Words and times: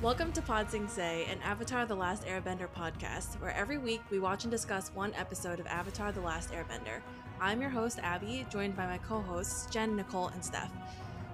Welcome 0.00 0.30
to 0.34 0.42
Pod 0.42 0.70
Sing 0.70 0.86
Se, 0.86 1.26
an 1.28 1.40
Avatar 1.42 1.84
The 1.84 1.96
Last 1.96 2.24
Airbender 2.24 2.68
podcast, 2.68 3.40
where 3.40 3.50
every 3.50 3.78
week 3.78 4.00
we 4.12 4.20
watch 4.20 4.44
and 4.44 4.50
discuss 4.50 4.92
one 4.94 5.12
episode 5.14 5.58
of 5.58 5.66
Avatar 5.66 6.12
The 6.12 6.20
Last 6.20 6.52
Airbender. 6.52 7.00
I'm 7.40 7.60
your 7.60 7.68
host, 7.68 7.98
Abby, 8.00 8.46
joined 8.48 8.76
by 8.76 8.86
my 8.86 8.98
co 8.98 9.20
hosts, 9.20 9.66
Jen, 9.72 9.96
Nicole, 9.96 10.28
and 10.28 10.44
Steph. 10.44 10.70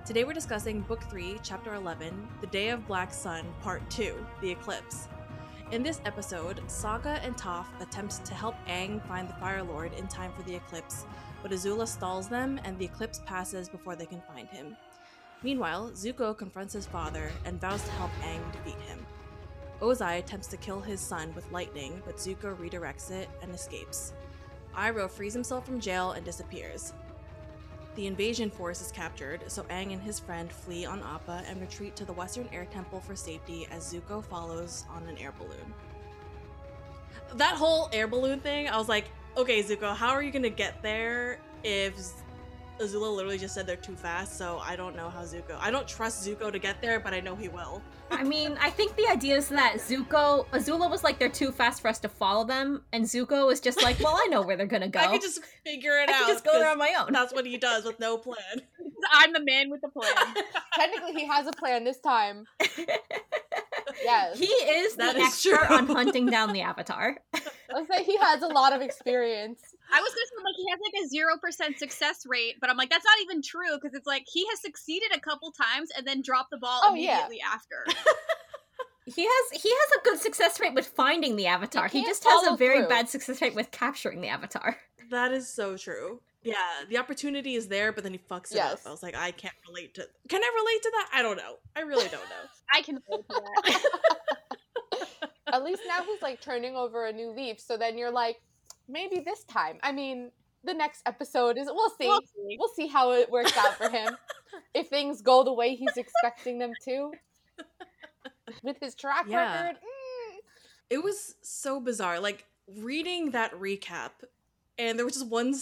Today 0.07 0.25
we're 0.25 0.33
discussing 0.33 0.81
Book 0.81 1.03
3, 1.11 1.41
Chapter 1.43 1.75
11, 1.75 2.27
The 2.41 2.47
Day 2.47 2.71
of 2.71 2.87
Black 2.87 3.13
Sun, 3.13 3.45
Part 3.61 3.83
2, 3.91 4.15
The 4.41 4.53
Eclipse. 4.53 5.09
In 5.71 5.83
this 5.83 6.01
episode, 6.07 6.63
Sokka 6.67 7.23
and 7.23 7.37
Toph 7.37 7.67
attempt 7.83 8.25
to 8.25 8.33
help 8.33 8.55
Aang 8.67 9.07
find 9.07 9.29
the 9.29 9.35
Fire 9.35 9.63
Lord 9.63 9.93
in 9.93 10.09
time 10.09 10.33
for 10.35 10.43
the 10.45 10.55
eclipse, 10.55 11.05
but 11.43 11.51
Azula 11.51 11.87
stalls 11.87 12.29
them 12.29 12.59
and 12.65 12.79
the 12.79 12.87
eclipse 12.87 13.21
passes 13.27 13.69
before 13.69 13.95
they 13.95 14.07
can 14.07 14.23
find 14.23 14.49
him. 14.49 14.75
Meanwhile, 15.45 15.91
Zuko 15.95 16.37
confronts 16.37 16.73
his 16.73 16.87
father 16.87 17.31
and 17.45 17.61
vows 17.61 17.83
to 17.83 17.91
help 17.93 18.11
Aang 18.23 18.51
defeat 18.51 18.81
him. 18.89 19.05
Ozai 19.83 20.19
attempts 20.19 20.47
to 20.49 20.57
kill 20.57 20.81
his 20.81 21.01
son 21.01 21.35
with 21.35 21.53
lightning, 21.53 22.03
but 22.07 22.17
Zuko 22.17 22.57
redirects 22.57 23.11
it 23.11 23.29
and 23.43 23.55
escapes. 23.55 24.15
Iroh 24.75 25.11
frees 25.11 25.35
himself 25.35 25.67
from 25.67 25.81
jail 25.81 26.13
and 26.13 26.25
disappears. 26.25 26.95
The 27.95 28.07
invasion 28.07 28.51
force 28.51 28.81
is 28.81 28.91
captured, 28.91 29.45
so 29.49 29.65
Aang 29.65 29.93
and 29.93 30.01
his 30.01 30.19
friend 30.19 30.51
flee 30.51 30.87
on 30.87 31.03
Appa 31.03 31.43
and 31.47 31.61
retreat 31.61 31.95
to 31.97 32.07
the 32.07 32.13
Western 32.15 32.49
Air 32.51 32.65
Temple 32.65 33.01
for 33.01 33.15
safety 33.15 33.69
as 33.71 33.93
Zuko 33.93 34.25
follows 34.25 34.87
on 34.89 35.07
an 35.09 35.19
air 35.19 35.35
balloon. 35.39 35.75
That 37.35 37.55
whole 37.55 37.91
air 37.93 38.09
balloon 38.09 38.41
thing, 38.41 38.69
I 38.69 38.79
was 38.79 38.89
like, 38.89 39.11
okay, 39.37 39.63
Zuko, 39.63 39.95
how 39.95 40.09
are 40.09 40.23
you 40.23 40.33
gonna 40.33 40.49
get 40.49 40.83
there 40.83 41.39
if 41.63 41.95
Azula 42.81 43.15
literally 43.15 43.39
just 43.39 43.55
said 43.55 43.67
they're 43.67 43.77
too 43.77 43.95
fast, 43.95 44.37
so 44.37 44.59
I 44.63 44.75
don't 44.75 44.97
know 44.97 45.09
how 45.09 45.23
Zuko. 45.23 45.57
I 45.61 45.71
don't 45.71 45.87
trust 45.87 46.27
Zuko 46.27 46.51
to 46.51 46.59
get 46.59 46.83
there, 46.83 46.99
but 46.99 47.15
I 47.15 47.21
know 47.21 47.37
he 47.37 47.49
will. 47.49 47.81
I 48.11 48.25
mean, 48.35 48.57
I 48.61 48.69
think 48.71 48.97
the 48.97 49.07
idea 49.09 49.37
is 49.37 49.49
that 49.51 49.77
Zuko, 49.77 50.47
Azula 50.49 50.91
was 50.91 51.05
like, 51.05 51.19
they're 51.19 51.29
too 51.29 51.53
fast 51.53 51.81
for 51.83 51.89
us 51.89 52.01
to 52.01 52.09
follow 52.09 52.45
them, 52.45 52.83
and 52.93 53.05
Zuko 53.05 53.47
was 53.47 53.61
just 53.61 53.81
like, 53.83 54.01
well, 54.01 54.15
I 54.21 54.27
know 54.27 54.43
where 54.43 54.57
they're 54.57 54.67
gonna 54.67 54.89
go. 54.99 54.99
I 55.01 55.07
could 55.07 55.23
just 55.23 55.41
figure 55.65 55.99
it 55.99 56.09
I 56.11 56.15
out. 56.15 56.19
could 56.27 56.33
just 56.33 56.45
go 56.45 56.53
there 56.53 56.65
'cause 56.65 56.73
on 56.73 56.79
my 56.79 56.95
own. 56.99 57.13
That's 57.13 57.33
what 57.33 57.47
he 57.47 57.57
does 57.59 57.85
with 57.85 58.01
no 58.01 58.19
plan. 58.19 58.37
I'm 59.13 59.33
the 59.33 59.41
man 59.45 59.71
with 59.71 59.81
the 59.81 59.89
plan. 59.89 60.13
Technically, 60.75 61.13
he 61.21 61.27
has 61.27 61.47
a 61.47 61.53
plan 61.53 61.85
this 61.85 62.01
time. 62.01 62.47
Yes. 64.03 64.39
he 64.39 64.47
is 64.47 64.97
That 64.97 65.15
the 65.15 65.21
is 65.21 65.27
expert 65.29 65.67
true. 65.67 65.77
on 65.77 65.87
hunting 65.87 66.27
down 66.27 66.53
the 66.53 66.63
Avatar. 66.63 67.17
Let's 67.73 67.89
say 67.89 68.03
he 68.05 68.17
has 68.19 68.43
a 68.43 68.49
lot 68.49 68.73
of 68.73 68.81
experience. 68.83 69.61
I 69.93 70.01
was 70.01 70.11
gonna 70.11 70.27
say 70.27 70.45
like 70.45 70.55
he 70.57 70.71
has 70.71 70.81
like 70.81 71.05
a 71.05 71.09
zero 71.09 71.37
percent 71.41 71.79
success 71.79 72.25
rate, 72.27 72.57
but 72.61 72.71
I'm 72.71 72.77
like 72.77 72.91
that's 72.91 73.05
not 73.05 73.17
even 73.23 73.43
true 73.43 73.77
because 73.81 73.95
it's 73.95 74.07
like 74.07 74.25
he 74.31 74.47
has 74.51 74.61
succeeded 74.61 75.11
a 75.15 75.21
couple 75.21 75.53
times 75.53 75.91
and 75.97 76.07
then 76.07 76.23
dropped 76.23 76.51
the 76.51 76.59
ball 76.59 76.81
Oh, 76.85 76.95
yeah. 76.95 77.13
immediately 77.27 77.41
after. 77.43 77.85
He 79.07 79.23
has 79.25 79.63
he 79.63 79.69
has 79.69 79.91
a 80.01 80.03
good 80.03 80.19
success 80.19 80.59
rate 80.59 80.73
with 80.73 80.87
finding 80.87 81.37
the 81.37 81.47
Avatar. 81.47 81.89
He, 81.89 81.99
can't 82.01 82.07
just 82.09 82.25
has 82.25 82.47
a 82.51 82.57
very 82.57 82.79
through. 82.79 82.89
bad 82.89 83.07
success 83.11 83.43
rate 83.43 83.55
with 83.55 83.71
capturing 83.71 84.23
the 84.23 84.29
Avatar. 84.29 84.79
That 85.11 85.31
is 85.31 85.47
so 85.47 85.77
true. 85.77 86.23
Yeah, 86.43 86.55
the 86.89 86.97
opportunity 86.97 87.55
is 87.55 87.69
there, 87.69 87.93
but 87.93 88.03
then 88.03 88.13
he 88.15 88.19
fucks 88.19 88.51
it 88.51 88.55
Yes. 88.57 88.73
up. 88.73 88.81
I 88.87 88.91
was 88.91 89.03
like, 89.03 89.15
I 89.15 89.31
can't 89.33 89.55
relate 89.69 89.93
to. 89.97 90.09
Can 90.31 90.43
I 90.43 90.51
relate 90.59 90.83
to 90.85 90.91
that? 90.95 91.11
I 91.13 91.21
don't 91.21 91.37
know. 91.37 91.57
I 91.77 91.81
really 91.81 92.09
don't 92.09 92.13
know. 92.31 92.49
I 92.75 92.81
can 92.81 92.99
relate 93.11 93.29
to 93.29 93.43
that. 94.95 95.11
At 95.53 95.63
least 95.65 95.83
now 95.87 96.03
he's 96.03 96.23
like 96.23 96.41
turning 96.41 96.75
over 96.75 97.05
a 97.05 97.13
new 97.13 97.31
leaf. 97.31 97.61
So 97.61 97.77
then 97.77 97.99
you're 97.99 98.11
like, 98.11 98.41
maybe 98.89 99.21
this 99.21 99.45
time. 99.45 99.79
I 99.83 99.93
mean, 99.93 100.31
the 100.63 100.75
next 100.75 101.03
episode 101.07 101.59
is. 101.59 101.67
We'll 101.71 101.91
see. 101.91 102.07
We'll 102.07 102.21
see. 102.21 102.57
We'll 102.59 102.69
see 102.75 102.87
how 102.87 103.13
it 103.13 103.31
works 103.31 103.57
out 103.57 103.75
for 103.77 103.89
him. 103.89 104.17
if 104.75 104.89
things 104.89 105.21
go 105.23 105.45
the 105.45 105.53
way 105.53 105.75
he's 105.75 105.97
expecting 105.97 106.59
them 106.59 106.73
to. 106.85 107.13
With 108.63 108.77
his 108.81 108.95
track 108.95 109.27
Yeah. 109.29 109.63
record. 109.63 109.77
mm. 109.77 110.37
It 110.91 111.03
was 111.03 111.35
so 111.43 111.81
bizarre. 111.81 112.21
Like 112.21 112.47
reading 112.67 113.31
that 113.33 113.53
recap, 113.55 114.11
and 114.79 114.99
there 114.99 115.05
was 115.05 115.15
just 115.15 115.27
one 115.29 115.55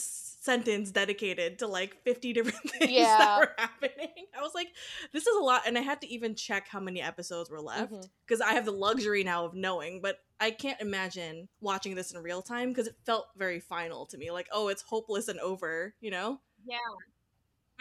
sentence 0.43 0.91
dedicated 0.91 1.61
to 1.61 1.69
like 1.69 2.03
50 2.03 2.33
different 2.33 2.59
things 2.71 2.91
Yeah. 2.91 3.17
that 3.17 3.39
were 3.39 3.55
happening. 3.57 4.27
I 4.37 4.43
was 4.43 4.55
like, 4.55 4.69
this 5.13 5.25
is 5.25 5.37
a 5.37 5.41
lot. 5.41 5.63
And 5.67 5.79
I 5.79 5.83
had 5.83 6.01
to 6.01 6.09
even 6.09 6.35
check 6.35 6.67
how 6.67 6.81
many 6.81 7.01
episodes 7.01 7.49
were 7.49 7.61
left 7.61 7.93
mm-hmm. 7.93 8.07
because 8.27 8.41
I 8.41 8.55
have 8.55 8.65
the 8.65 8.73
luxury 8.73 9.23
now 9.23 9.45
of 9.45 9.55
knowing, 9.55 10.01
but 10.03 10.19
I 10.41 10.51
can't 10.51 10.81
imagine 10.81 11.49
watching 11.61 11.95
this 11.95 12.13
in 12.13 12.21
real 12.23 12.43
time 12.43 12.71
because 12.71 12.89
it 12.89 12.97
felt 13.07 13.29
very 13.37 13.61
final 13.61 14.05
to 14.07 14.19
me. 14.19 14.33
Like, 14.33 14.49
oh, 14.51 14.67
it's 14.67 14.83
hopeless 14.83 15.29
and 15.29 15.39
over, 15.39 15.95
you 16.01 16.11
know? 16.11 16.41
Yeah. 16.67 16.79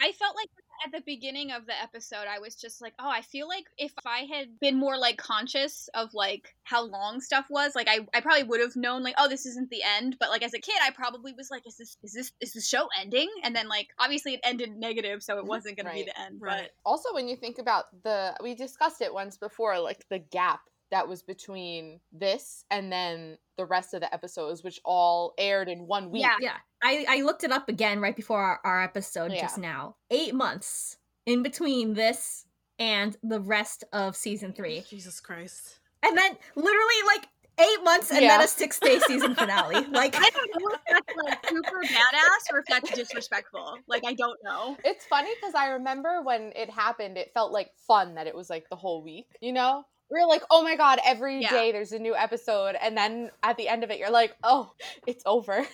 I 0.00 0.12
felt 0.12 0.36
like 0.36 0.48
at 0.84 0.92
the 0.92 1.02
beginning 1.04 1.52
of 1.52 1.66
the 1.66 1.80
episode, 1.80 2.26
I 2.28 2.38
was 2.38 2.54
just 2.54 2.80
like, 2.80 2.94
oh, 2.98 3.08
I 3.08 3.22
feel 3.22 3.48
like 3.48 3.64
if 3.78 3.92
I 4.06 4.26
had 4.32 4.58
been 4.60 4.78
more 4.78 4.96
like 4.98 5.16
conscious 5.16 5.88
of 5.94 6.14
like 6.14 6.54
how 6.64 6.84
long 6.84 7.20
stuff 7.20 7.46
was, 7.50 7.74
like 7.74 7.88
I, 7.88 8.00
I 8.14 8.20
probably 8.20 8.44
would 8.44 8.60
have 8.60 8.76
known 8.76 9.02
like, 9.02 9.14
oh, 9.18 9.28
this 9.28 9.46
isn't 9.46 9.70
the 9.70 9.82
end. 9.98 10.16
But 10.18 10.30
like 10.30 10.42
as 10.42 10.54
a 10.54 10.58
kid, 10.58 10.76
I 10.82 10.90
probably 10.90 11.32
was 11.32 11.50
like, 11.50 11.66
is 11.66 11.76
this 11.76 11.96
is 12.02 12.12
this 12.12 12.32
is 12.40 12.52
the 12.52 12.60
show 12.60 12.88
ending? 13.00 13.28
And 13.42 13.54
then 13.54 13.68
like 13.68 13.88
obviously 13.98 14.34
it 14.34 14.40
ended 14.44 14.76
negative, 14.76 15.22
so 15.22 15.38
it 15.38 15.44
wasn't 15.44 15.76
gonna 15.76 15.92
be 15.92 16.04
the 16.04 16.20
end. 16.20 16.40
Right. 16.40 16.70
Also, 16.84 17.14
when 17.14 17.28
you 17.28 17.36
think 17.36 17.58
about 17.58 17.84
the, 18.02 18.34
we 18.42 18.54
discussed 18.54 19.00
it 19.00 19.12
once 19.12 19.36
before, 19.36 19.78
like 19.80 20.04
the 20.08 20.18
gap 20.18 20.60
that 20.92 21.08
was 21.08 21.22
between 21.22 21.98
this 22.12 22.64
and 22.70 22.92
then 22.92 23.36
the 23.56 23.64
rest 23.66 23.92
of 23.94 24.00
the 24.00 24.14
episodes, 24.14 24.62
which 24.62 24.80
all 24.84 25.34
aired 25.38 25.68
in 25.68 25.86
one 25.88 26.10
week. 26.12 26.22
Yeah. 26.22 26.36
Yeah, 26.40 26.56
I, 26.82 27.04
I 27.08 27.22
looked 27.22 27.42
it 27.44 27.50
up 27.50 27.68
again 27.68 28.00
right 28.00 28.14
before 28.14 28.40
our, 28.40 28.60
our 28.64 28.82
episode 28.84 29.32
Yeah. 29.32 29.40
just 29.42 29.58
now. 29.58 29.96
Eight 30.10 30.34
months 30.34 30.98
in 31.26 31.42
between 31.42 31.94
this 31.94 32.44
and 32.78 33.16
the 33.22 33.40
rest 33.40 33.84
of 33.92 34.14
season 34.16 34.52
three, 34.52 34.80
Jesus 34.88 35.18
Christ. 35.20 35.80
and 36.02 36.16
then 36.16 36.36
literally 36.56 37.02
like 37.06 37.26
eight 37.60 37.84
months 37.84 38.10
and 38.10 38.22
Yeah. 38.22 38.28
then 38.38 38.40
a 38.44 38.48
six 38.48 38.78
day 38.80 38.98
season 39.00 39.34
finale. 39.34 39.86
Like 39.92 40.16
I 40.16 40.30
don't 40.30 40.50
know 40.58 40.74
if 40.74 40.80
that's 40.88 41.16
like 41.24 41.46
super 41.48 41.80
badass 41.82 42.52
or 42.52 42.58
if 42.60 42.64
that's 42.68 42.90
disrespectful. 42.92 43.76
Like 43.86 44.02
I 44.06 44.14
don't 44.14 44.38
know. 44.42 44.76
It's 44.84 45.04
funny 45.06 45.30
because 45.40 45.54
I 45.54 45.68
remember 45.68 46.22
when 46.22 46.52
it 46.56 46.70
happened, 46.70 47.18
it 47.18 47.30
felt 47.34 47.52
like 47.52 47.70
fun 47.86 48.14
that 48.16 48.26
it 48.26 48.34
was 48.34 48.48
like 48.50 48.68
the 48.70 48.76
whole 48.76 49.02
week, 49.02 49.26
you 49.40 49.52
know? 49.52 49.84
We 50.12 50.18
are 50.20 50.28
like, 50.28 50.42
oh 50.50 50.62
my 50.62 50.76
god, 50.76 51.00
every 51.04 51.40
day 51.40 51.66
Yeah. 51.68 51.72
there's 51.72 51.92
a 51.92 51.98
new 51.98 52.14
episode. 52.14 52.76
And 52.80 52.96
then 52.96 53.30
at 53.42 53.56
the 53.56 53.66
end 53.68 53.82
of 53.82 53.90
it, 53.90 53.98
you're 53.98 54.10
like, 54.10 54.36
oh, 54.44 54.72
it's 55.06 55.22
over. 55.24 55.66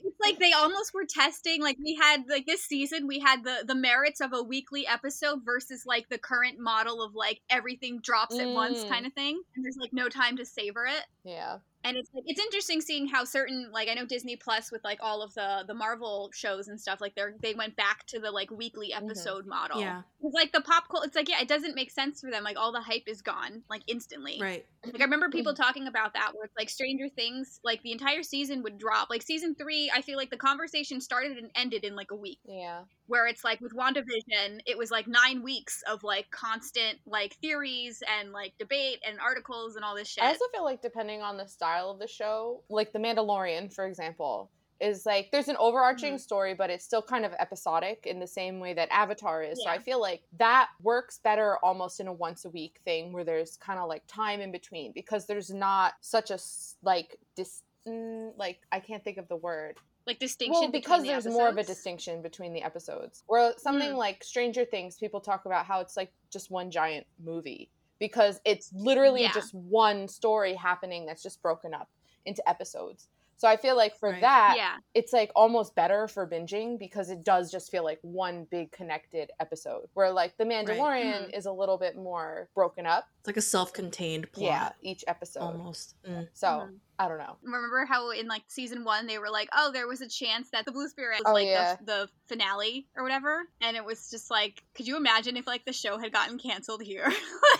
It's 0.00 0.16
like 0.20 0.38
they 0.38 0.52
almost 0.52 0.94
were 0.94 1.04
testing 1.08 1.60
like 1.60 1.76
we 1.82 1.94
had 2.00 2.22
like 2.28 2.46
this 2.46 2.62
season 2.62 3.06
we 3.08 3.18
had 3.18 3.42
the 3.44 3.64
the 3.66 3.74
merits 3.74 4.20
of 4.20 4.32
a 4.32 4.42
weekly 4.42 4.86
episode 4.86 5.40
versus 5.44 5.84
like 5.86 6.08
the 6.08 6.18
current 6.18 6.58
model 6.58 7.02
of 7.02 7.14
like 7.14 7.40
everything 7.50 8.00
drops 8.00 8.38
at 8.38 8.48
once 8.48 8.84
Mm. 8.84 8.88
kind 8.88 9.06
of 9.06 9.12
thing 9.12 9.40
and 9.56 9.64
there's 9.64 9.76
like 9.78 9.92
no 9.92 10.08
time 10.08 10.36
to 10.36 10.44
savor 10.46 10.86
it 10.86 11.04
Yeah. 11.24 11.58
And 11.88 11.96
it's 11.96 12.10
like 12.14 12.24
it's 12.26 12.40
interesting 12.40 12.80
seeing 12.80 13.08
how 13.08 13.24
certain 13.24 13.70
like 13.72 13.88
I 13.88 13.94
know 13.94 14.04
Disney 14.04 14.36
Plus 14.36 14.70
with 14.70 14.84
like 14.84 14.98
all 15.00 15.22
of 15.22 15.34
the 15.34 15.64
the 15.66 15.74
Marvel 15.74 16.30
shows 16.34 16.68
and 16.68 16.80
stuff 16.80 17.00
like 17.00 17.14
they're 17.14 17.34
they 17.40 17.54
went 17.54 17.76
back 17.76 18.06
to 18.08 18.18
the 18.18 18.30
like 18.30 18.50
weekly 18.50 18.92
mm-hmm. 18.94 19.06
episode 19.06 19.46
model 19.46 19.80
Yeah, 19.80 20.02
it's 20.22 20.34
like 20.34 20.52
the 20.52 20.60
pop 20.60 20.88
culture 20.90 21.06
it's 21.06 21.16
like 21.16 21.28
yeah 21.28 21.40
it 21.40 21.48
doesn't 21.48 21.74
make 21.74 21.90
sense 21.90 22.20
for 22.20 22.30
them 22.30 22.44
like 22.44 22.58
all 22.58 22.72
the 22.72 22.80
hype 22.80 23.04
is 23.06 23.22
gone 23.22 23.62
like 23.70 23.82
instantly 23.86 24.38
right. 24.40 24.66
like 24.84 25.00
I 25.00 25.04
remember 25.04 25.28
people 25.30 25.52
mm-hmm. 25.52 25.62
talking 25.62 25.86
about 25.86 26.14
that 26.14 26.32
where 26.34 26.44
it's 26.44 26.54
like 26.58 26.68
Stranger 26.68 27.08
Things, 27.08 27.60
like 27.64 27.82
the 27.82 27.92
entire 27.92 28.22
season 28.22 28.62
would 28.62 28.78
drop. 28.78 29.08
Like 29.10 29.22
season 29.22 29.54
three, 29.54 29.90
I 29.94 30.02
feel 30.02 30.16
like 30.16 30.30
the 30.30 30.36
conversation 30.36 31.00
started 31.00 31.36
and 31.38 31.50
ended 31.54 31.84
in 31.84 31.96
like 31.96 32.10
a 32.10 32.16
week. 32.16 32.38
Yeah. 32.44 32.82
Where 33.06 33.26
it's 33.26 33.44
like 33.44 33.60
with 33.60 33.72
WandaVision, 33.74 34.60
it 34.66 34.76
was 34.76 34.90
like 34.90 35.06
nine 35.06 35.42
weeks 35.42 35.82
of 35.90 36.02
like 36.02 36.30
constant 36.30 36.98
like 37.06 37.36
theories 37.40 38.02
and 38.20 38.32
like 38.32 38.52
debate 38.58 38.98
and 39.06 39.18
articles 39.20 39.76
and 39.76 39.84
all 39.84 39.94
this 39.94 40.08
shit. 40.08 40.24
I 40.24 40.28
also 40.28 40.44
feel 40.52 40.64
like 40.64 40.82
depending 40.82 41.22
on 41.22 41.36
the 41.36 41.46
style 41.46 41.77
of 41.86 41.98
the 41.98 42.08
show, 42.08 42.62
like 42.68 42.92
The 42.92 42.98
Mandalorian, 42.98 43.72
for 43.72 43.86
example, 43.86 44.50
is 44.80 45.04
like 45.06 45.30
there's 45.32 45.48
an 45.48 45.56
overarching 45.58 46.14
Mhm. 46.14 46.20
story, 46.20 46.54
but 46.54 46.70
it's 46.70 46.84
still 46.84 47.02
kind 47.02 47.24
of 47.24 47.32
episodic 47.40 48.06
in 48.06 48.20
the 48.20 48.26
same 48.28 48.60
way 48.60 48.74
that 48.74 48.88
Avatar 48.92 49.42
is. 49.42 49.60
So 49.62 49.68
I 49.68 49.78
feel 49.78 50.00
like 50.00 50.22
that 50.38 50.70
works 50.82 51.18
better 51.18 51.58
almost 51.64 51.98
in 51.98 52.06
a 52.06 52.12
once 52.12 52.44
a 52.44 52.50
week 52.50 52.78
thing 52.84 53.12
where 53.12 53.24
there's 53.24 53.56
kind 53.56 53.80
of 53.80 53.88
like 53.88 54.02
time 54.06 54.40
in 54.40 54.52
between 54.52 54.92
because 54.92 55.26
there's 55.26 55.50
not 55.50 55.94
such 56.00 56.30
a 56.30 56.38
like 56.82 57.18
dis 57.34 57.62
mm, 57.88 58.32
like 58.36 58.60
I 58.70 58.78
can't 58.80 59.02
think 59.02 59.16
of 59.18 59.26
the 59.28 59.36
word. 59.36 59.78
like 60.06 60.18
distinction. 60.20 60.62
Well, 60.62 60.70
because 60.70 61.02
the 61.02 61.08
there's 61.08 61.26
more 61.26 61.48
of 61.48 61.58
a 61.58 61.62
distinction 61.64 62.22
between 62.22 62.54
the 62.54 62.62
episodes. 62.62 63.24
Or 63.28 63.52
something 63.58 63.90
Mm. 63.92 63.96
like 63.96 64.24
Stranger 64.24 64.64
Things, 64.64 64.96
people 64.96 65.20
talk 65.20 65.44
about 65.44 65.66
how 65.66 65.80
it's 65.80 65.98
like 65.98 66.10
just 66.30 66.50
one 66.50 66.70
giant 66.70 67.06
movie 67.18 67.70
because 67.98 68.40
it's 68.44 68.72
literally 68.72 69.22
Yeah. 69.22 69.32
just 69.32 69.54
one 69.54 70.08
story 70.08 70.54
happening 70.54 71.06
that's 71.06 71.22
just 71.22 71.42
broken 71.42 71.74
up 71.74 71.88
into 72.24 72.46
episodes. 72.48 73.08
So 73.36 73.46
I 73.46 73.56
feel 73.56 73.76
like 73.76 73.94
for 73.96 74.10
Right. 74.10 74.20
that, 74.20 74.54
yeah. 74.56 74.78
it's 74.94 75.12
like 75.12 75.30
almost 75.36 75.76
better 75.76 76.08
for 76.08 76.26
binging 76.26 76.76
because 76.76 77.08
it 77.08 77.22
does 77.22 77.52
just 77.52 77.70
feel 77.70 77.84
like 77.84 78.00
one 78.02 78.46
big 78.50 78.72
connected 78.72 79.30
episode. 79.38 79.88
Where 79.94 80.10
like 80.10 80.36
The 80.38 80.44
Mandalorian 80.44 81.28
Mhm. 81.30 81.36
is 81.36 81.46
a 81.46 81.52
little 81.52 81.78
bit 81.78 81.94
more 81.94 82.48
broken 82.56 82.84
up. 82.84 83.06
It's 83.20 83.28
like 83.28 83.36
a 83.36 83.40
self-contained 83.40 84.32
plot. 84.32 84.44
Yeah, 84.44 84.72
each 84.90 85.04
episode. 85.06 85.42
almost. 85.42 85.94
Mm. 86.02 86.28
So 86.32 86.48
Mhm. 86.48 86.80
I 86.98 87.06
don't 87.06 87.18
know. 87.18 87.36
Remember 87.42 87.84
how 87.84 88.10
in 88.10 88.26
like 88.26 88.42
season 88.48 88.82
one 88.82 89.06
they 89.06 89.18
were 89.18 89.30
like, 89.30 89.48
oh, 89.52 89.70
there 89.70 89.86
was 89.86 90.00
a 90.00 90.08
chance 90.08 90.50
that 90.50 90.64
the 90.64 90.72
Blue 90.72 90.88
Spirit 90.88 91.20
was 91.20 91.26
Oh, 91.30 91.32
like 91.34 91.46
yeah. 91.46 91.76
the, 91.76 91.84
the 91.84 92.10
finale 92.26 92.88
or 92.96 93.04
whatever, 93.04 93.44
and 93.60 93.76
it 93.76 93.84
was 93.84 94.10
just 94.10 94.32
like, 94.32 94.64
could 94.74 94.88
you 94.88 94.96
imagine 94.96 95.36
if 95.36 95.46
like 95.46 95.64
the 95.64 95.72
show 95.72 95.96
had 95.96 96.12
gotten 96.12 96.38
canceled 96.40 96.82
here? 96.82 97.04
like, 97.06 97.14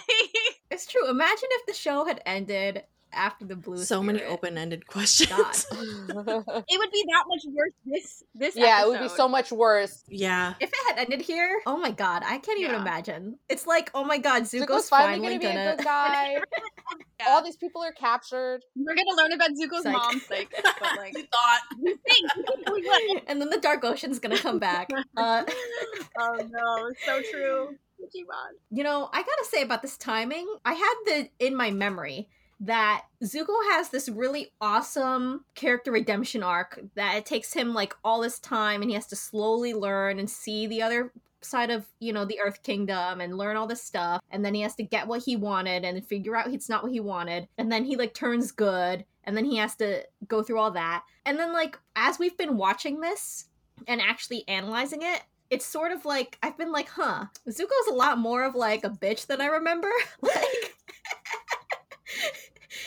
It's 0.08 0.17
true. 0.17 0.17
Imagine 1.08 1.48
if 1.52 1.66
the 1.66 1.74
show 1.74 2.04
had 2.04 2.20
ended 2.26 2.84
after 3.12 3.44
the 3.44 3.56
blue. 3.56 3.78
So 3.78 4.02
many 4.02 4.22
open-ended 4.22 4.86
questions. 4.86 5.30
it 5.70 5.74
would 6.18 6.90
be 6.92 7.04
that 7.08 7.24
much 7.26 7.42
worse. 7.46 7.72
This 7.84 8.22
this 8.34 8.56
yeah, 8.56 8.82
it 8.82 8.88
would 8.88 9.00
be 9.00 9.08
so 9.08 9.28
much 9.28 9.50
worse. 9.50 10.04
yeah. 10.08 10.54
If 10.60 10.70
it 10.70 10.78
had 10.88 10.98
ended 10.98 11.22
here, 11.22 11.60
oh 11.66 11.76
my 11.78 11.90
god, 11.90 12.22
I 12.24 12.38
can't 12.38 12.60
even 12.60 12.74
imagine. 12.74 13.38
It's 13.48 13.66
like, 13.66 13.90
oh 13.94 14.04
my 14.04 14.18
god, 14.18 14.42
Zuko's, 14.42 14.66
Zuko's 14.66 14.88
finally, 14.88 15.18
finally, 15.20 15.38
gonna 15.38 15.38
be 15.38 15.46
gonna. 15.46 15.72
a 15.72 15.76
good 15.76 15.84
guy. 15.84 16.38
Yeah. 17.20 17.30
All 17.30 17.42
these 17.42 17.56
people 17.56 17.82
are 17.82 17.90
captured. 17.92 18.60
We're 18.76 18.94
gonna 18.94 19.16
learn 19.20 19.32
about 19.32 19.50
Zuko's 19.50 19.82
Psych. 19.82 19.92
mom's 19.92 20.30
like, 20.30 20.54
but 20.62 20.96
like, 20.96 21.18
You 21.18 21.24
thought 21.24 21.60
we 21.82 21.96
think 21.96 22.30
we 22.72 22.80
will. 22.80 23.20
and 23.26 23.40
then 23.40 23.50
the 23.50 23.58
Dark 23.58 23.82
Ocean's 23.84 24.20
gonna 24.20 24.38
come 24.38 24.60
back. 24.60 24.88
Uh, 25.16 25.44
oh 26.18 26.48
no, 26.48 26.86
it's 26.86 27.04
so 27.04 27.20
true. 27.32 27.76
Digimon. 28.08 28.56
you 28.70 28.84
know, 28.84 29.08
I 29.12 29.22
gotta 29.22 29.44
say 29.50 29.62
about 29.62 29.82
this 29.82 29.96
timing, 29.96 30.46
I 30.64 30.74
had 30.74 30.94
the 31.06 31.28
in 31.38 31.54
my 31.54 31.70
memory 31.70 32.28
that 32.60 33.04
Zuko 33.22 33.56
has 33.70 33.90
this 33.90 34.08
really 34.08 34.50
awesome 34.60 35.44
character 35.54 35.92
redemption 35.92 36.42
arc 36.42 36.80
that 36.96 37.16
it 37.16 37.24
takes 37.24 37.52
him 37.52 37.72
like 37.72 37.94
all 38.02 38.20
this 38.20 38.40
time 38.40 38.82
and 38.82 38.90
he 38.90 38.94
has 38.94 39.06
to 39.06 39.16
slowly 39.16 39.74
learn 39.74 40.18
and 40.18 40.28
see 40.28 40.66
the 40.66 40.82
other 40.82 41.12
side 41.40 41.70
of 41.70 41.86
you 42.00 42.12
know 42.12 42.24
the 42.24 42.40
earth 42.40 42.64
kingdom 42.64 43.20
and 43.20 43.38
learn 43.38 43.56
all 43.56 43.66
this 43.66 43.82
stuff. 43.82 44.20
And 44.30 44.44
then 44.44 44.54
he 44.54 44.62
has 44.62 44.74
to 44.76 44.82
get 44.82 45.06
what 45.06 45.22
he 45.22 45.36
wanted 45.36 45.84
and 45.84 46.04
figure 46.04 46.36
out 46.36 46.52
it's 46.52 46.68
not 46.68 46.82
what 46.82 46.92
he 46.92 47.00
wanted. 47.00 47.48
And 47.56 47.70
then 47.70 47.84
he 47.84 47.96
like 47.96 48.14
turns 48.14 48.50
good 48.50 49.04
and 49.24 49.36
then 49.36 49.44
he 49.44 49.56
has 49.56 49.76
to 49.76 50.04
go 50.26 50.42
through 50.42 50.58
all 50.58 50.72
that. 50.72 51.04
And 51.24 51.38
then 51.38 51.52
like 51.52 51.78
as 51.94 52.18
we've 52.18 52.36
been 52.36 52.56
watching 52.56 53.00
this 53.00 53.46
and 53.86 54.00
actually 54.00 54.46
analyzing 54.48 55.02
it 55.02 55.22
it's 55.50 55.64
sort 55.66 55.92
of 55.92 56.04
like 56.04 56.38
I've 56.42 56.58
been 56.58 56.72
like, 56.72 56.88
huh, 56.88 57.26
Zuko's 57.48 57.88
a 57.90 57.94
lot 57.94 58.18
more 58.18 58.44
of 58.44 58.54
like 58.54 58.84
a 58.84 58.90
bitch 58.90 59.26
than 59.26 59.40
I 59.40 59.46
remember. 59.46 59.88
like 60.20 60.34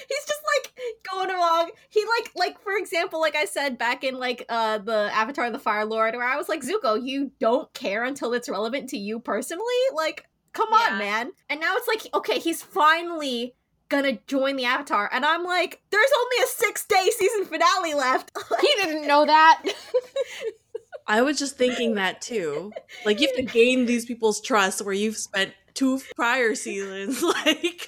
he's 0.08 0.26
just 0.28 0.42
like 0.56 0.74
going 1.12 1.30
along. 1.30 1.72
He 1.90 2.04
like 2.06 2.32
like 2.36 2.62
for 2.62 2.74
example, 2.74 3.20
like 3.20 3.36
I 3.36 3.46
said 3.46 3.78
back 3.78 4.04
in 4.04 4.18
like 4.20 4.46
uh 4.50 4.78
the 4.80 5.10
Avatar 5.14 5.46
of 5.46 5.54
the 5.54 5.60
Fire 5.60 5.86
Lord, 5.86 6.16
where 6.16 6.28
I 6.28 6.38
was 6.38 6.50
like, 6.50 6.62
Zuko, 6.62 7.02
you 7.02 7.32
don't 7.40 7.72
care 7.74 8.04
until 8.04 8.34
it's 8.34 8.50
relevant 8.50 8.90
to 8.90 8.98
you 8.98 9.20
personally. 9.20 9.66
Like, 9.96 10.26
come 10.54 10.70
on, 10.74 10.94
Yeah. 10.94 10.98
man. 10.98 11.32
And 11.50 11.60
now 11.60 11.76
it's 11.78 11.88
like, 11.88 12.14
okay, 12.14 12.40
he's 12.40 12.62
finally 12.62 13.56
gonna 13.90 14.18
join 14.26 14.56
the 14.56 14.64
Avatar, 14.66 15.10
and 15.12 15.26
I'm 15.26 15.44
like, 15.44 15.82
there's 15.92 16.12
only 16.18 16.44
a 16.46 16.48
six 16.48 16.86
day 16.86 17.10
season 17.18 17.46
finale 17.46 17.94
left. 17.94 18.32
He 18.62 18.68
didn't 18.84 19.08
know 19.08 19.26
that. 19.26 19.64
I 21.12 21.22
was 21.22 21.38
just 21.38 21.58
thinking 21.58 21.96
that 21.96 22.22
too. 22.22 22.72
Like 23.06 23.20
you 23.20 23.28
have 23.28 23.36
to 23.36 23.44
gain 23.44 23.86
these 23.86 24.06
people's 24.06 24.40
trust 24.42 24.82
where 24.84 24.94
you've 24.94 25.18
spent 25.18 25.54
two 25.74 26.02
prior 26.16 26.54
seasons 26.54 27.24
like 27.46 27.88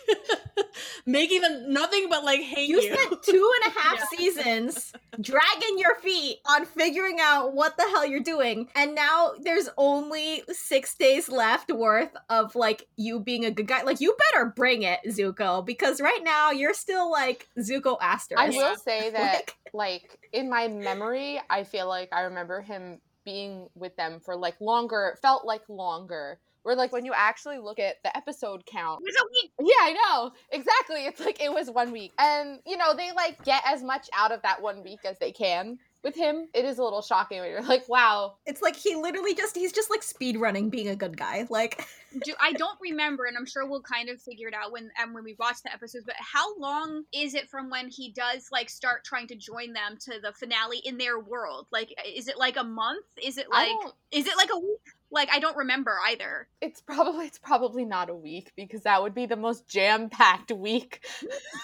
making 1.05 1.41
them 1.41 1.73
nothing 1.73 2.07
but 2.09 2.23
like 2.23 2.39
hate 2.39 2.69
You 2.69 2.81
you. 2.81 2.93
spent 2.93 3.21
two 3.23 3.51
and 3.65 3.75
a 3.75 3.79
half 3.79 3.99
Yeah. 3.99 4.17
seasons 4.17 4.93
dragging 5.19 5.77
your 5.77 5.95
feet 5.95 6.37
on 6.47 6.65
figuring 6.65 7.17
out 7.21 7.53
what 7.53 7.75
the 7.77 7.83
hell 7.83 8.05
you're 8.05 8.21
doing. 8.21 8.69
And 8.75 8.95
now 8.95 9.33
there's 9.41 9.69
only 9.77 10.43
six 10.51 10.95
days 10.95 11.29
left 11.29 11.71
worth 11.71 12.11
of 12.29 12.55
like 12.55 12.87
you 12.95 13.19
being 13.19 13.45
a 13.45 13.51
good 13.51 13.67
guy. 13.67 13.83
Like, 13.83 13.99
you 14.01 14.15
better 14.31 14.45
bring 14.55 14.83
it, 14.83 14.99
Zuko, 15.07 15.65
because 15.65 15.99
right 16.01 16.21
now 16.23 16.51
you're 16.51 16.73
still 16.73 17.11
like 17.11 17.47
Zuko 17.59 17.97
asterisk. 18.01 18.41
I 18.41 18.49
will 18.49 18.75
say 18.85 19.09
that, 19.11 19.33
Like- 19.33 19.55
like, 19.75 20.19
in 20.31 20.49
my 20.51 20.67
memory, 20.67 21.41
I 21.49 21.63
feel 21.63 21.87
like 21.87 22.09
I 22.13 22.21
remember 22.21 22.61
him 22.61 22.99
being 23.23 23.67
with 23.75 23.95
them 23.95 24.19
for 24.19 24.35
like 24.35 24.59
longer. 24.59 25.13
It 25.13 25.19
felt 25.21 25.45
like 25.45 25.67
longer. 25.69 26.39
Where 26.63 26.75
like 26.75 26.93
when 26.93 27.03
you 27.03 27.11
actually 27.13 27.57
look 27.57 27.77
at 27.77 27.95
the 28.03 28.15
episode 28.15 28.65
count, 28.65 29.01
It 29.03 29.11
was 29.11 29.15
a 29.21 29.27
week. 29.41 29.51
Yeah, 29.59 29.83
I 29.83 29.91
know. 29.93 30.31
Exactly. 30.51 31.05
It's 31.05 31.19
like 31.19 31.41
it 31.41 31.51
was 31.51 31.69
one 31.69 31.91
week. 31.91 32.13
And, 32.17 32.59
you 32.65 32.77
know, 32.77 32.95
they 32.95 33.11
like 33.11 33.43
get 33.43 33.63
as 33.65 33.83
much 33.83 34.09
out 34.17 34.31
of 34.31 34.41
that 34.43 34.61
one 34.61 34.81
week 34.81 34.99
as 35.03 35.19
they 35.19 35.33
can 35.33 35.77
with 36.03 36.15
him. 36.15 36.47
It 36.53 36.65
is 36.65 36.77
a 36.77 36.83
little 36.83 37.01
shocking 37.01 37.39
when 37.39 37.49
you're 37.49 37.63
like, 37.63 37.87
wow. 37.87 38.35
It's 38.45 38.61
like 38.61 38.75
he 38.75 38.95
literally 38.95 39.35
just, 39.35 39.55
he's 39.55 39.71
just 39.71 39.89
like 39.89 40.03
speed 40.03 40.37
running 40.37 40.69
being 40.69 40.89
a 40.89 40.95
good 40.95 41.17
guy. 41.17 41.47
Like, 41.49 41.87
Do, 42.23 42.33
I 42.39 42.53
don't 42.53 42.77
remember, 42.81 43.25
and 43.25 43.35
I'm 43.37 43.45
sure 43.45 43.65
we'll 43.67 43.81
kind 43.81 44.09
of 44.09 44.21
figure 44.21 44.47
it 44.47 44.53
out 44.53 44.71
when 44.71 44.91
and 44.99 45.13
when 45.13 45.23
we 45.23 45.35
watch 45.39 45.57
the 45.63 45.73
episodes. 45.73 46.05
But 46.05 46.15
how 46.19 46.57
long 46.57 47.03
is 47.11 47.33
it 47.33 47.49
from 47.49 47.69
when 47.69 47.89
he 47.89 48.11
does 48.11 48.49
like 48.51 48.69
start 48.69 49.03
trying 49.03 49.27
to 49.27 49.35
join 49.35 49.73
them 49.73 49.97
to 50.01 50.19
the 50.21 50.31
finale 50.33 50.79
in 50.79 50.97
their 50.97 51.19
world? 51.19 51.67
Like, 51.71 51.93
is 52.05 52.27
it 52.27 52.37
like 52.37 52.57
a 52.57 52.63
month? 52.63 53.05
Is 53.21 53.37
it 53.37 53.49
like 53.49 53.71
is 54.11 54.27
it 54.27 54.37
like 54.37 54.49
a 54.53 54.59
week? 54.59 54.79
Like, 55.13 55.29
I 55.31 55.39
don't 55.39 55.55
remember 55.57 55.97
either. 56.09 56.47
it's 56.59 56.81
probably 56.81 57.27
it's 57.27 57.39
probably 57.39 57.85
not 57.85 58.09
a 58.09 58.15
week 58.15 58.51
because 58.55 58.81
that 58.81 59.01
would 59.01 59.13
be 59.13 59.25
the 59.25 59.35
most 59.35 59.67
jam-packed 59.67 60.51
week. 60.51 61.05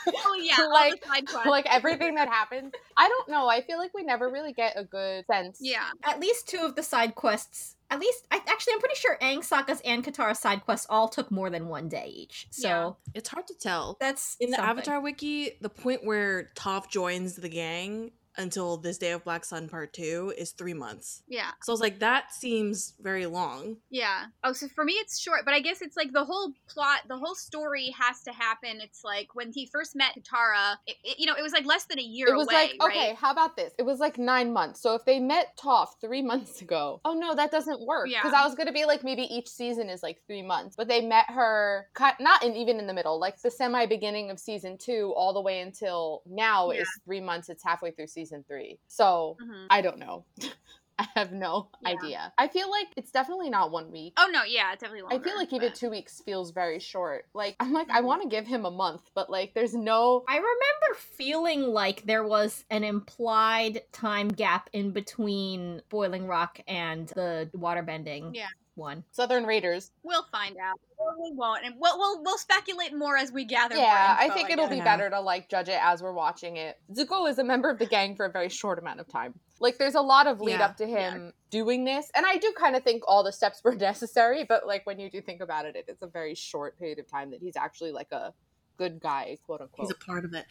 Oh 0.07 0.39
yeah, 0.41 0.65
like 0.71 1.03
like 1.45 1.65
everything 1.65 2.15
that 2.15 2.29
happens. 2.29 2.71
I 2.95 3.09
don't 3.09 3.29
know. 3.29 3.47
I 3.49 3.61
feel 3.61 3.77
like 3.77 3.91
we 3.93 4.03
never 4.03 4.29
really 4.29 4.53
get 4.53 4.73
a 4.77 4.83
good 4.83 5.25
sense. 5.25 5.57
yeah, 5.61 5.89
at 6.03 6.19
least 6.19 6.47
two 6.47 6.59
of 6.61 6.75
the 6.75 6.83
side 6.83 7.15
quests, 7.15 7.75
at 7.91 7.99
least, 7.99 8.27
I, 8.31 8.37
actually, 8.47 8.73
I'm 8.73 8.79
pretty 8.79 8.95
sure 8.95 9.17
Aang, 9.21 9.39
Sokka's, 9.39 9.81
and 9.83 10.03
Katara's 10.03 10.37
side 10.39 10.63
quests 10.63 10.85
all 10.89 11.07
took 11.09 11.31
more 11.31 11.49
than 11.49 11.67
one 11.67 11.89
day 11.89 12.11
each. 12.15 12.47
So 12.51 12.67
Yeah. 12.67 12.91
It's 13.15 13.29
hard 13.29 13.47
to 13.47 13.55
tell. 13.55 13.97
that's 13.99 14.37
In 14.39 14.51
the. 14.51 14.61
Avatar 14.61 15.01
wiki, 15.01 15.51
the 15.61 15.69
point 15.69 16.05
where 16.05 16.49
Toph 16.55 16.87
joins 16.89 17.35
the 17.35 17.49
gang 17.49 18.11
until 18.37 18.77
this 18.77 18.97
day 18.97 19.11
of 19.11 19.23
Black 19.23 19.43
Sun 19.43 19.67
Part 19.69 19.91
2 19.93 20.33
is 20.37 20.51
3 20.51 20.73
months. 20.73 21.23
yeah, 21.27 21.51
So 21.63 21.71
I 21.71 21.73
was 21.73 21.81
like 21.81 21.99
that 21.99 22.33
seems 22.33 22.93
very 23.01 23.25
long. 23.25 23.77
yeah. 23.89 24.25
Oh, 24.43 24.53
so 24.53 24.67
for 24.69 24.83
me 24.85 24.93
it's 24.93 25.19
short, 25.19 25.41
but 25.45 25.53
I 25.53 25.59
guess 25.59 25.81
it's 25.81 25.97
like 25.97 26.13
the 26.13 26.23
whole 26.23 26.53
plot, 26.67 26.99
the 27.07 27.17
whole 27.17 27.35
story 27.35 27.93
has 27.99 28.21
to 28.23 28.31
happen. 28.31 28.79
It's 28.81 29.03
like 29.03 29.33
when 29.35 29.51
he 29.51 29.65
first 29.65 29.95
met 29.95 30.13
Katara, 30.15 30.75
it, 30.87 30.95
it- 31.03 31.19
you 31.19 31.25
know, 31.25 31.33
it 31.35 31.41
was 31.41 31.51
like 31.53 31.65
less 31.65 31.85
than 31.85 31.99
a 31.99 32.03
year 32.03 32.27
It 32.29 32.37
was 32.37 32.47
away, 32.47 32.71
like, 32.79 32.89
okay, 32.91 33.07
right? 33.09 33.15
how 33.17 33.31
about 33.31 33.55
this? 33.57 33.73
It 33.77 33.83
was 33.83 33.99
like 33.99 34.17
nine 34.17 34.53
months. 34.53 34.79
So 34.81 34.93
if 34.95 35.03
they 35.05 35.19
met 35.19 35.57
Toph 35.57 35.89
three 35.99 36.21
months 36.21 36.61
ago, 36.65 37.01
oh 37.03 37.13
no, 37.13 37.35
that 37.35 37.51
doesn't 37.51 37.85
work. 37.85 38.07
Yeah. 38.09 38.21
Because 38.21 38.33
I 38.33 38.45
was 38.45 38.55
gonna 38.55 38.71
be 38.71 38.85
like, 38.85 39.03
maybe 39.03 39.23
each 39.23 39.49
season 39.49 39.89
is 39.89 40.03
like 40.03 40.21
three 40.27 40.43
months, 40.43 40.75
but 40.77 40.87
they 40.87 41.01
met 41.01 41.25
her 41.29 41.87
cut 41.93 42.15
not 42.19 42.43
in 42.43 42.55
even 42.55 42.77
in 42.79 42.87
the 42.87 42.93
middle, 42.93 43.19
like 43.19 43.41
the 43.41 43.51
semi 43.51 43.85
beginning 43.87 44.29
of 44.29 44.39
season 44.39 44.77
two, 44.77 45.13
all 45.17 45.33
the 45.33 45.41
way 45.41 45.59
until 45.61 46.21
now 46.25 46.71
Yeah. 46.71 46.81
is 46.81 46.89
three 47.05 47.19
months. 47.21 47.49
It's 47.49 47.63
halfway 47.63 47.91
through 47.91 48.07
season 48.07 48.18
three. 48.25 48.79
So 48.87 49.37
Mhm. 49.41 49.67
I 49.69 49.81
don't 49.81 49.99
know. 49.99 50.25
I 51.01 51.07
have 51.15 51.31
no 51.31 51.69
Yeah. 51.81 51.89
idea. 51.91 52.33
I 52.37 52.49
feel 52.49 52.69
like 52.69 52.87
it's 52.97 53.09
definitely 53.11 53.49
not 53.49 53.71
one 53.71 53.89
week. 53.89 54.15
Oh 54.17 54.29
no, 54.33 54.43
yeah, 54.43 54.73
it's 54.73 54.81
definitely 54.81 55.15
I 55.15 55.21
feel 55.23 55.37
like 55.37 55.53
even 55.53 55.69
but- 55.69 55.75
two 55.75 55.89
weeks 55.89 56.21
feels 56.25 56.51
very 56.51 56.79
short. 56.79 57.25
Like 57.33 57.55
I'm 57.61 57.71
like 57.71 57.89
I 57.89 58.01
Mhm. 58.01 58.03
want 58.03 58.21
to 58.23 58.27
give 58.27 58.45
him 58.45 58.65
a 58.65 58.71
month, 58.71 59.09
but 59.13 59.29
like 59.29 59.53
there's 59.53 59.73
no 59.73 60.25
I 60.27 60.35
remember 60.35 60.95
feeling 60.97 61.61
like 61.61 62.03
there 62.03 62.27
was 62.27 62.65
an 62.69 62.83
implied 62.83 63.81
time 63.93 64.27
gap 64.27 64.69
in 64.73 64.91
between 64.91 65.81
Boiling 65.87 66.27
Rock 66.27 66.59
and 66.67 67.07
the 67.09 67.49
water 67.53 67.81
bending. 67.81 68.35
Yeah. 68.35 68.47
One. 68.79 69.03
Southern 69.11 69.45
Raiders. 69.45 69.91
We'll 70.01 70.25
find 70.31 70.57
out. 70.57 70.79
Or 70.97 71.13
we 71.21 71.31
won't, 71.33 71.63
and 71.65 71.75
we'll 71.77 71.97
we'll, 71.97 72.23
we'll 72.23 72.37
speculate 72.37 72.93
more 72.95 73.15
as 73.15 73.31
we 73.31 73.45
gather. 73.45 73.75
more 73.75 73.83
Yeah, 73.83 74.17
I 74.19 74.29
think 74.29 74.49
it'll 74.49 74.67
guess. 74.67 74.77
be 74.79 74.81
better 74.83 75.09
to 75.09 75.19
like 75.21 75.47
judge 75.49 75.69
it 75.69 75.79
as 75.81 76.01
we're 76.01 76.11
watching 76.13 76.57
it. 76.57 76.77
Zuko 76.93 77.29
is 77.29 77.37
a 77.39 77.43
member 77.43 77.69
of 77.69 77.77
the 77.79 77.85
gang 77.85 78.15
for 78.15 78.25
a 78.25 78.31
very 78.31 78.49
short 78.49 78.79
amount 78.79 78.99
of 78.99 79.07
time. 79.07 79.33
Like 79.59 79.77
there's 79.77 79.95
a 79.95 80.01
lot 80.01 80.25
of 80.27 80.41
lead 80.41 80.53
Yeah, 80.59 80.65
up 80.65 80.77
to 80.77 80.85
him 80.87 81.31
doing 81.51 81.83
this, 81.85 82.09
and 82.15 82.25
I 82.25 82.37
do 82.37 82.51
kind 82.57 82.75
of 82.75 82.83
think 82.83 83.03
all 83.07 83.23
the 83.23 83.31
steps 83.31 83.61
were 83.63 83.75
necessary, 83.75 84.43
but 84.43 84.65
like 84.67 84.85
when 84.85 84.99
you 84.99 85.09
do 85.09 85.21
think 85.21 85.41
about 85.41 85.65
it, 85.65 85.75
it's 85.87 86.01
a 86.01 86.07
very 86.07 86.33
short 86.35 86.77
period 86.79 86.99
of 86.99 87.07
time 87.07 87.31
that 87.31 87.39
he's 87.41 87.55
actually 87.55 87.91
like 87.91 88.11
a 88.11 88.33
good 88.77 88.99
guy, 88.99 89.37
quote 89.45 89.61
unquote. 89.61 89.87
He's 89.87 89.91
a 89.91 90.05
part 90.05 90.25
of 90.25 90.33
it. 90.33 90.45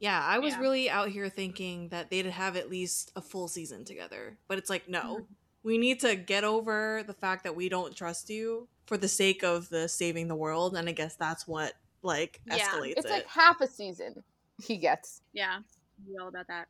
Yeah, 0.00 0.20
I 0.22 0.38
was 0.38 0.52
Yeah. 0.54 0.60
really 0.60 0.90
out 0.90 1.08
here 1.08 1.28
thinking 1.30 1.88
that 1.88 2.10
they'd 2.10 2.26
have 2.26 2.56
at 2.56 2.68
least 2.68 3.10
a 3.16 3.22
full 3.22 3.48
season 3.48 3.84
together. 3.86 4.36
But 4.48 4.58
it's 4.58 4.68
like, 4.68 4.86
no. 4.88 5.00
Mhm. 5.20 5.26
We 5.64 5.78
need 5.78 6.00
to 6.00 6.14
get 6.14 6.44
over 6.44 7.02
the 7.06 7.14
fact 7.14 7.44
that 7.44 7.56
we 7.56 7.68
don't 7.68 7.96
trust 7.96 8.30
you 8.30 8.68
for 8.86 8.96
the 8.96 9.08
sake 9.08 9.42
of 9.42 9.68
the 9.70 9.88
saving 9.88 10.28
the 10.28 10.36
world. 10.36 10.76
And 10.76 10.88
I 10.88 10.92
guess 10.92 11.16
that's 11.16 11.48
what 11.48 11.72
like 12.02 12.40
Yeah. 12.46 12.58
escalates 12.58 12.94
it's 12.98 13.06
it. 13.06 13.10
like 13.10 13.26
half 13.26 13.60
a 13.60 13.66
season 13.66 14.22
he 14.62 14.76
gets. 14.76 15.22
Yeah, 15.32 15.60
we 16.06 16.16
all 16.18 16.28
about 16.28 16.46
that. 16.48 16.68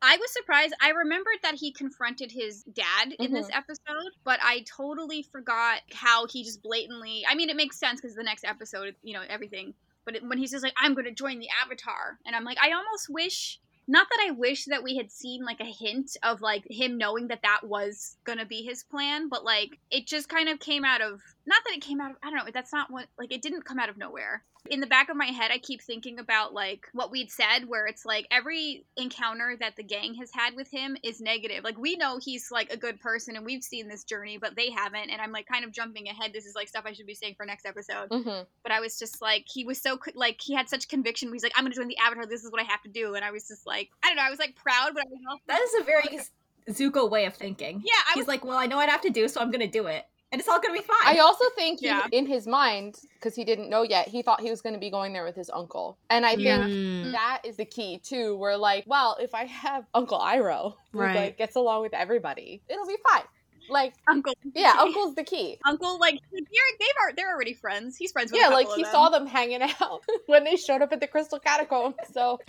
I 0.00 0.16
was 0.16 0.32
surprised. 0.32 0.74
I 0.80 0.90
remembered 0.90 1.38
that 1.42 1.54
he 1.54 1.72
confronted 1.72 2.32
his 2.32 2.62
dad 2.62 3.14
in 3.18 3.32
this 3.32 3.46
mm-hmm. 3.46 3.58
episode, 3.58 4.12
but 4.24 4.38
I 4.42 4.64
totally 4.76 5.22
forgot 5.22 5.80
how 5.92 6.26
he 6.26 6.44
just 6.44 6.62
blatantly. 6.62 7.24
I 7.28 7.34
mean, 7.34 7.50
it 7.50 7.56
makes 7.56 7.78
sense 7.78 8.00
because 8.00 8.16
the 8.16 8.22
next 8.22 8.44
episode, 8.44 8.94
you 9.02 9.14
know, 9.14 9.22
everything. 9.28 9.74
But 10.04 10.16
it, 10.16 10.22
when 10.26 10.38
he's 10.38 10.50
just 10.50 10.64
like, 10.64 10.74
"I'm 10.76 10.94
going 10.94 11.04
to 11.04 11.12
join 11.12 11.38
the 11.38 11.48
Avatar," 11.64 12.18
and 12.26 12.34
I'm 12.34 12.44
like, 12.44 12.58
I 12.60 12.72
almost 12.72 13.08
wish 13.08 13.60
not 13.88 14.06
that 14.10 14.26
I 14.28 14.30
wish 14.32 14.66
that 14.66 14.82
we 14.82 14.96
had 14.96 15.10
seen 15.10 15.44
like 15.44 15.60
a 15.60 15.64
hint 15.64 16.16
of 16.22 16.40
like 16.40 16.64
him 16.68 16.98
knowing 16.98 17.28
that 17.28 17.42
that 17.42 17.60
was 17.64 18.16
gonna 18.24 18.46
be 18.46 18.62
his 18.62 18.84
plan, 18.84 19.28
but 19.28 19.44
like 19.44 19.78
it 19.90 20.06
just 20.06 20.28
kind 20.28 20.48
of 20.48 20.60
came 20.60 20.84
out 20.84 21.00
of 21.00 21.20
not 21.46 21.62
that 21.64 21.74
it 21.74 21.82
came 21.82 22.00
out 22.00 22.12
of 22.12 22.16
I 22.22 22.30
don't 22.30 22.44
know 22.44 22.50
that's 22.52 22.72
not 22.72 22.90
what 22.90 23.06
like 23.18 23.32
it 23.32 23.42
didn't 23.42 23.64
come 23.64 23.78
out 23.78 23.88
of 23.88 23.96
nowhere. 23.96 24.44
In 24.70 24.78
the 24.80 24.86
back 24.86 25.08
of 25.08 25.16
my 25.16 25.26
head, 25.26 25.50
I 25.50 25.58
keep 25.58 25.82
thinking 25.82 26.18
about 26.20 26.54
like 26.54 26.86
what 26.92 27.10
we'd 27.10 27.30
said, 27.32 27.66
where 27.66 27.86
it's 27.86 28.04
like 28.06 28.26
every 28.30 28.84
encounter 28.96 29.56
that 29.58 29.74
the 29.76 29.82
gang 29.82 30.14
has 30.14 30.30
had 30.32 30.54
with 30.54 30.70
him 30.70 30.96
is 31.02 31.20
negative. 31.20 31.64
Like 31.64 31.76
we 31.76 31.96
know 31.96 32.18
he's 32.22 32.50
like 32.50 32.72
a 32.72 32.76
good 32.76 33.00
person, 33.00 33.34
and 33.36 33.44
we've 33.44 33.64
seen 33.64 33.88
this 33.88 34.04
journey, 34.04 34.38
but 34.38 34.54
they 34.54 34.70
haven't. 34.70 35.10
And 35.10 35.20
I'm 35.20 35.32
like 35.32 35.46
kind 35.46 35.64
of 35.64 35.72
jumping 35.72 36.06
ahead. 36.08 36.32
This 36.32 36.46
is 36.46 36.54
like 36.54 36.68
stuff 36.68 36.84
I 36.86 36.92
should 36.92 37.06
be 37.06 37.14
saying 37.14 37.34
for 37.36 37.44
next 37.44 37.66
episode. 37.66 38.08
Mhm. 38.10 38.46
But 38.62 38.72
I 38.72 38.78
was 38.80 38.98
just 38.98 39.20
like, 39.20 39.46
he 39.52 39.64
was 39.64 39.82
so 39.82 39.98
like 40.14 40.40
he 40.40 40.54
had 40.54 40.68
such 40.68 40.88
conviction. 40.88 41.32
He's 41.32 41.42
like, 41.42 41.52
I'm 41.56 41.64
gonna 41.64 41.74
join 41.74 41.88
the 41.88 41.98
Avatar. 41.98 42.24
This 42.26 42.44
is 42.44 42.52
what 42.52 42.60
I 42.60 42.64
have 42.64 42.82
to 42.82 42.88
do. 42.88 43.14
And 43.16 43.24
I 43.24 43.32
was 43.32 43.48
just 43.48 43.66
like, 43.66 43.90
I 44.04 44.08
don't 44.08 44.16
know. 44.16 44.22
I 44.22 44.30
was 44.30 44.38
like 44.38 44.54
proud, 44.54 44.92
but 44.94 45.02
I 45.02 45.08
was 45.10 45.18
also 45.28 45.42
That 45.48 45.60
is 45.60 45.74
a 45.80 45.84
very 45.84 46.20
Zuko 46.70 47.10
way 47.10 47.24
of 47.24 47.34
thinking. 47.34 47.82
yeah. 47.84 47.92
I 48.06 48.12
He's 48.14 48.20
was 48.22 48.28
like, 48.28 48.44
well, 48.44 48.56
I 48.58 48.66
know 48.66 48.78
I'd 48.78 48.88
have 48.88 49.00
to 49.00 49.10
do, 49.10 49.26
so 49.26 49.40
I'm 49.40 49.50
gonna 49.50 49.66
do 49.66 49.88
it, 49.88 50.06
and 50.32 50.40
it's 50.40 50.48
all 50.48 50.60
gonna 50.60 50.74
be 50.74 50.80
fine. 50.84 50.96
I 51.16 51.18
also 51.18 51.44
think 51.54 51.80
he, 51.80 51.86
Yeah. 51.86 52.06
in 52.10 52.26
his 52.26 52.46
mind, 52.46 52.96
because 53.14 53.34
he 53.36 53.44
didn't 53.44 53.68
know 53.70 53.82
yet, 53.82 54.08
he 54.08 54.22
thought 54.22 54.40
he 54.40 54.50
was 54.50 54.60
going 54.62 54.74
to 54.74 54.80
be 54.80 54.90
going 54.90 55.12
there 55.12 55.24
with 55.24 55.36
his 55.36 55.50
uncle. 55.50 55.98
And 56.10 56.24
I 56.26 56.32
Yeah. 56.32 56.64
think 56.66 56.74
Mm. 56.74 57.12
that 57.12 57.42
is 57.44 57.56
the 57.56 57.64
key 57.66 57.98
too. 58.02 58.36
We're 58.36 58.56
like, 58.56 58.84
well, 58.86 59.16
if 59.20 59.34
I 59.34 59.44
have 59.44 59.84
Uncle 59.94 60.18
Iroh, 60.18 60.74
who 60.92 60.98
Right. 61.00 61.14
like 61.16 61.38
gets 61.38 61.54
along 61.56 61.82
with 61.82 61.94
everybody, 61.94 62.62
it'll 62.68 62.86
be 62.86 62.96
fine. 63.10 63.24
Like, 63.68 63.94
Uncle. 64.08 64.34
yeah, 64.54 64.74
Uncle's 64.80 65.14
the 65.14 65.22
key. 65.22 65.58
Uncle, 65.64 65.98
like 66.00 66.18
they're, 66.32 66.40
they've 66.80 66.88
are 67.00 67.12
they're 67.14 67.30
already 67.32 67.54
friends. 67.54 67.96
He's 67.96 68.10
friends 68.10 68.32
with 68.32 68.40
Yeah, 68.40 68.48
a 68.48 68.50
like 68.50 68.66
couple 68.66 68.76
he 68.76 68.82
of 68.82 68.88
saw 68.88 69.08
them. 69.08 69.24
them 69.24 69.32
hanging 69.32 69.62
out 69.62 70.02
when 70.26 70.42
they 70.44 70.56
showed 70.56 70.82
up 70.82 70.92
at 70.92 70.98
the 71.00 71.06
Crystal 71.06 71.38
Catacomb. 71.38 71.94
So 72.12 72.38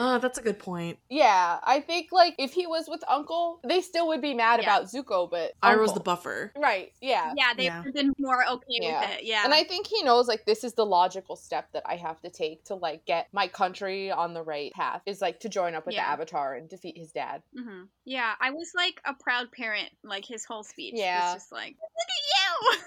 oh, 0.00 0.18
that's 0.18 0.38
a 0.38 0.42
good 0.42 0.58
point. 0.58 0.98
yeah, 1.08 1.58
I 1.62 1.80
think 1.80 2.08
like 2.10 2.34
if 2.38 2.52
he 2.52 2.66
was 2.66 2.86
with 2.88 3.04
Uncle, 3.06 3.60
they 3.66 3.80
still 3.80 4.08
would 4.08 4.20
be 4.22 4.34
mad 4.34 4.60
Yeah. 4.62 4.76
about 4.76 4.88
Zuko, 4.90 5.30
but 5.30 5.52
I 5.62 5.76
was 5.76 5.92
the 5.94 6.00
buffer. 6.00 6.52
right. 6.56 6.92
Yeah. 7.00 7.32
Yeah, 7.36 7.52
they've 7.54 7.64
Yeah. 7.66 7.84
been 7.94 8.12
more 8.18 8.44
okay 8.48 8.64
Yeah. 8.80 9.00
with 9.00 9.18
it. 9.18 9.24
Yeah. 9.24 9.44
And 9.44 9.54
I 9.54 9.62
think 9.64 9.86
he 9.86 10.02
knows 10.02 10.26
like 10.26 10.44
this 10.46 10.64
is 10.64 10.74
the 10.74 10.86
logical 10.86 11.36
step 11.36 11.70
that 11.72 11.82
I 11.86 11.96
have 11.96 12.20
to 12.22 12.30
take 12.30 12.64
to 12.64 12.74
like 12.74 13.04
get 13.04 13.28
my 13.32 13.46
country 13.46 14.10
on 14.10 14.34
the 14.34 14.42
right 14.42 14.72
path 14.72 15.02
is 15.06 15.20
like 15.20 15.40
to 15.40 15.48
join 15.48 15.74
up 15.74 15.86
with 15.86 15.94
Yeah. 15.94 16.04
the 16.06 16.10
Avatar 16.12 16.54
and 16.54 16.68
defeat 16.68 16.96
his 16.98 17.12
dad. 17.12 17.42
hmm 17.54 17.84
Yeah, 18.04 18.34
I 18.40 18.50
was 18.50 18.72
like 18.74 19.00
a 19.04 19.14
proud 19.14 19.52
parent. 19.52 19.90
Like 20.02 20.24
his 20.24 20.44
whole 20.44 20.64
speech 20.64 20.94
Yeah. 20.96 21.26
was 21.34 21.34
just 21.42 21.52
like, 21.52 21.76
look 21.80 22.08
at 22.08 22.24
you. 22.26 22.29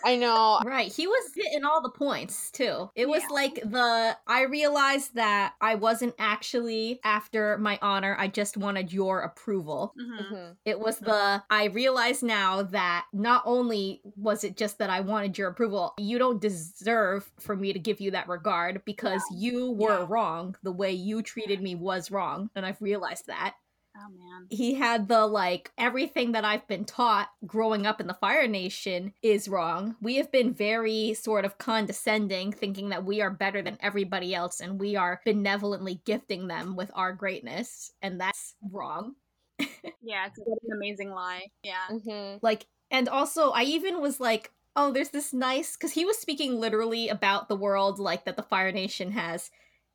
I 0.04 0.18
know. 0.18 0.62
Right, 0.62 0.92
he 0.92 1.08
was 1.08 1.32
hitting 1.36 1.64
all 1.66 1.82
the 1.82 1.90
points 1.90 2.52
too. 2.52 2.90
It 2.96 3.08
was 3.08 3.24
Yeah. 3.24 3.30
like 3.30 3.56
the 3.56 4.18
I 4.28 4.42
realized 4.44 5.16
that 5.16 5.56
I 5.62 5.76
wasn't 5.76 6.16
actually 6.20 7.00
after 7.04 7.58
my 7.58 7.80
honor, 7.82 8.16
I 8.20 8.28
just 8.28 8.58
wanted 8.58 8.92
your 8.94 9.22
approval. 9.22 9.98
hmm 9.98 10.20
Mhm. 10.20 10.58
It 10.66 10.80
was 10.80 11.00
the 11.00 11.44
I 11.50 11.66
realize 11.66 12.22
now 12.24 12.62
that 12.64 13.08
not 13.14 13.44
only 13.46 14.02
was 14.16 14.44
it 14.44 14.58
just 14.58 14.78
that 14.78 14.90
I 14.90 15.02
wanted 15.02 15.38
your 15.38 15.50
approval, 15.50 15.94
you 15.98 16.18
don't 16.20 16.42
deserve 16.42 17.32
for 17.40 17.56
me 17.56 17.74
to 17.74 17.80
give 17.80 18.00
you 18.00 18.12
that 18.12 18.28
regard 18.30 18.84
because 18.86 19.30
you 19.32 19.72
were 19.72 20.06
Yeah. 20.06 20.06
wrong. 20.06 20.56
The 20.64 20.72
way 20.72 20.92
you 20.92 21.22
treated 21.24 21.62
me 21.62 21.76
was 21.76 22.12
wrong, 22.12 22.50
and 22.56 22.66
I've 22.66 22.82
realized 22.82 23.28
that. 23.28 23.56
Oh 23.96 24.10
man. 24.10 24.48
he 24.50 24.74
had 24.74 25.08
the 25.08 25.28
like 25.28 25.72
everything 25.78 26.32
that 26.32 26.44
I've 26.44 26.68
been 26.68 26.84
taught 26.84 27.30
growing 27.46 27.86
up 27.86 28.02
in 28.02 28.08
the 28.08 28.16
Fire 28.16 28.48
Nation 28.48 29.14
is 29.22 29.48
wrong. 29.48 29.96
We 30.02 30.16
have 30.16 30.32
been 30.32 30.52
very 30.54 31.14
sort 31.14 31.46
of 31.46 31.60
condescending, 31.60 32.52
thinking 32.54 32.90
that 32.90 33.06
we 33.06 33.22
are 33.22 33.30
better 33.30 33.62
than 33.62 33.78
everybody 33.82 34.34
else 34.34 34.62
and 34.62 34.80
we 34.80 34.96
are 34.96 35.22
benevolently 35.26 36.02
gifting 36.06 36.48
them 36.48 36.76
with 36.76 36.90
our 36.96 37.14
greatness, 37.14 37.92
and 38.02 38.20
that's 38.20 38.56
wrong. 38.72 39.16
Yeah, 40.06 40.28
it's 40.28 40.38
an 40.38 40.46
amazing 40.74 41.12
lie. 41.12 41.48
Yeah. 41.64 41.88
Mhm. 41.90 42.40
Like, 42.42 42.68
and 42.92 43.08
also, 43.08 43.52
I 43.52 43.64
even 43.64 44.02
was 44.02 44.20
like, 44.20 44.52
oh, 44.76 44.92
there's 44.92 45.10
this 45.10 45.32
nice 45.34 45.78
because 45.78 45.94
he 45.94 46.04
was 46.06 46.18
speaking 46.20 46.60
literally 46.60 47.08
about 47.10 47.48
the 47.48 47.56
world 47.56 48.00
like 48.00 48.26
that 48.26 48.36
the 48.36 48.44
Fire 48.44 48.72
Nation 48.74 49.12
has. 49.12 49.50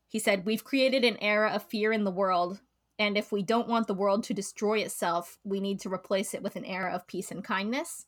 He 0.08 0.18
said, 0.18 0.46
We've 0.46 0.64
created 0.64 1.04
an 1.04 1.18
era 1.22 1.50
of 1.52 1.62
fear 1.64 1.92
in 1.92 2.04
the 2.04 2.10
world, 2.10 2.60
and 2.98 3.16
if 3.18 3.32
we 3.32 3.42
don't 3.42 3.68
want 3.68 3.86
the 3.86 3.94
world 3.94 4.24
to 4.24 4.34
destroy 4.34 4.78
itself, 4.78 5.38
we 5.44 5.60
need 5.60 5.80
to 5.80 5.92
replace 5.92 6.34
it 6.34 6.42
with 6.42 6.56
an 6.56 6.64
era 6.64 6.92
of 6.94 7.06
peace 7.06 7.30
and 7.30 7.44
kindness. 7.44 8.06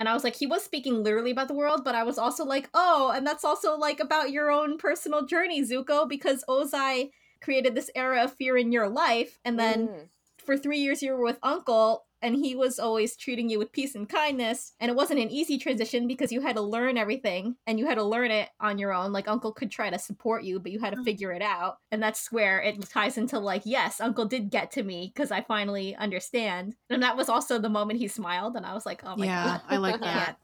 And 0.00 0.08
I 0.08 0.14
was 0.14 0.24
like, 0.24 0.36
he 0.36 0.46
was 0.46 0.64
speaking 0.64 1.02
literally 1.02 1.30
about 1.30 1.48
the 1.48 1.54
world, 1.54 1.84
but 1.84 1.94
I 1.94 2.02
was 2.04 2.18
also 2.18 2.44
like, 2.44 2.68
oh, 2.74 3.12
and 3.14 3.26
that's 3.26 3.44
also 3.44 3.76
like 3.76 4.00
about 4.00 4.30
your 4.32 4.50
own 4.50 4.76
personal 4.78 5.24
journey, 5.26 5.62
Zuko, 5.62 6.08
because 6.08 6.44
Ozai 6.48 7.10
created 7.40 7.74
this 7.74 7.90
era 7.94 8.24
of 8.24 8.34
fear 8.34 8.56
in 8.56 8.72
your 8.72 8.88
life, 8.88 9.38
and 9.44 9.58
then 9.58 9.88
Mhm. 9.88 10.08
For 10.44 10.56
three 10.56 10.78
years 10.78 11.02
you 11.02 11.12
were 11.12 11.22
with 11.24 11.38
Uncle, 11.42 12.06
and 12.22 12.36
he 12.36 12.56
was 12.56 12.78
always 12.78 13.16
treating 13.16 13.50
you 13.50 13.58
with 13.58 13.70
peace 13.72 13.94
and 13.94 14.08
kindness. 14.08 14.72
And 14.80 14.90
it 14.90 14.96
wasn't 14.96 15.20
an 15.20 15.30
easy 15.30 15.58
transition 15.58 16.08
because 16.08 16.32
you 16.32 16.40
had 16.40 16.56
to 16.56 16.62
learn 16.62 16.96
everything 16.96 17.56
and 17.66 17.78
you 17.78 17.84
had 17.86 17.96
to 17.96 18.02
learn 18.02 18.30
it 18.30 18.48
on 18.60 18.78
your 18.78 18.94
own. 18.94 19.12
Like, 19.12 19.28
Uncle 19.28 19.52
could 19.52 19.70
try 19.70 19.90
to 19.90 19.98
support 19.98 20.42
you, 20.42 20.58
but 20.58 20.72
you 20.72 20.78
had 20.78 20.94
to 20.94 20.96
Mhm. 21.00 21.04
figure 21.04 21.32
it 21.32 21.42
out. 21.42 21.78
And 21.92 22.02
that's 22.02 22.32
where 22.32 22.62
it 22.62 22.80
ties 22.88 23.18
into, 23.18 23.38
like, 23.38 23.62
yes, 23.66 24.00
Uncle 24.00 24.24
did 24.24 24.48
get 24.50 24.70
to 24.72 24.82
me 24.82 25.12
because 25.14 25.30
I 25.30 25.42
finally 25.42 25.94
understand. 25.96 26.76
And 26.88 27.02
that 27.02 27.16
was 27.16 27.28
also 27.28 27.58
the 27.58 27.68
moment 27.68 27.98
he 27.98 28.08
smiled, 28.08 28.56
and 28.56 28.64
I 28.64 28.72
was 28.72 28.86
like, 28.86 29.04
oh 29.04 29.16
my 29.16 29.26
Yeah, 29.26 29.44
god. 29.44 29.62
I 29.68 29.76
like 29.76 30.00
that. 30.00 30.38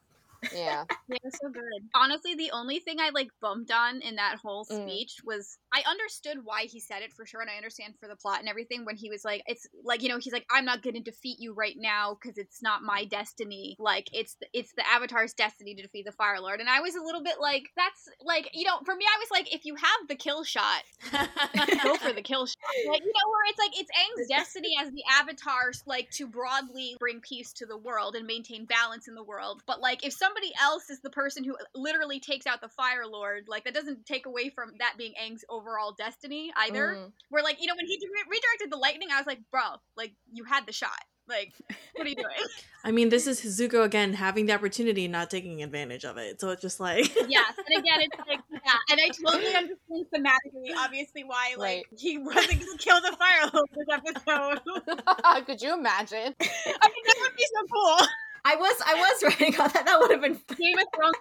Yeah. 0.52 0.84
Yeah, 1.08 1.18
so 1.42 1.48
good. 1.50 1.88
Honestly, 1.92 2.36
the 2.36 2.52
only 2.52 2.78
thing 2.78 3.00
I 3.00 3.10
like 3.10 3.30
bumped 3.40 3.72
on 3.72 4.00
in 4.00 4.14
that 4.16 4.36
whole 4.38 4.64
Mm. 4.70 4.82
speech 4.82 5.16
was 5.24 5.58
I 5.72 5.82
understood 5.88 6.38
why 6.44 6.66
he 6.66 6.78
said 6.78 7.02
it 7.02 7.12
for 7.12 7.26
sure, 7.26 7.40
and 7.40 7.50
I 7.50 7.56
understand 7.56 7.94
for 7.98 8.06
the 8.08 8.14
plot 8.14 8.38
and 8.38 8.48
everything 8.48 8.84
when 8.84 8.94
he 8.96 9.10
was 9.10 9.24
like, 9.24 9.42
"It's 9.46 9.66
like 9.82 10.02
you 10.02 10.08
know, 10.08 10.18
he's 10.18 10.32
like, 10.32 10.46
I'm 10.50 10.64
not 10.64 10.82
going 10.82 10.94
to 10.94 11.00
defeat 11.00 11.38
you 11.40 11.52
right 11.52 11.74
now 11.76 12.14
because 12.14 12.38
it's 12.38 12.62
not 12.62 12.82
my 12.82 13.04
destiny. 13.04 13.74
Like 13.80 14.08
it's 14.12 14.36
the, 14.40 14.46
it's 14.52 14.72
the 14.76 14.86
Avatar's 14.86 15.34
destiny 15.34 15.74
to 15.74 15.82
defeat 15.82 16.04
the 16.06 16.12
Fire 16.12 16.40
Lord." 16.40 16.60
And 16.60 16.68
I 16.70 16.80
was 16.80 16.94
a 16.94 17.02
little 17.02 17.22
bit 17.24 17.40
like, 17.40 17.64
"That's 17.76 18.08
like 18.22 18.50
you 18.54 18.64
know, 18.64 18.78
for 18.84 18.94
me, 18.94 19.04
I 19.04 19.18
was 19.18 19.30
like, 19.32 19.52
if 19.52 19.64
you 19.64 19.74
have 19.74 20.08
the 20.08 20.14
kill 20.16 20.44
shot, 20.44 20.84
go 21.82 21.96
for 21.98 22.12
the 22.12 22.22
kill 22.22 22.46
shot. 22.46 22.56
Like, 22.86 23.00
you 23.04 23.12
know, 23.12 23.30
where 23.30 23.44
it's 23.48 23.58
like 23.58 23.72
it's 23.78 23.90
Aang's 23.90 24.28
destiny 24.28 24.76
as 24.80 24.90
the 24.92 25.02
avatars, 25.10 25.82
like 25.86 26.10
to 26.12 26.26
broadly 26.28 26.96
bring 26.98 27.20
peace 27.20 27.52
to 27.54 27.66
the 27.66 27.78
world 27.78 28.14
and 28.14 28.26
maintain 28.26 28.64
balance 28.66 29.08
in 29.08 29.14
the 29.14 29.24
world. 29.24 29.62
But 29.66 29.80
like, 29.80 30.04
if 30.04 30.12
somebody 30.30 30.52
else 30.62 30.90
is 30.90 31.00
the 31.00 31.10
person 31.10 31.44
who 31.44 31.56
literally 31.74 32.20
takes 32.20 32.46
out 32.46 32.60
the 32.60 32.68
Fire 32.68 33.06
Lord, 33.06 33.44
like 33.48 33.64
that 33.64 33.74
doesn't 33.74 34.06
take 34.06 34.26
away 34.26 34.50
from 34.50 34.72
that 34.78 34.94
being 34.96 35.12
Aang's 35.20 35.44
overall 35.48 35.92
destiny 35.96 36.52
either. 36.56 36.94
Mhm. 36.94 37.12
Where 37.30 37.42
like, 37.42 37.60
you 37.60 37.66
know, 37.66 37.74
when 37.76 37.86
he 37.86 37.98
re- 38.02 38.24
redirected 38.30 38.70
the 38.70 38.76
lightning, 38.76 39.08
I 39.12 39.16
was 39.18 39.26
like, 39.26 39.40
bro, 39.50 39.62
like 39.96 40.12
you 40.32 40.44
had 40.44 40.66
the 40.66 40.72
shot. 40.72 40.90
Like, 41.28 41.52
what 41.94 42.06
are 42.06 42.10
you 42.10 42.16
doing? 42.16 42.26
I 42.84 42.90
mean, 42.90 43.08
this 43.08 43.26
is 43.26 43.40
Zuko 43.40 43.84
again 43.84 44.14
having 44.14 44.46
the 44.46 44.54
opportunity 44.54 45.04
and 45.04 45.12
not 45.12 45.30
taking 45.30 45.62
advantage 45.62 46.04
of 46.04 46.16
it. 46.16 46.40
So 46.40 46.50
it's 46.50 46.62
just 46.62 46.80
like 46.80 47.06
yes, 47.28 47.54
and 47.56 47.78
again, 47.84 48.00
it's 48.00 48.16
like 48.28 48.40
yeah, 48.52 48.72
and 48.90 49.00
I 49.00 49.08
totally 49.08 49.54
understand 49.54 50.06
thematically, 50.14 50.74
obviously, 50.76 51.24
why 51.24 51.54
like 51.56 51.84
Right. 51.90 51.98
he 51.98 52.18
wasn't 52.18 52.60
gonna 52.60 52.78
kill 52.78 53.00
the 53.00 53.16
Fire 53.18 53.50
Lord 53.52 53.68
this 53.76 53.86
episode. 53.92 55.46
Could 55.46 55.60
you 55.62 55.74
imagine? 55.74 56.34
I 56.40 56.88
mean, 56.88 57.04
that 57.06 57.16
would 57.20 57.36
be 57.36 57.44
so 57.54 57.66
cool. 57.72 58.06
I 58.44 58.56
was 58.56 58.76
I 58.86 58.94
was 58.94 59.22
writing 59.40 59.60
on 59.60 59.70
that. 59.74 59.86
That 59.86 59.98
would 60.00 60.10
have 60.10 60.20
been 60.20 60.32
Game 60.32 60.78
of 60.78 60.86
Thrones. 60.94 61.14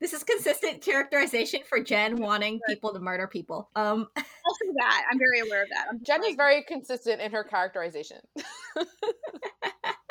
this 0.00 0.12
is 0.12 0.22
consistent 0.24 0.82
characterization 0.82 1.60
for 1.68 1.80
Jen 1.80 2.16
wanting 2.16 2.60
people 2.68 2.92
to 2.92 3.00
murder 3.00 3.26
people. 3.26 3.68
Um 3.76 4.08
Also, 4.16 4.72
that 4.78 5.04
I'm 5.10 5.18
very 5.18 5.40
aware 5.46 5.62
of 5.62 5.68
that. 5.68 5.86
I'm 5.90 5.98
just 5.98 6.06
Jen 6.06 6.24
is 6.24 6.34
very 6.34 6.62
consistent 6.64 7.20
in 7.20 7.30
her 7.30 7.44
characterization. 7.44 8.18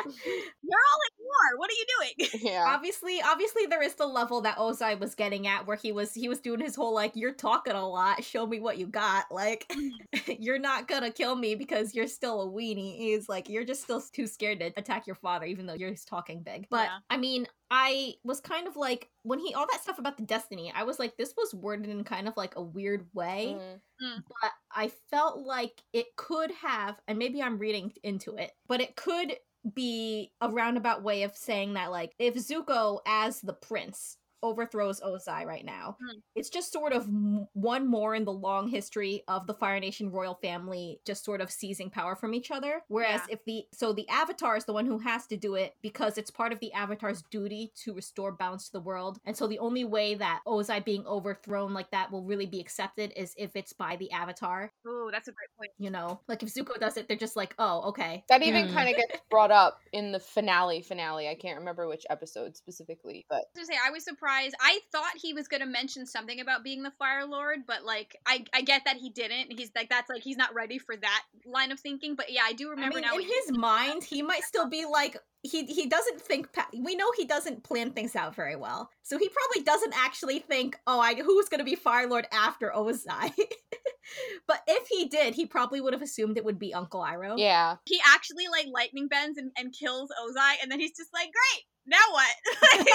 You're 0.06 0.80
all 0.90 1.02
at 1.08 1.14
war. 1.20 1.58
What 1.60 1.70
are 1.70 1.74
you 1.74 1.86
doing? 1.98 2.30
yeah. 2.54 2.66
obviously 2.68 3.22
obviously 3.26 3.66
there 3.66 3.82
is 3.84 3.96
the 3.96 4.06
level 4.06 4.42
that 4.42 4.58
Ozai 4.58 5.00
was 5.00 5.16
getting 5.16 5.48
at 5.48 5.66
where 5.68 5.76
he 5.78 5.92
was 5.92 6.14
he 6.14 6.28
was 6.30 6.40
doing 6.40 6.60
his 6.60 6.76
whole 6.76 6.94
like 6.94 7.12
you're 7.16 7.34
talking 7.34 7.74
a 7.74 7.88
lot 7.88 8.24
show 8.24 8.46
me 8.46 8.60
what 8.60 8.78
you 8.78 8.88
got 8.88 9.26
like 9.32 9.72
you're 10.40 10.60
not 10.60 10.88
gonna 10.88 11.12
kill 11.12 11.36
me 11.36 11.56
because 11.56 11.94
you're 11.94 12.08
still 12.08 12.42
a 12.42 12.48
weenie 12.48 12.98
he's 12.98 13.30
like 13.30 13.50
you're 13.50 13.66
just 13.66 13.84
still 13.84 14.02
too 14.14 14.28
scared 14.28 14.60
to 14.60 14.72
attack 14.78 15.06
your 15.08 15.16
father 15.16 15.46
even 15.46 15.66
though 15.66 15.74
you're 15.74 15.94
talking 16.08 16.42
big 16.42 16.68
but 16.70 16.86
Yeah. 16.86 16.98
I 17.10 17.18
mean 17.18 17.46
I 17.72 18.16
was 18.24 18.40
kind 18.42 18.68
of 18.68 18.76
like 18.76 19.10
when 19.24 19.40
he 19.40 19.54
all 19.54 19.68
that 19.72 19.82
stuff 19.82 20.00
about 20.00 20.18
the 20.18 20.24
destiny 20.24 20.72
I 20.76 20.84
was 20.84 20.98
like 21.00 21.16
this 21.18 21.34
was 21.38 21.54
worded 21.54 21.90
in 21.90 22.04
kind 22.04 22.28
of 22.28 22.36
like 22.38 22.56
a 22.56 22.62
weird 22.62 23.06
way 23.14 23.56
Mhm. 24.02 24.24
but 24.42 24.52
I 24.72 24.92
felt 25.12 25.40
like 25.46 25.82
it 25.92 26.06
could 26.16 26.52
have, 26.52 26.96
and 27.08 27.18
maybe 27.20 27.42
I'm 27.44 27.58
reading 27.58 27.92
into 28.04 28.36
it, 28.38 28.52
but 28.68 28.80
it 28.80 28.96
could 28.96 29.36
be 29.74 30.32
a 30.42 30.50
roundabout 30.50 31.04
way 31.04 31.24
of 31.24 31.36
saying 31.36 31.74
that, 31.74 31.92
like, 31.92 32.14
if 32.20 32.36
Zuko, 32.36 33.00
as 33.06 33.42
the 33.42 33.54
prince, 33.54 34.18
overthrows 34.44 35.02
Ozai 35.02 35.46
right 35.46 35.66
now. 35.66 35.98
Hmm. 36.02 36.20
It's 36.36 36.50
just 36.50 36.72
sort 36.72 36.94
of 36.94 37.04
m- 37.04 37.48
one 37.54 37.88
more 37.88 38.16
in 38.16 38.26
the 38.26 38.32
long 38.32 38.68
history 38.68 39.24
of 39.28 39.48
the 39.48 39.54
Fire 39.54 39.80
Nation 39.80 40.12
royal 40.12 40.36
family 40.36 41.00
just 41.06 41.26
sort 41.26 41.42
of 41.42 41.52
seizing 41.52 41.90
power 41.90 42.16
from 42.16 42.34
each 42.34 42.52
other. 42.52 42.82
Whereas 42.88 43.22
Yeah. 43.28 43.34
if 43.36 43.46
the 43.46 43.66
so 43.74 43.94
the 43.94 44.08
Avatar 44.10 44.56
is 44.58 44.66
the 44.66 44.74
one 44.74 44.86
who 44.86 45.00
has 45.00 45.28
to 45.28 45.38
do 45.38 45.56
it 45.56 45.76
because 45.82 46.18
it's 46.18 46.32
part 46.32 46.54
of 46.54 46.60
the 46.60 46.72
Avatar's 46.74 47.24
duty 47.32 47.72
to 47.84 47.94
restore 47.94 48.32
balance 48.32 48.68
to 48.68 48.72
the 48.74 48.80
world. 48.80 49.20
And 49.26 49.36
so 49.36 49.48
the 49.48 49.60
only 49.60 49.84
way 49.84 50.16
that 50.16 50.42
Ozai 50.48 50.84
being 50.84 51.06
overthrown 51.06 51.74
like 51.74 51.92
that 51.92 52.12
will 52.12 52.24
really 52.24 52.46
be 52.46 52.60
accepted 52.60 53.12
is 53.16 53.34
if 53.38 53.56
it's 53.56 53.74
by 53.74 53.96
the 53.98 54.12
Avatar. 54.12 54.72
Oh, 54.88 55.10
that's 55.12 55.28
a 55.28 55.32
great 55.32 55.50
point. 55.58 55.72
You 55.78 55.90
know, 55.92 56.22
like 56.28 56.44
if 56.44 56.54
Zuko 56.54 56.80
does 56.80 56.98
it, 56.98 57.08
they're 57.08 57.18
just 57.18 57.36
like, 57.36 57.56
oh, 57.60 57.90
okay. 57.90 58.24
That 58.30 58.42
even 58.44 58.68
Hmm. 58.68 58.74
kind 58.74 58.90
of 58.90 58.96
gets 58.96 59.20
brought 59.30 59.52
up 59.52 59.80
in 59.92 60.12
the 60.12 60.20
finale 60.20 60.82
finale. 60.82 61.28
I 61.28 61.36
can't 61.36 61.60
remember 61.60 61.88
which 61.88 62.06
episode 62.10 62.56
specifically, 62.56 63.26
but 63.30 63.46
to 63.56 63.66
say 63.66 63.74
I 63.86 63.92
was 63.92 64.04
surprised. 64.04 64.29
I 64.30 64.80
thought 64.92 65.12
he 65.16 65.34
was 65.34 65.48
going 65.48 65.62
to 65.62 65.68
mention 65.68 66.06
something 66.06 66.40
about 66.40 66.64
being 66.64 66.84
the 66.84 66.92
Fire 66.92 67.26
Lord, 67.26 67.60
but 67.68 67.84
like 67.84 68.16
I 68.26 68.46
I 68.54 68.62
get 68.62 68.84
that 68.86 68.98
he 68.98 69.10
didn't. 69.10 69.58
He's 69.58 69.72
like 69.76 69.90
that's 69.90 70.10
like 70.10 70.22
he's 70.22 70.38
not 70.38 70.54
ready 70.54 70.78
for 70.78 70.96
that 70.96 71.24
line 71.46 71.72
of 71.72 71.80
thinking. 71.80 72.16
But 72.16 72.32
yeah, 72.32 72.42
I 72.46 72.54
do 72.54 72.70
remember 72.70 72.98
I 72.98 73.02
mean, 73.02 73.10
now. 73.10 73.18
in 73.18 73.24
his 73.24 73.58
mind, 73.58 74.04
he 74.04 74.22
might 74.22 74.44
still 74.44 74.70
be 74.70 74.86
like 74.86 75.18
he 75.44 75.66
he 75.66 75.88
doesn't 75.88 76.22
think. 76.22 76.52
Pa- 76.54 76.70
we 76.78 76.96
know 76.96 77.12
he 77.16 77.26
doesn't 77.26 77.64
plan 77.64 77.92
things 77.92 78.16
out 78.16 78.36
very 78.36 78.56
well, 78.56 78.90
so 79.04 79.18
he 79.18 79.30
probably 79.30 79.64
doesn't 79.64 79.94
actually 79.96 80.40
think, 80.40 80.78
"Oh, 80.86 81.00
I 81.00 81.16
who's 81.16 81.50
going 81.50 81.60
to 81.60 81.66
be 81.66 81.76
Fire 81.76 82.08
Lord 82.08 82.28
after 82.32 82.72
Ozai." 82.76 83.32
but 84.48 84.62
if 84.68 84.88
he 84.88 85.06
did, 85.06 85.36
he 85.36 85.46
probably 85.46 85.82
would 85.82 85.94
have 85.94 86.02
assumed 86.02 86.38
it 86.38 86.46
would 86.46 86.60
be 86.60 86.74
Uncle 86.74 87.02
Iroh. 87.02 87.36
yeah. 87.38 87.76
he 87.86 88.00
actually 88.08 88.48
like 88.52 88.68
lightning 88.72 89.08
bends 89.08 89.38
and, 89.38 89.52
and 89.58 89.74
kills 89.74 90.10
Ozai, 90.22 90.56
and 90.62 90.72
then 90.72 90.80
he's 90.80 90.96
just 90.96 91.14
like, 91.14 91.30
great. 91.32 91.64
Now 91.86 91.98
what? 92.12 92.88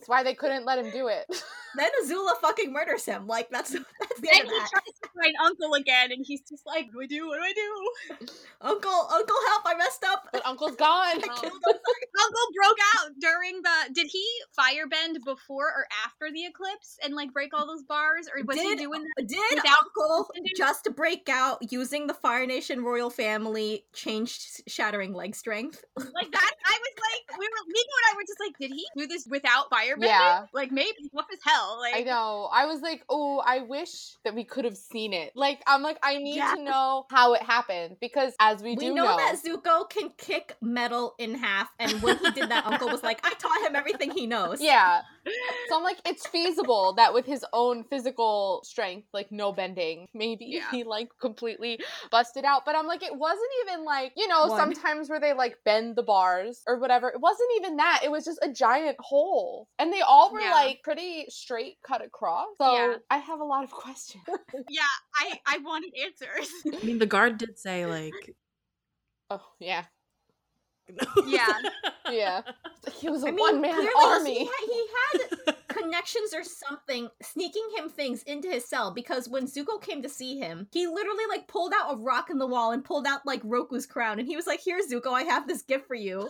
That's 0.01 0.09
why 0.09 0.23
they 0.23 0.33
couldn't 0.33 0.65
let 0.65 0.79
him 0.79 0.89
do 0.89 1.09
it. 1.09 1.27
Then 1.75 1.89
Azula 2.03 2.35
fucking 2.41 2.73
murders 2.73 3.05
him. 3.05 3.27
Like 3.27 3.49
that's 3.49 3.71
that's 3.99 4.19
the 4.19 4.27
then 4.29 4.41
end 4.41 4.49
he 4.49 4.55
of 4.57 4.61
that. 4.61 4.69
tries 4.71 4.99
to 5.03 5.09
find 5.21 5.35
Uncle 5.41 5.73
again, 5.75 6.11
and 6.11 6.25
he's 6.25 6.41
just 6.41 6.65
like, 6.65 6.87
what 6.93 7.07
do 7.07 7.15
I 7.15 7.19
do? 7.19 7.27
What 7.27 7.37
do 7.37 7.43
I 7.43 7.53
do? 7.53 8.27
Uncle, 8.61 9.07
Uncle, 9.09 9.35
help! 9.47 9.63
I 9.65 9.75
messed 9.77 10.03
up. 10.03 10.27
But 10.31 10.45
Uncle's 10.45 10.75
gone. 10.75 11.21
Oh. 11.23 11.41
Uncle 11.43 12.47
broke 12.55 12.77
out 12.95 13.11
during 13.19 13.61
the. 13.61 13.93
Did 13.93 14.07
he 14.11 14.25
firebend 14.57 15.23
before 15.25 15.67
or 15.67 15.85
after 16.05 16.31
the 16.33 16.45
eclipse 16.45 16.97
and 17.03 17.15
like 17.15 17.31
break 17.33 17.53
all 17.53 17.65
those 17.65 17.83
bars, 17.83 18.27
or 18.27 18.43
was 18.43 18.57
he 18.59 18.75
doing 18.75 19.03
that? 19.03 19.27
Did 19.27 19.39
Without 19.55 19.77
Uncle 19.97 20.29
Bending? 20.33 20.53
just 20.57 20.83
to 20.83 20.91
break 20.91 21.29
out 21.29 21.71
using 21.71 22.07
the 22.07 22.13
Fire 22.13 22.45
Nation 22.45 22.83
royal 22.83 23.09
family 23.09 23.85
changed 23.93 24.61
shattering 24.67 25.13
leg 25.13 25.35
strength? 25.35 25.83
Like 25.97 26.31
that? 26.31 26.51
I 26.65 26.77
was 26.79 26.95
like, 27.29 27.39
we 27.39 27.47
were 27.47 27.63
Nico 27.67 27.93
and 27.97 28.13
I 28.13 28.15
were 28.15 28.23
just 28.27 28.39
like, 28.39 28.57
did 28.59 28.71
he 28.71 28.85
do 28.97 29.07
this 29.07 29.25
without 29.27 29.69
firebending? 30.01 30.07
Yeah. 30.07 30.45
Like 30.53 30.71
maybe 30.71 30.91
tough 31.15 31.27
as 31.31 31.39
hell. 31.43 31.77
Like 31.79 31.95
I 31.95 32.01
know. 32.01 32.49
I 32.53 32.65
was 32.65 32.81
like, 32.81 33.03
oh, 33.09 33.41
I 33.45 33.59
wish 33.59 34.17
that 34.23 34.35
we 34.35 34.43
could 34.43 34.65
have 34.65 34.77
seen 34.77 35.13
it. 35.13 35.31
Like, 35.35 35.61
I'm 35.67 35.81
like, 35.81 35.97
I 36.03 36.17
need 36.17 36.35
Yeah. 36.35 36.55
to 36.55 36.63
know 36.63 37.05
how 37.09 37.33
it 37.33 37.41
happened 37.41 37.97
because 38.01 38.33
as 38.39 38.61
we, 38.61 38.71
We 38.75 38.87
do 38.87 38.93
know, 38.93 39.05
know, 39.05 39.17
that 39.17 39.37
Zuko 39.43 39.89
can 39.89 40.09
kick 40.17 40.55
metal 40.61 41.13
in 41.19 41.35
half, 41.35 41.69
and 41.79 42.01
when 42.01 42.17
he 42.17 42.31
did 42.31 42.49
that, 42.49 42.65
Uncle 42.65 42.89
was 42.89 43.03
like, 43.03 43.19
"I 43.25 43.33
taught 43.35 43.61
him 43.67 43.75
everything 43.75 44.11
he 44.11 44.27
knows." 44.27 44.61
yeah. 44.61 45.01
So 45.69 45.77
I'm 45.77 45.83
like, 45.83 45.99
it's 46.05 46.27
feasible 46.27 46.93
that 46.97 47.13
with 47.13 47.25
his 47.25 47.45
own 47.53 47.83
physical 47.85 48.61
strength, 48.65 49.07
like 49.13 49.31
no 49.31 49.51
bending, 49.53 50.07
maybe 50.13 50.45
Yeah. 50.45 50.69
he 50.71 50.83
like 50.83 51.09
completely 51.19 51.79
busted 52.11 52.43
out. 52.45 52.65
But 52.65 52.75
I'm 52.75 52.87
like, 52.87 53.03
it 53.03 53.15
wasn't 53.15 53.49
even 53.65 53.85
like, 53.85 54.13
you 54.17 54.27
know, 54.27 54.47
One. 54.47 54.57
sometimes 54.57 55.09
where 55.09 55.19
they 55.19 55.33
like 55.33 55.57
bend 55.63 55.95
the 55.95 56.03
bars 56.03 56.61
or 56.67 56.79
whatever. 56.79 57.09
It 57.09 57.21
wasn't 57.21 57.49
even 57.57 57.77
that. 57.77 58.01
It 58.03 58.11
was 58.11 58.25
just 58.25 58.39
a 58.41 58.51
giant 58.51 58.97
hole. 58.99 59.67
And 59.79 59.93
they 59.93 60.01
all 60.01 60.33
were 60.33 60.41
Yeah. 60.41 60.51
like 60.51 60.79
pretty 60.83 61.25
straight 61.29 61.77
cut 61.85 62.03
across. 62.03 62.47
So 62.59 62.73
Yeah. 62.73 62.95
I 63.09 63.17
have 63.17 63.39
a 63.39 63.45
lot 63.45 63.63
of 63.63 63.71
questions. 63.83 64.23
yeah, 64.69 64.83
I 65.15 65.39
I 65.47 65.57
wanted 65.59 65.93
answers. 66.03 66.49
I 66.81 66.85
mean, 66.85 66.97
the 66.99 67.05
guard 67.05 67.37
did 67.37 67.57
say 67.57 67.85
like, 67.97 68.35
oh, 69.29 69.41
yeah. 69.59 69.85
Yeah. 71.27 71.47
Yeah. 72.09 72.41
He 72.93 73.09
was 73.09 73.23
a 73.23 73.27
I 73.27 73.31
mean, 73.31 73.39
one 73.39 73.61
man 73.61 73.87
army. 74.03 74.39
He 74.39 74.45
had, 74.45 74.65
he 74.65 75.45
had 75.47 75.55
connections 75.69 76.33
or 76.33 76.43
something 76.43 77.07
sneaking 77.21 77.65
him 77.77 77.89
things 77.89 78.21
into 78.23 78.49
his 78.49 78.67
cell 78.67 78.91
because 78.91 79.29
when 79.29 79.45
Zuko 79.45 79.81
came 79.81 80.01
to 80.01 80.09
see 80.09 80.37
him, 80.37 80.67
he 80.73 80.87
literally 80.87 81.23
like 81.29 81.47
pulled 81.47 81.71
out 81.73 81.93
a 81.93 81.95
rock 81.95 82.29
in 82.29 82.37
the 82.37 82.47
wall 82.47 82.73
and 82.73 82.83
pulled 82.83 83.07
out 83.07 83.25
like 83.25 83.41
Roku's 83.43 83.85
crown, 83.85 84.19
and 84.19 84.27
he 84.27 84.35
was 84.35 84.45
like, 84.45 84.59
"Here, 84.59 84.81
Zuko, 84.81 85.13
I 85.13 85.21
have 85.23 85.47
this 85.47 85.61
gift 85.61 85.87
for 85.87 85.95
you." 85.95 86.29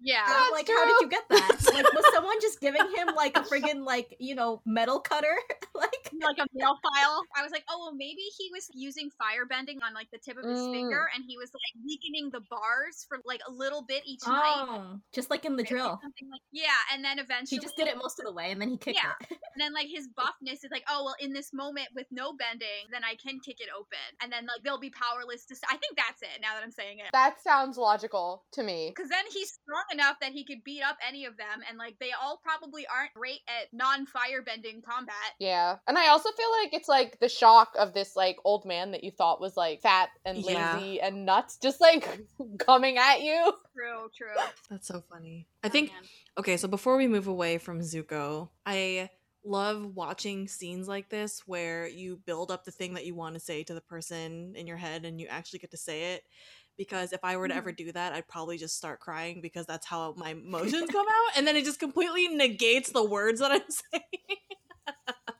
yeah. 0.00 0.24
And 0.26 0.52
like, 0.52 0.66
That's 0.66 0.78
how 0.78 0.84
did 0.84 1.00
you 1.00 1.08
get 1.08 1.28
that? 1.30 1.72
Like, 1.74 1.92
was 1.92 2.04
someone 2.12 2.36
just 2.40 2.60
giving 2.60 2.82
him 2.94 3.14
like 3.16 3.36
a 3.36 3.40
friggin' 3.50 3.84
like 3.84 4.14
you 4.18 4.34
know 4.34 4.60
metal 4.66 5.00
cutter? 5.00 5.36
like, 5.74 5.93
like 6.12 6.38
a 6.38 6.46
mail 6.54 6.76
file. 6.82 7.22
I 7.36 7.42
was 7.42 7.52
like, 7.52 7.64
oh 7.70 7.78
well, 7.80 7.94
maybe 7.94 8.22
he 8.38 8.50
was 8.52 8.66
using 8.74 9.10
fire 9.18 9.46
bending 9.46 9.82
on 9.82 9.94
like 9.94 10.08
the 10.12 10.18
tip 10.18 10.36
of 10.36 10.44
his 10.44 10.58
Mm. 10.60 10.72
finger, 10.72 11.08
and 11.14 11.24
he 11.26 11.36
was 11.36 11.50
like 11.52 11.84
weakening 11.84 12.30
the 12.30 12.40
bars 12.50 13.04
for 13.08 13.18
like 13.24 13.40
a 13.48 13.52
little 13.52 13.82
bit 13.86 14.02
each 14.06 14.26
night. 14.26 14.66
oh, 14.68 14.96
just 15.12 15.30
like 15.30 15.44
in 15.44 15.56
the 15.56 15.62
drill. 15.62 16.00
Like 16.02 16.40
yeah, 16.52 16.68
and 16.92 17.04
then 17.04 17.18
eventually 17.18 17.58
He 17.58 17.62
just 17.62 17.76
did 17.76 17.88
it 17.88 17.96
most 17.96 18.18
of 18.20 18.26
the 18.26 18.32
way, 18.32 18.50
and 18.52 18.60
then 18.60 18.68
he 18.70 18.76
kicked 18.78 18.98
Yeah. 19.02 19.12
it. 19.30 19.38
And 19.54 19.58
then 19.60 19.72
like 19.74 19.88
his 19.88 20.08
buffness 20.18 20.64
is 20.64 20.70
like, 20.70 20.84
oh 20.88 21.04
well, 21.04 21.16
in 21.20 21.32
this 21.32 21.52
moment 21.52 21.88
with 21.94 22.06
no 22.10 22.32
bending, 22.34 22.86
then 22.92 23.02
I 23.04 23.16
can 23.16 23.40
kick 23.40 23.60
it 23.60 23.68
open, 23.76 23.98
and 24.22 24.30
then 24.32 24.46
like 24.46 24.62
they'll 24.64 24.80
be 24.80 24.90
powerless 24.90 25.44
to. 25.46 25.56
I 25.70 25.76
think 25.76 25.96
that's 25.96 26.22
it. 26.22 26.40
Now 26.40 26.54
that 26.54 26.62
I'm 26.62 26.70
saying 26.72 26.98
it. 26.98 27.06
That 27.12 27.42
sounds 27.42 27.76
logical 27.76 28.44
to 28.52 28.62
me. 28.62 28.92
Because 28.94 29.10
then 29.10 29.24
he's 29.32 29.52
strong 29.62 29.84
enough 29.92 30.16
that 30.20 30.32
he 30.32 30.44
could 30.44 30.62
beat 30.64 30.82
up 30.82 30.96
any 31.06 31.24
of 31.24 31.36
them, 31.36 31.60
and 31.68 31.78
like 31.78 31.96
they 32.00 32.10
all 32.12 32.40
probably 32.42 32.86
aren't 32.86 33.14
great 33.14 33.40
at 33.48 33.68
non-firebending 33.72 34.82
combat. 34.84 35.14
Yeah. 35.38 35.76
And 35.86 35.93
I 35.98 36.08
also 36.08 36.30
feel 36.36 36.50
like 36.62 36.74
it's 36.74 36.88
like 36.88 37.20
the 37.20 37.28
shock 37.28 37.74
of 37.78 37.94
this 37.94 38.16
like 38.16 38.36
old 38.44 38.64
man 38.64 38.92
that 38.92 39.04
you 39.04 39.10
thought 39.10 39.40
was 39.40 39.56
like 39.56 39.80
fat 39.82 40.10
and 40.24 40.38
Yeah. 40.38 40.76
lazy 40.76 41.00
and 41.00 41.24
nuts 41.26 41.56
just 41.56 41.80
like 41.80 42.08
coming 42.58 42.98
at 42.98 43.22
you. 43.22 43.52
True, 43.74 44.08
true. 44.16 44.42
That's 44.70 44.86
so 44.86 45.02
funny. 45.10 45.46
I 45.62 45.68
Oh, 45.68 45.70
think 45.70 45.92
man. 45.92 46.02
okay, 46.38 46.56
so 46.56 46.68
before 46.68 46.96
we 46.96 47.06
move 47.08 47.26
away 47.26 47.58
from 47.58 47.80
Zuko, 47.80 48.48
I 48.64 49.10
love 49.44 49.94
watching 49.94 50.48
scenes 50.48 50.88
like 50.88 51.10
this 51.10 51.42
where 51.46 51.86
you 51.86 52.16
build 52.24 52.50
up 52.50 52.64
the 52.64 52.70
thing 52.70 52.94
that 52.94 53.04
you 53.04 53.14
want 53.14 53.34
to 53.34 53.40
say 53.40 53.62
to 53.64 53.74
the 53.74 53.80
person 53.80 54.54
in 54.56 54.66
your 54.66 54.78
head 54.78 55.04
and 55.04 55.20
you 55.20 55.26
actually 55.28 55.58
get 55.58 55.70
to 55.72 55.76
say 55.76 56.14
it. 56.14 56.22
Because 56.76 57.12
if 57.12 57.20
I 57.22 57.36
were 57.36 57.46
to 57.46 57.54
ever 57.54 57.70
mm-hmm. 57.70 57.86
do 57.86 57.92
that, 57.92 58.14
I'd 58.14 58.26
probably 58.26 58.58
just 58.58 58.76
start 58.76 58.98
crying 58.98 59.40
because 59.40 59.64
that's 59.66 59.86
how 59.86 60.14
my 60.16 60.30
emotions 60.30 60.90
come 60.90 61.06
out. 61.06 61.36
And 61.36 61.46
then 61.46 61.56
it 61.56 61.64
just 61.64 61.78
completely 61.78 62.26
negates 62.28 62.90
the 62.90 63.04
words 63.04 63.40
that 63.40 63.52
I'm 63.52 63.60
saying. 63.92 64.02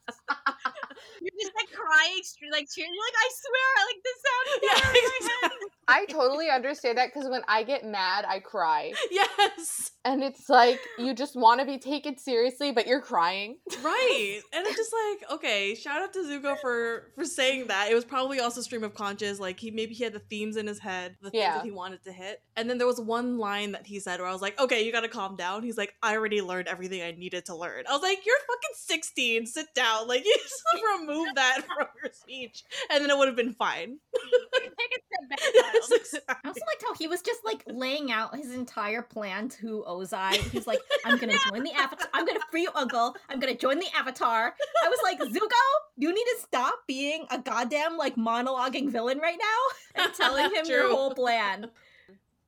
Just 1.45 1.55
like 1.61 1.71
crying, 1.71 2.23
like 2.53 2.67
cheering. 2.75 2.93
You're 2.93 3.05
like, 3.05 3.21
I 3.21 3.29
swear, 3.45 3.69
I 3.77 3.83
like 3.91 4.01
this 4.05 4.19
sound. 4.25 4.47
Yeah, 4.65 4.79
in 4.79 4.93
my 4.93 5.01
head." 5.01 5.13
exactly. 5.21 5.69
I 5.87 6.07
totally 6.07 6.49
understand 6.49 6.97
that 6.99 7.11
because 7.13 7.29
when 7.29 7.43
I 7.47 7.63
get 7.63 7.85
mad, 7.85 8.25
I 8.27 8.41
cry. 8.41 8.93
yes. 9.11 9.91
And 10.07 10.23
it's 10.23 10.49
like 10.49 10.81
you 10.99 11.15
just 11.15 11.37
want 11.37 11.61
to 11.61 11.67
be 11.67 11.79
taken 11.79 12.17
seriously, 12.17 12.73
but 12.73 12.87
you're 12.87 13.01
crying. 13.03 13.59
right 13.83 14.41
and 14.53 14.67
it's 14.67 14.77
just 14.77 14.93
like 14.93 15.31
okay 15.33 15.75
shout 15.75 16.01
out 16.03 16.13
to 16.13 16.21
zuko 16.21 16.59
for 16.61 17.11
for 17.15 17.25
saying 17.25 17.67
that 17.69 17.91
it 17.91 17.95
was 17.95 18.05
probably 18.05 18.41
also 18.41 18.61
stream 18.61 18.85
of 18.85 18.95
conscious 18.95 19.39
like 19.41 19.59
he 19.61 19.71
maybe 19.71 19.95
he 19.95 20.05
had 20.05 20.13
the 20.13 20.19
themes 20.21 20.57
in 20.57 20.67
his 20.67 20.79
head 20.79 21.17
the 21.23 21.31
things 21.31 21.41
Yeah. 21.43 21.55
that 21.57 21.65
he 21.65 21.71
wanted 21.71 22.03
to 22.05 22.13
hit 22.13 22.41
and 22.57 22.69
then 22.69 22.79
there 22.79 22.87
was 22.87 23.01
one 23.01 23.39
line 23.39 23.73
that 23.73 23.87
he 23.87 23.99
said 24.01 24.21
where 24.21 24.29
i 24.29 24.33
was 24.33 24.43
like 24.43 24.59
okay 24.61 24.85
you 24.85 24.93
gotta 24.93 25.09
calm 25.09 25.37
down 25.37 25.63
he's 25.63 25.77
like 25.77 25.95
i 26.03 26.15
already 26.15 26.41
learned 26.41 26.69
everything 26.69 27.03
i 27.03 27.11
needed 27.13 27.47
to 27.47 27.57
learn 27.57 27.85
i 27.89 27.93
was 27.93 28.03
like 28.03 28.25
you're 28.25 28.37
fucking 28.47 28.75
16 28.75 29.47
sit 29.47 29.67
down 29.75 30.07
like 30.09 30.25
you 30.25 30.37
just 30.43 30.63
remove 30.99 31.34
that 31.37 31.63
from 31.67 31.87
your 32.03 32.13
speech 32.13 32.65
and 32.91 33.03
then 33.03 33.11
it 33.11 33.17
would 33.17 33.29
have 33.29 33.37
been 33.37 33.53
fine 33.53 33.99
Take 34.55 34.71
a 34.71 35.01
step 35.07 35.29
back. 35.31 35.39
yes, 35.55 35.91
exactly. 35.91 36.21
I 36.29 36.49
also 36.49 36.61
liked 36.67 36.85
how 36.87 36.95
he 36.95 37.07
was 37.09 37.23
just 37.23 37.45
like 37.45 37.63
laying 37.67 38.13
out 38.13 38.37
his 38.37 38.53
entire 38.53 39.03
plan 39.03 39.49
to 39.61 39.85
Ozai. 39.89 40.35
He's 40.51 40.67
like, 40.67 40.81
I'm 41.05 41.19
gonna 41.19 41.37
join 41.51 41.65
the 41.65 41.73
Avatar. 41.73 42.09
I'm 42.13 42.25
gonna 42.25 42.41
free 42.51 42.63
you, 42.63 42.71
Uncle. 42.75 43.17
I'm 43.29 43.41
gonna 43.41 43.57
join 43.57 43.79
the 43.79 43.89
Avatar. 43.97 44.55
I 44.85 44.89
was 44.89 44.99
like, 45.03 45.19
Zuko, 45.21 45.51
you 45.97 46.09
need 46.09 46.25
to 46.25 46.37
stop 46.41 46.75
being 46.87 47.27
a 47.31 47.39
goddamn 47.39 47.97
like 47.97 48.17
monologuing 48.17 48.91
villain 48.91 49.19
right 49.19 49.39
now 49.39 50.05
and 50.05 50.15
telling 50.15 50.55
him 50.55 50.67
your 50.67 50.91
whole 50.91 51.15
plan. 51.15 51.71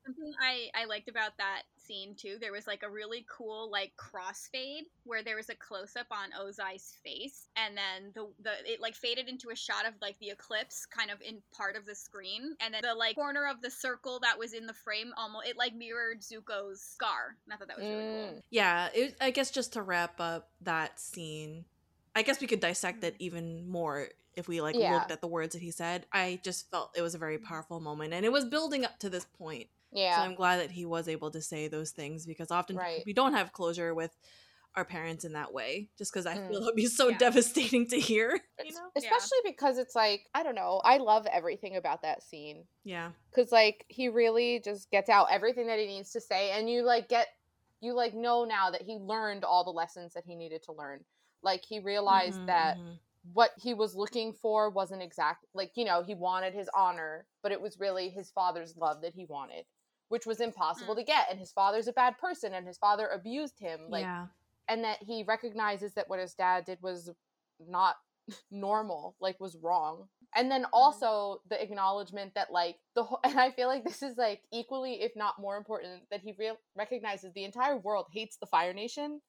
Something 0.04 0.32
I, 0.40 0.82
I 0.82 0.84
liked 0.86 1.08
about 1.08 1.36
that 1.38 1.62
scene 1.86 2.14
too, 2.16 2.36
there 2.40 2.52
was 2.52 2.66
like 2.66 2.82
a 2.82 2.90
really 2.90 3.24
cool 3.30 3.70
like 3.70 3.92
crossfade 3.96 4.86
where 5.04 5.22
there 5.22 5.36
was 5.36 5.48
a 5.48 5.54
close 5.54 5.96
up 5.96 6.06
on 6.10 6.30
Ozai's 6.40 6.94
face, 7.04 7.46
and 7.56 7.76
then 7.76 8.12
the 8.14 8.26
the 8.42 8.52
it 8.72 8.80
like 8.80 8.94
faded 8.94 9.28
into 9.28 9.50
a 9.50 9.56
shot 9.56 9.86
of 9.86 9.94
like 10.02 10.18
the 10.18 10.30
eclipse 10.30 10.86
kind 10.86 11.10
of 11.10 11.20
in 11.22 11.40
part 11.56 11.76
of 11.76 11.86
the 11.86 11.94
screen, 11.94 12.54
and 12.60 12.74
then 12.74 12.82
the 12.82 12.94
like 12.94 13.14
corner 13.14 13.46
of 13.46 13.62
the 13.62 13.70
circle 13.70 14.18
that 14.20 14.38
was 14.38 14.52
in 14.52 14.66
the 14.66 14.74
frame 14.74 15.12
almost 15.16 15.46
it 15.46 15.56
like 15.56 15.74
mirrored 15.74 16.20
Zuko's 16.20 16.80
scar. 16.82 17.36
And 17.46 17.52
I 17.52 17.56
thought 17.56 17.68
that 17.68 17.76
was 17.76 17.86
really 17.86 18.02
cool. 18.04 18.36
Mm. 18.36 18.42
yeah 18.50 18.88
it, 18.94 19.14
i 19.20 19.30
guess 19.30 19.50
just 19.50 19.72
to 19.74 19.82
wrap 19.82 20.20
up 20.20 20.50
that 20.62 20.98
scene 20.98 21.64
i 22.14 22.22
guess 22.22 22.40
we 22.40 22.46
could 22.46 22.60
dissect 22.60 23.04
it 23.04 23.14
even 23.18 23.68
more 23.68 24.08
if 24.34 24.48
we 24.48 24.60
like 24.60 24.74
Yeah. 24.76 24.94
looked 24.94 25.10
at 25.10 25.20
the 25.20 25.26
words 25.28 25.54
that 25.54 25.62
he 25.62 25.70
said 25.70 26.06
i 26.12 26.40
just 26.42 26.70
felt 26.70 26.90
it 26.96 27.02
was 27.02 27.14
a 27.14 27.18
very 27.18 27.38
powerful 27.38 27.80
moment 27.80 28.12
and 28.14 28.24
it 28.24 28.32
was 28.32 28.44
building 28.44 28.84
up 28.84 28.98
to 29.00 29.10
this 29.10 29.24
point 29.38 29.68
Yeah. 29.92 30.16
so 30.16 30.22
i'm 30.22 30.34
glad 30.34 30.58
that 30.58 30.70
he 30.70 30.84
was 30.84 31.08
able 31.08 31.30
to 31.30 31.40
say 31.40 31.68
those 31.68 31.90
things 31.90 32.26
because 32.26 32.50
often 32.50 32.76
Right. 32.76 33.02
we 33.06 33.12
don't 33.12 33.34
have 33.34 33.52
closure 33.52 33.94
with 33.94 34.16
our 34.76 34.84
parents 34.84 35.24
in 35.24 35.32
that 35.32 35.54
way, 35.54 35.88
just 35.96 36.12
because 36.12 36.26
I 36.26 36.34
Mm. 36.34 36.48
feel 36.48 36.58
it 36.60 36.64
would 36.66 36.76
be 36.76 36.84
so 36.84 37.10
Yeah. 37.10 37.16
devastating 37.18 37.88
to 37.88 37.98
hear. 37.98 38.38
You 38.62 38.72
know? 38.74 38.80
Yeah. 38.94 39.00
especially 39.00 39.38
because 39.44 39.78
it's 39.78 39.94
like 39.94 40.22
i 40.34 40.42
don't 40.42 40.54
know 40.54 40.80
i 40.82 40.96
love 40.96 41.26
everything 41.26 41.76
about 41.76 42.02
that 42.02 42.22
scene 42.22 42.64
Yeah. 42.84 43.10
because 43.30 43.52
like 43.52 43.84
he 43.88 44.08
really 44.08 44.60
just 44.64 44.90
gets 44.90 45.08
out 45.10 45.28
everything 45.30 45.66
that 45.68 45.78
he 45.78 45.86
needs 45.86 46.10
to 46.12 46.20
say 46.20 46.50
and 46.52 46.68
you 46.68 46.82
like 46.82 47.08
get 47.08 47.28
you 47.80 47.92
like 47.94 48.14
know 48.14 48.44
now 48.44 48.70
that 48.70 48.82
he 48.82 48.96
learned 48.96 49.44
all 49.44 49.62
the 49.64 49.70
lessons 49.70 50.14
that 50.14 50.24
he 50.26 50.34
needed 50.34 50.62
to 50.64 50.72
learn 50.72 51.04
like 51.42 51.64
he 51.68 51.80
realized 51.80 52.40
Mhm, 52.40 52.46
that 52.46 52.78
mhm. 52.78 52.98
what 53.34 53.50
he 53.56 53.74
was 53.74 53.94
looking 53.94 54.32
for 54.32 54.70
wasn't 54.70 55.02
exact 55.02 55.44
like 55.54 55.72
you 55.76 55.84
know 55.84 56.02
he 56.02 56.14
wanted 56.14 56.54
his 56.54 56.68
honor 56.74 57.26
but 57.42 57.52
it 57.52 57.60
was 57.60 57.78
really 57.78 58.08
his 58.08 58.30
father's 58.30 58.76
love 58.76 59.02
that 59.02 59.14
he 59.14 59.26
wanted 59.26 59.64
which 60.08 60.26
was 60.26 60.40
impossible 60.40 60.94
Mm. 60.94 60.98
to 60.98 61.04
get 61.04 61.26
and 61.30 61.38
his 61.38 61.52
father's 61.52 61.88
a 61.88 61.92
bad 61.92 62.16
person 62.18 62.54
and 62.54 62.66
his 62.66 62.78
father 62.78 63.06
abused 63.08 63.58
him 63.58 63.80
like 63.88 64.02
yeah. 64.02 64.26
and 64.68 64.84
that 64.84 65.02
he 65.02 65.22
recognizes 65.24 65.94
that 65.94 66.08
what 66.08 66.20
his 66.20 66.34
dad 66.34 66.64
did 66.64 66.80
was 66.82 67.10
not 67.58 67.96
normal 68.50 69.14
like 69.20 69.38
was 69.40 69.56
wrong 69.56 70.08
and 70.34 70.50
then 70.50 70.66
also 70.72 71.40
the 71.48 71.60
acknowledgement 71.62 72.34
that 72.34 72.50
like 72.52 72.76
the 72.94 73.02
whole 73.04 73.20
and 73.24 73.38
i 73.38 73.50
feel 73.50 73.68
like 73.68 73.84
this 73.84 74.02
is 74.02 74.16
like 74.16 74.42
equally 74.52 75.02
if 75.02 75.14
not 75.16 75.38
more 75.38 75.56
important 75.56 76.02
that 76.10 76.20
he 76.20 76.32
real 76.38 76.56
recognizes 76.74 77.32
the 77.34 77.44
entire 77.44 77.76
world 77.76 78.06
hates 78.12 78.36
the 78.36 78.46
fire 78.46 78.72
nation 78.72 79.20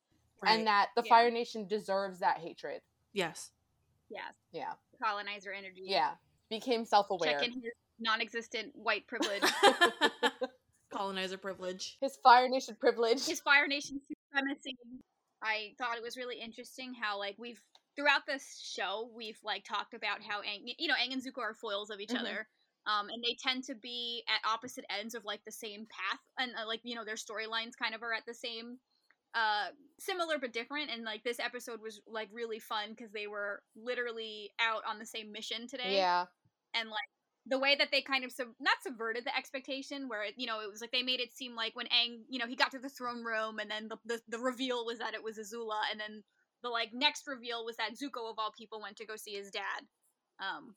Right. 0.43 0.59
and 0.59 0.67
that 0.67 0.89
the 0.95 1.01
Yeah. 1.03 1.09
fire 1.09 1.31
nation 1.31 1.67
deserves 1.67 2.19
that 2.19 2.37
hatred 2.37 2.81
yes. 3.13 3.49
yes 4.09 4.33
yeah 4.51 4.73
colonizer 5.03 5.51
energy. 5.51 5.81
yeah 5.85 6.11
became 6.49 6.85
self-aware 6.85 7.39
check 7.39 7.47
in 7.47 7.53
his 7.53 7.73
non-existent 7.99 8.71
white 8.75 9.07
privilege. 9.07 9.41
Colonizer 11.17 11.37
privilege. 11.37 11.97
his 12.01 12.17
fire 12.23 12.47
nation 12.47 12.75
privilege 12.79 13.25
his 13.25 13.39
Fire 13.39 13.67
Nation 13.67 13.99
supremacy. 14.31 14.77
I 15.41 15.73
thought 15.77 15.97
it 15.97 16.03
was 16.03 16.17
really 16.17 16.39
interesting 16.39 16.93
how 16.93 17.17
like 17.17 17.35
we've 17.39 17.61
throughout 17.95 18.21
this 18.27 18.61
show 18.63 19.09
we've 19.15 19.39
like 19.43 19.63
talked 19.65 19.93
about 19.93 20.21
how 20.21 20.41
Aang, 20.41 20.61
you 20.77 20.87
know 20.87 20.93
Aang 20.93 21.13
and 21.13 21.23
Zuko 21.23 21.39
are 21.41 21.53
foils 21.53 21.89
of 21.89 21.99
each 21.99 22.09
Mhm. 22.09 22.19
other. 22.19 22.47
Um, 22.85 23.09
and 23.09 23.21
they 23.21 23.35
tend 23.43 23.65
to 23.65 23.75
be 23.75 24.23
at 24.29 24.47
opposite 24.49 24.85
ends 24.89 25.13
of 25.13 25.25
like 25.25 25.43
the 25.43 25.51
same 25.51 25.87
path, 25.87 26.19
and 26.39 26.53
uh, 26.55 26.65
like 26.67 26.79
you 26.83 26.95
know 26.95 27.03
their 27.03 27.15
storylines 27.15 27.75
kind 27.77 27.93
of 27.93 28.01
are 28.01 28.13
at 28.13 28.25
the 28.25 28.33
same, 28.33 28.79
uh, 29.33 29.67
similar 29.99 30.37
but 30.39 30.53
different. 30.53 30.89
And 30.91 31.03
like 31.03 31.23
this 31.23 31.39
episode 31.39 31.81
was 31.81 31.99
like 32.07 32.29
really 32.31 32.59
fun 32.59 32.91
because 32.91 33.11
they 33.11 33.27
were 33.27 33.61
literally 33.75 34.51
out 34.59 34.83
on 34.87 34.99
the 34.99 35.05
same 35.05 35.31
mission 35.33 35.67
today 35.67 35.95
yeah 35.97 36.25
and 36.73 36.89
like 36.89 37.09
the 37.49 37.57
way 37.59 37.75
that 37.75 37.89
they 37.91 38.01
kind 38.01 38.23
of 38.25 38.31
sub- 38.31 38.53
not 38.59 38.75
subverted 38.83 39.23
the 39.25 39.35
expectation 39.35 40.09
where 40.09 40.23
it, 40.23 40.33
you 40.37 40.45
know 40.47 40.59
it 40.59 40.69
was 40.69 40.81
like 40.81 40.91
they 40.91 41.03
made 41.03 41.19
it 41.19 41.33
seem 41.33 41.55
like 41.55 41.75
when 41.75 41.85
Aang 41.87 42.19
you 42.29 42.39
know 42.39 42.47
he 42.47 42.55
got 42.55 42.71
to 42.71 42.79
the 42.79 42.89
throne 42.89 43.23
room 43.23 43.59
and 43.59 43.71
then 43.71 43.87
the, 43.87 43.97
the 44.05 44.21
the 44.27 44.39
reveal 44.39 44.85
was 44.85 44.99
that 44.99 45.13
it 45.13 45.23
was 45.23 45.37
Azula 45.37 45.79
and 45.91 45.99
then 45.99 46.23
the 46.63 46.69
like 46.69 46.89
next 46.93 47.23
reveal 47.27 47.63
was 47.65 47.77
that 47.77 47.91
Zuko 47.93 48.29
of 48.29 48.37
all 48.37 48.51
people 48.57 48.81
went 48.81 48.97
to 48.97 49.05
go 49.05 49.15
see 49.15 49.35
his 49.35 49.49
dad 49.51 49.85
um 50.39 50.75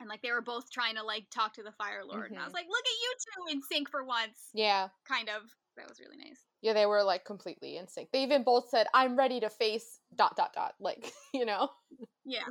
and 0.00 0.08
like 0.08 0.22
they 0.22 0.32
were 0.32 0.40
both 0.40 0.70
trying 0.70 0.94
to 0.96 1.02
like 1.02 1.26
talk 1.30 1.52
to 1.54 1.62
the 1.62 1.72
Fire 1.72 2.02
Lord 2.04 2.30
and 2.30 2.40
I 2.40 2.44
was 2.44 2.52
Mhm. 2.52 2.54
like 2.54 2.66
look 2.66 2.84
at 2.86 3.02
you 3.02 3.14
two 3.18 3.52
in 3.56 3.62
sync 3.62 3.90
for 3.90 4.02
once. 4.04 4.48
Yeah. 4.54 4.88
Kind 5.06 5.28
of. 5.28 5.42
That 5.76 5.88
was 5.88 6.00
really 6.00 6.16
nice. 6.16 6.40
Yeah 6.62 6.72
they 6.72 6.86
were 6.86 7.02
like 7.02 7.24
completely 7.24 7.76
in 7.76 7.86
sync. 7.88 8.10
They 8.12 8.22
even 8.22 8.42
both 8.42 8.68
said 8.70 8.86
i'm 8.94 9.16
ready 9.16 9.40
to 9.40 9.50
face 9.50 10.00
dot 10.14 10.36
dot 10.36 10.52
dot 10.54 10.74
like 10.80 11.12
you 11.34 11.44
know? 11.44 11.68
Yeah 12.24 12.44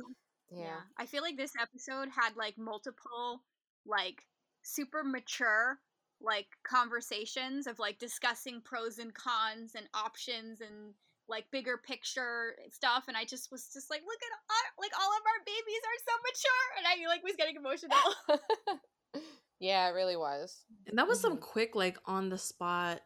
yeah 0.50 0.80
I 0.98 1.06
feel 1.06 1.22
like 1.22 1.36
this 1.36 1.52
episode 1.60 2.08
had 2.08 2.36
like 2.36 2.58
multiple 2.58 3.42
like 3.86 4.26
super 4.62 5.02
mature 5.04 5.78
like 6.20 6.48
conversations 6.64 7.66
of 7.66 7.78
like 7.78 7.98
discussing 7.98 8.60
pros 8.60 8.98
and 8.98 9.14
cons 9.14 9.74
and 9.74 9.88
options 9.94 10.60
and 10.60 10.92
like 11.28 11.46
bigger 11.50 11.78
picture 11.78 12.56
stuff 12.70 13.04
and 13.08 13.16
I 13.16 13.24
just 13.24 13.50
was 13.52 13.70
just 13.72 13.88
like 13.88 14.02
look 14.02 14.18
at 14.20 14.34
our, 14.50 14.82
like 14.82 14.90
all 15.00 15.10
of 15.10 15.22
our 15.24 15.44
babies 15.46 15.82
are 15.86 16.00
so 16.04 16.14
mature 16.26 16.66
and 16.76 16.86
I 16.86 17.08
like 17.08 17.22
was 17.22 17.36
getting 17.36 17.56
emotional. 17.56 18.80
yeah, 19.60 19.88
it 19.88 19.92
really 19.94 20.16
was. 20.16 20.64
And 20.86 20.98
that 20.98 21.06
was 21.08 21.20
some 21.20 21.36
Mhm. 21.36 21.40
quick, 21.40 21.74
like 21.74 21.98
on 22.06 22.28
the 22.30 22.38
spot 22.38 23.02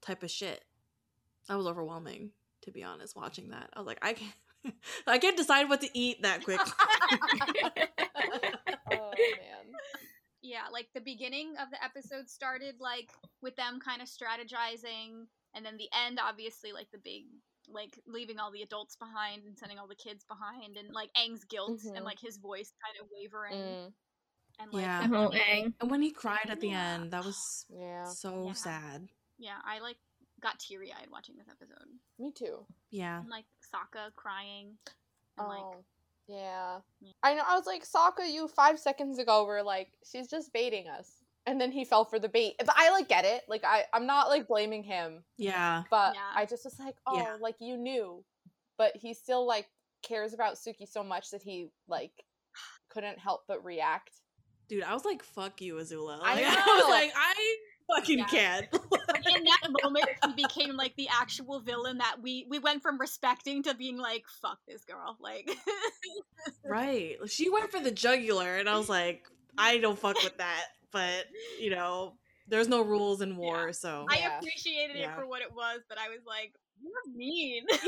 type 0.00 0.22
of 0.22 0.30
shit. 0.30 0.64
That 1.48 1.56
was 1.56 1.66
overwhelming, 1.66 2.32
to 2.62 2.70
be 2.70 2.82
honest, 2.84 3.16
watching 3.16 3.50
that. 3.50 3.70
I 3.74 3.78
was 3.80 3.86
like, 3.86 3.98
I 4.02 4.12
can't 4.12 4.34
I 5.06 5.18
can't 5.18 5.36
decide 5.36 5.68
what 5.68 5.80
to 5.82 5.98
eat 5.98 6.22
that 6.22 6.44
quick. 6.44 6.60
oh 8.90 9.12
man. 9.36 9.74
yeah, 10.42 10.62
like 10.72 10.88
the 10.94 11.00
beginning 11.00 11.54
of 11.60 11.70
the 11.70 11.82
episode 11.82 12.28
started 12.28 12.76
like 12.80 13.10
with 13.42 13.56
them 13.56 13.78
kind 13.84 14.00
of 14.02 14.08
strategizing 14.08 15.26
and 15.54 15.64
then 15.64 15.76
the 15.76 15.88
end 16.06 16.18
obviously 16.22 16.72
like 16.72 16.88
the 16.92 16.98
big 17.02 17.24
like 17.68 17.98
leaving 18.06 18.38
all 18.38 18.52
the 18.52 18.62
adults 18.62 18.96
behind 18.96 19.42
and 19.44 19.58
sending 19.58 19.78
all 19.78 19.88
the 19.88 19.94
kids 19.96 20.24
behind 20.28 20.76
and 20.76 20.94
like 20.94 21.10
Aang's 21.18 21.44
guilt 21.44 21.80
Mhm. 21.84 21.96
and 21.96 22.04
like 22.04 22.20
his 22.20 22.36
voice 22.36 22.72
kind 22.84 22.96
of 23.02 23.08
wavering 23.12 23.54
Mm, 23.60 23.92
and 24.60 24.72
like 24.72 24.82
Yeah. 24.82 25.00
them 25.02 25.14
Oh, 25.14 25.30
Aang. 25.30 25.74
and 25.80 25.90
when 25.90 26.02
he 26.02 26.12
cried 26.12 26.48
at 26.48 26.60
the 26.60 26.68
Yeah. 26.68 26.94
end, 26.94 27.10
that 27.12 27.24
was 27.24 27.66
yeah, 27.68 28.04
so 28.04 28.46
Yeah. 28.46 28.52
sad. 28.52 29.08
yeah, 29.38 29.58
I 29.64 29.80
like 29.80 29.98
got 30.42 30.58
teary 30.58 30.92
eyed 30.92 31.08
watching 31.10 31.36
this 31.36 31.48
episode. 31.50 31.88
me 32.18 32.32
too. 32.32 32.64
Yeah. 32.90 33.20
And 33.20 33.28
like 33.30 33.44
Sokka 33.74 34.14
crying 34.14 34.76
and 35.38 35.48
like 35.48 35.58
Oh, 35.60 35.84
yeah. 36.28 36.78
Yeah. 37.00 37.12
I 37.22 37.34
know. 37.34 37.42
I 37.46 37.54
was 37.56 37.66
like, 37.66 37.84
Sokka, 37.84 38.30
you 38.30 38.48
five 38.48 38.78
seconds 38.78 39.18
ago 39.18 39.44
were 39.44 39.62
like, 39.62 39.88
she's 40.04 40.28
just 40.28 40.52
baiting 40.52 40.88
us, 40.88 41.08
and 41.46 41.60
then 41.60 41.70
he 41.70 41.84
fell 41.84 42.04
for 42.04 42.18
the 42.18 42.28
bait. 42.28 42.54
But 42.58 42.74
I 42.76 42.90
like 42.90 43.08
get 43.08 43.24
it. 43.24 43.42
Like 43.48 43.62
I, 43.64 43.84
I'm 43.92 44.06
not 44.06 44.28
like 44.28 44.48
blaming 44.48 44.82
him, 44.82 45.22
Yeah. 45.38 45.84
but 45.90 46.14
Yeah. 46.14 46.20
I 46.34 46.44
just 46.44 46.64
was 46.64 46.78
like, 46.80 46.96
oh, 47.06 47.16
Yeah. 47.16 47.36
like 47.40 47.56
you 47.60 47.76
knew, 47.76 48.24
but 48.76 48.92
he 48.96 49.14
still 49.14 49.46
like 49.46 49.68
cares 50.02 50.34
about 50.34 50.56
Suki 50.56 50.86
so 50.88 51.02
much 51.04 51.30
that 51.30 51.42
he 51.42 51.68
like 51.88 52.12
couldn't 52.90 53.18
help 53.20 53.42
but 53.46 53.64
react. 53.64 54.10
Dude, 54.68 54.82
I 54.82 54.94
was 54.94 55.04
like, 55.04 55.22
fuck 55.22 55.60
you, 55.60 55.76
Azula. 55.76 56.18
I 56.22 56.34
Like, 56.34 56.44
I, 56.48 56.54
know. 56.54 56.74
was 56.74 56.88
like, 56.90 57.12
I 57.16 57.56
fucking 57.94 58.18
Yeah. 58.18 58.26
can't. 58.26 58.66
in 58.72 59.44
that 59.44 59.68
moment 59.82 60.06
he 60.24 60.32
became 60.34 60.76
like 60.76 60.94
the 60.96 61.08
actual 61.08 61.60
villain 61.60 61.98
that 61.98 62.16
we 62.22 62.46
we 62.48 62.58
went 62.58 62.82
from 62.82 62.98
respecting 62.98 63.62
to 63.64 63.74
being 63.74 63.96
like 63.98 64.24
fuck 64.40 64.58
this 64.68 64.84
girl 64.84 65.16
like 65.20 65.50
right. 66.64 67.16
She 67.26 67.48
went 67.50 67.70
for 67.70 67.80
the 67.80 67.90
jugular, 67.90 68.56
and 68.56 68.68
I 68.68 68.76
was 68.78 68.88
like, 68.88 69.24
I 69.58 69.78
don't 69.78 69.98
fuck 69.98 70.22
with 70.22 70.36
that. 70.38 70.64
But, 70.92 71.26
you 71.60 71.70
know, 71.70 72.14
there's 72.48 72.68
no 72.68 72.82
rules 72.82 73.20
in 73.20 73.36
war, 73.36 73.72
so. 73.72 74.06
I 74.08 74.18
Yeah. 74.18 74.38
appreciated 74.38 74.96
Yeah. 74.96 75.12
it 75.12 75.16
for 75.16 75.26
what 75.26 75.42
it 75.42 75.52
was 75.52 75.80
but 75.88 75.98
I 75.98 76.08
was 76.08 76.20
like 76.26 76.52
you're 76.82 77.16
mean 77.16 77.64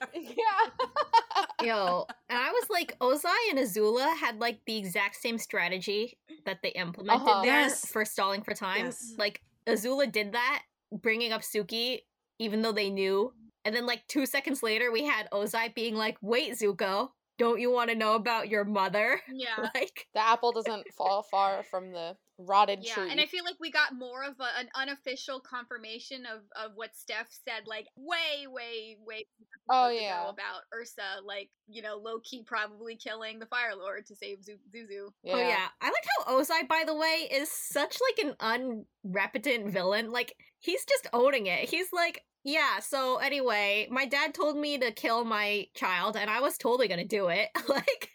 yeah. 0.14 1.44
Yo, 1.62 2.06
and 2.28 2.38
I 2.38 2.50
was 2.52 2.66
like, 2.70 2.96
Ozai 3.00 3.50
and 3.50 3.58
Azula 3.58 4.16
had 4.16 4.38
like 4.40 4.60
the 4.66 4.76
exact 4.76 5.16
same 5.16 5.38
strategy 5.38 6.18
that 6.46 6.62
they 6.62 6.70
implemented 6.70 7.26
Uh-huh. 7.28 7.42
there 7.42 7.60
Yes. 7.62 7.86
for 7.90 8.04
stalling 8.04 8.42
for 8.42 8.54
time. 8.54 8.86
Yes. 8.86 9.14
Like 9.18 9.42
Azula 9.66 10.10
did 10.10 10.32
that, 10.32 10.62
bringing 10.92 11.32
up 11.32 11.42
Suki, 11.42 12.02
even 12.38 12.62
though 12.62 12.72
they 12.72 12.90
knew. 12.90 13.32
And 13.64 13.74
then 13.74 13.86
like 13.86 14.06
two 14.08 14.24
seconds 14.24 14.62
later, 14.62 14.90
we 14.92 15.04
had 15.04 15.28
Ozai 15.30 15.74
being 15.74 15.94
like, 15.94 16.16
"Wait, 16.22 16.52
Zuko, 16.52 17.10
don't 17.38 17.60
you 17.60 17.70
want 17.70 17.90
to 17.90 17.96
know 17.96 18.14
about 18.14 18.48
your 18.48 18.64
mother?" 18.64 19.20
yeah 19.28 19.68
like, 19.74 20.06
the 20.14 20.20
apple 20.20 20.52
doesn't 20.52 20.86
fall 20.94 21.22
far 21.24 21.62
from 21.64 21.90
the 21.92 22.16
rotted 22.38 22.80
yeah 22.82 22.94
tree. 22.94 23.10
and 23.10 23.20
I 23.20 23.26
feel 23.26 23.44
like 23.44 23.56
we 23.60 23.70
got 23.70 23.94
more 23.94 24.22
of 24.22 24.34
a, 24.38 24.60
an 24.60 24.68
unofficial 24.74 25.40
confirmation 25.40 26.24
of 26.24 26.40
of 26.62 26.72
what 26.76 26.94
Steph 26.96 27.28
said 27.44 27.62
like 27.66 27.86
way 27.96 28.46
way 28.46 28.96
way 29.04 29.26
Oh, 29.70 29.86
episodes 29.86 30.00
ago 30.00 30.06
yeah. 30.06 30.28
about 30.30 30.62
Ursa 30.72 31.22
like 31.26 31.50
you 31.68 31.82
know 31.82 31.96
low 31.96 32.20
key 32.22 32.44
probably 32.46 32.96
killing 32.96 33.38
the 33.38 33.46
Fire 33.46 33.74
Lord 33.76 34.06
to 34.06 34.14
save 34.14 34.42
Zu- 34.42 34.58
Zuzu 34.74 35.08
oh 35.26 35.38
yeah, 35.38 35.66
I 35.80 35.86
like 35.86 36.04
how 36.16 36.38
Ozai, 36.38 36.68
by 36.68 36.84
the 36.86 36.94
way, 36.94 37.28
is 37.32 37.50
such 37.50 37.98
like 38.18 38.26
an 38.26 38.84
unrepentant 39.04 39.72
villain. 39.72 40.10
Like 40.12 40.34
he's 40.58 40.84
just 40.84 41.08
owning 41.12 41.46
it. 41.46 41.68
He's 41.68 41.92
like, 41.92 42.24
yeah. 42.44 42.80
So 42.80 43.16
anyway, 43.16 43.88
my 43.90 44.06
dad 44.06 44.34
told 44.34 44.56
me 44.56 44.78
to 44.78 44.92
kill 44.92 45.24
my 45.24 45.66
child, 45.74 46.16
and 46.16 46.30
I 46.30 46.40
was 46.40 46.56
totally 46.58 46.88
gonna 46.88 47.04
do 47.04 47.28
it. 47.28 47.48
like. 47.68 48.10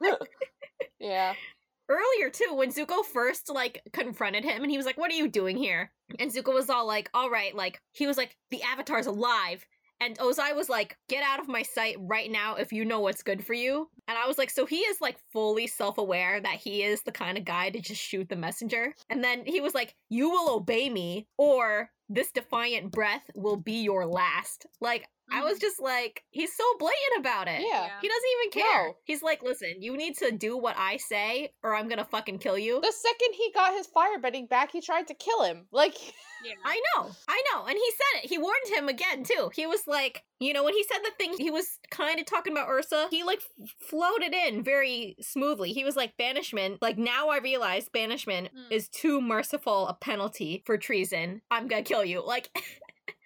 yeah. 0.98 1.34
Earlier 1.88 2.30
too 2.30 2.54
when 2.54 2.72
zuko 2.72 3.04
first 3.04 3.50
like 3.52 3.82
confronted 3.92 4.44
him 4.44 4.62
and 4.62 4.70
he 4.70 4.76
was 4.76 4.86
like 4.86 4.98
what 4.98 5.10
are 5.10 5.16
you 5.16 5.28
doing 5.28 5.56
here? 5.56 5.90
And 6.18 6.30
zuko 6.30 6.54
was 6.54 6.70
all 6.70 6.86
like 6.86 7.10
all 7.14 7.30
right 7.30 7.54
like 7.54 7.80
he 7.92 8.06
was 8.06 8.16
like 8.16 8.36
the 8.50 8.62
avatar's 8.62 9.06
alive. 9.06 9.64
And 10.00 10.18
ozai 10.18 10.54
was 10.54 10.68
like 10.68 10.96
get 11.08 11.22
out 11.22 11.40
of 11.40 11.48
my 11.48 11.62
sight 11.62 11.96
right 12.00 12.30
now 12.30 12.56
if 12.56 12.72
you 12.72 12.84
know 12.84 13.00
what's 13.00 13.22
good 13.22 13.44
for 13.44 13.54
you. 13.54 13.88
And 14.08 14.18
i 14.18 14.26
was 14.26 14.38
like 14.38 14.50
so 14.50 14.66
he 14.66 14.78
is 14.78 15.00
like 15.00 15.18
fully 15.32 15.66
self-aware 15.66 16.40
that 16.40 16.56
he 16.56 16.82
is 16.82 17.02
the 17.02 17.12
kind 17.12 17.38
of 17.38 17.44
guy 17.44 17.70
to 17.70 17.80
just 17.80 18.00
shoot 18.00 18.28
the 18.28 18.36
messenger? 18.36 18.94
And 19.08 19.22
then 19.22 19.44
he 19.46 19.60
was 19.60 19.74
like 19.74 19.94
you 20.08 20.30
will 20.30 20.54
obey 20.54 20.90
me 20.90 21.26
or 21.38 21.90
this 22.08 22.30
defiant 22.32 22.92
breath 22.92 23.30
will 23.34 23.56
be 23.56 23.82
your 23.82 24.06
last. 24.06 24.66
Like 24.80 25.08
I 25.32 25.42
was 25.42 25.58
just 25.58 25.80
like, 25.80 26.22
he's 26.30 26.54
so 26.56 26.64
blatant 26.78 27.18
about 27.20 27.48
it. 27.48 27.60
Yeah. 27.60 27.84
Yeah. 27.86 27.90
He 28.00 28.08
doesn't 28.08 28.30
even 28.38 28.62
care. 28.62 28.88
No. 28.88 28.94
He's 29.04 29.22
like, 29.22 29.42
listen, 29.42 29.74
you 29.80 29.96
need 29.96 30.16
to 30.18 30.30
do 30.30 30.56
what 30.56 30.76
I 30.78 30.96
say 30.98 31.50
or 31.62 31.74
I'm 31.74 31.88
gonna 31.88 32.04
fucking 32.04 32.38
kill 32.38 32.58
you. 32.58 32.80
The 32.80 32.92
second 32.92 33.34
he 33.34 33.50
got 33.54 33.72
his 33.74 33.88
firebending 33.88 34.48
back, 34.48 34.70
he 34.72 34.80
tried 34.80 35.06
to 35.08 35.14
kill 35.14 35.42
him. 35.44 35.66
Like, 35.72 35.94
Yeah. 36.44 36.52
I 36.64 36.80
know, 36.96 37.10
I 37.26 37.42
know. 37.52 37.64
And 37.64 37.76
he 37.76 37.90
said 37.90 38.22
it. 38.24 38.28
He 38.28 38.36
warned 38.38 38.68
him 38.76 38.88
again, 38.88 39.24
too. 39.24 39.50
He 39.54 39.66
was 39.66 39.86
like, 39.86 40.22
you 40.40 40.52
know, 40.52 40.62
when 40.62 40.74
he 40.74 40.84
said 40.84 40.98
the 41.02 41.10
thing, 41.18 41.34
he 41.38 41.50
was 41.50 41.78
kind 41.90 42.20
of 42.20 42.26
talking 42.26 42.52
about 42.52 42.68
Ursa. 42.68 43.06
He 43.10 43.22
like 43.24 43.40
f- 43.62 43.70
floated 43.80 44.34
in 44.34 44.62
very 44.62 45.16
smoothly. 45.22 45.72
He 45.72 45.84
was 45.84 45.96
like, 45.96 46.16
banishment. 46.18 46.82
Like, 46.82 46.98
now 46.98 47.28
I 47.30 47.38
realize 47.38 47.88
banishment 47.88 48.48
Mm. 48.54 48.70
is 48.70 48.88
too 48.90 49.20
merciful 49.22 49.88
a 49.88 49.94
penalty 49.94 50.62
for 50.66 50.76
treason. 50.76 51.40
I'm 51.50 51.66
gonna 51.66 51.82
kill 51.82 52.04
you. 52.04 52.24
Like, 52.24 52.50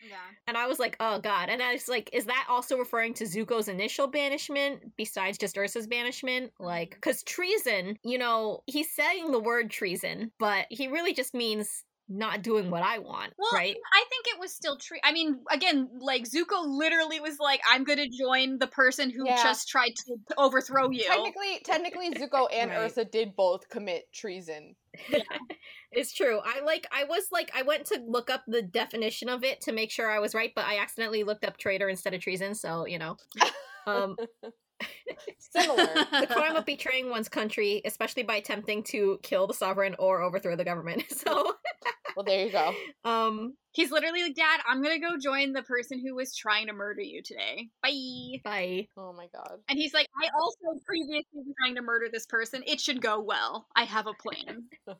Yeah. 0.08 0.16
and 0.46 0.56
I 0.56 0.66
was 0.66 0.78
like, 0.78 0.96
oh 1.00 1.20
god. 1.20 1.48
And 1.48 1.62
I 1.62 1.72
was 1.72 1.88
like, 1.88 2.10
is 2.12 2.26
that 2.26 2.46
also 2.48 2.76
referring 2.76 3.14
to 3.14 3.24
Zuko's 3.24 3.68
initial 3.68 4.06
banishment 4.06 4.96
besides 4.96 5.38
just 5.38 5.56
Ursa's 5.56 5.86
banishment? 5.86 6.52
Like, 6.58 6.90
mm. 6.90 6.94
because 6.94 7.22
treason, 7.22 7.98
you 8.04 8.18
know, 8.18 8.62
he's 8.66 8.90
saying 8.90 9.30
the 9.30 9.40
word 9.40 9.70
treason, 9.70 10.30
but 10.38 10.66
he 10.70 10.88
really 10.88 11.14
just 11.14 11.34
means 11.34 11.84
not 12.08 12.42
doing 12.42 12.70
what 12.70 12.82
I 12.82 12.98
want, 12.98 13.34
Well, 13.38 13.50
right? 13.52 13.76
I 13.94 14.04
think 14.08 14.26
it 14.28 14.40
was 14.40 14.52
still 14.52 14.76
true. 14.76 14.98
I 15.04 15.12
mean, 15.12 15.40
again, 15.50 15.88
like 16.00 16.24
Zuko 16.24 16.64
literally 16.66 17.20
was 17.20 17.38
like, 17.38 17.60
"I'm 17.68 17.84
going 17.84 17.98
to 17.98 18.08
join 18.08 18.58
the 18.58 18.66
person 18.66 19.10
who 19.10 19.26
Yeah. 19.26 19.42
just 19.42 19.68
tried 19.68 19.92
to 20.06 20.16
overthrow 20.36 20.90
you." 20.90 21.04
technically, 21.04 21.60
technically, 21.64 22.10
Zuko 22.14 22.48
and 22.52 22.70
Right. 22.70 22.90
Ursa 22.90 23.04
did 23.04 23.36
both 23.36 23.68
commit 23.68 24.12
treason. 24.12 24.74
It's 25.90 26.12
true. 26.12 26.40
I 26.44 26.60
like 26.60 26.86
I 26.92 27.04
was 27.04 27.28
like 27.32 27.50
I 27.56 27.62
went 27.62 27.86
to 27.86 28.00
look 28.06 28.28
up 28.28 28.42
the 28.46 28.60
definition 28.60 29.28
of 29.30 29.42
it 29.42 29.60
to 29.62 29.72
make 29.72 29.90
sure 29.90 30.10
I 30.10 30.18
was 30.18 30.34
right, 30.34 30.52
but 30.54 30.66
I 30.66 30.78
accidentally 30.78 31.24
looked 31.24 31.44
up 31.46 31.56
traitor 31.56 31.88
instead 31.88 32.12
of 32.14 32.20
treason, 32.20 32.54
so 32.54 32.86
you 32.86 32.98
know. 32.98 33.16
Um 33.86 34.16
Similar. 35.38 35.86
the 35.86 36.26
crime 36.30 36.56
of 36.56 36.64
betraying 36.64 37.10
one's 37.10 37.28
country, 37.28 37.80
especially 37.84 38.22
by 38.22 38.36
attempting 38.36 38.82
to 38.84 39.18
kill 39.22 39.46
the 39.46 39.54
sovereign 39.54 39.96
or 39.98 40.22
overthrow 40.22 40.56
the 40.56 40.64
government. 40.64 41.04
So 41.18 41.54
well, 42.16 42.24
there 42.24 42.46
you 42.46 42.52
go. 42.52 42.72
um 43.04 43.54
He's 43.78 43.92
literally 43.92 44.24
like, 44.24 44.34
"Dad, 44.34 44.58
I'm 44.66 44.82
going 44.82 45.00
to 45.00 45.06
go 45.06 45.16
join 45.16 45.52
the 45.52 45.62
person 45.62 46.04
who 46.04 46.16
was 46.16 46.34
trying 46.34 46.66
to 46.66 46.72
murder 46.72 47.00
you 47.00 47.22
today." 47.22 47.68
Bye. 47.80 48.40
bye. 48.42 48.88
Oh 48.96 49.12
my 49.12 49.28
god. 49.32 49.60
And 49.68 49.78
he's 49.78 49.94
like, 49.94 50.08
"I 50.20 50.28
also 50.36 50.80
previously 50.84 51.24
was 51.32 51.54
trying 51.62 51.76
to 51.76 51.82
murder 51.82 52.08
this 52.12 52.26
person. 52.26 52.64
It 52.66 52.80
should 52.80 53.00
go 53.00 53.20
well. 53.20 53.68
I 53.76 53.84
have 53.84 54.08
a 54.08 54.14
plan." 54.14 54.64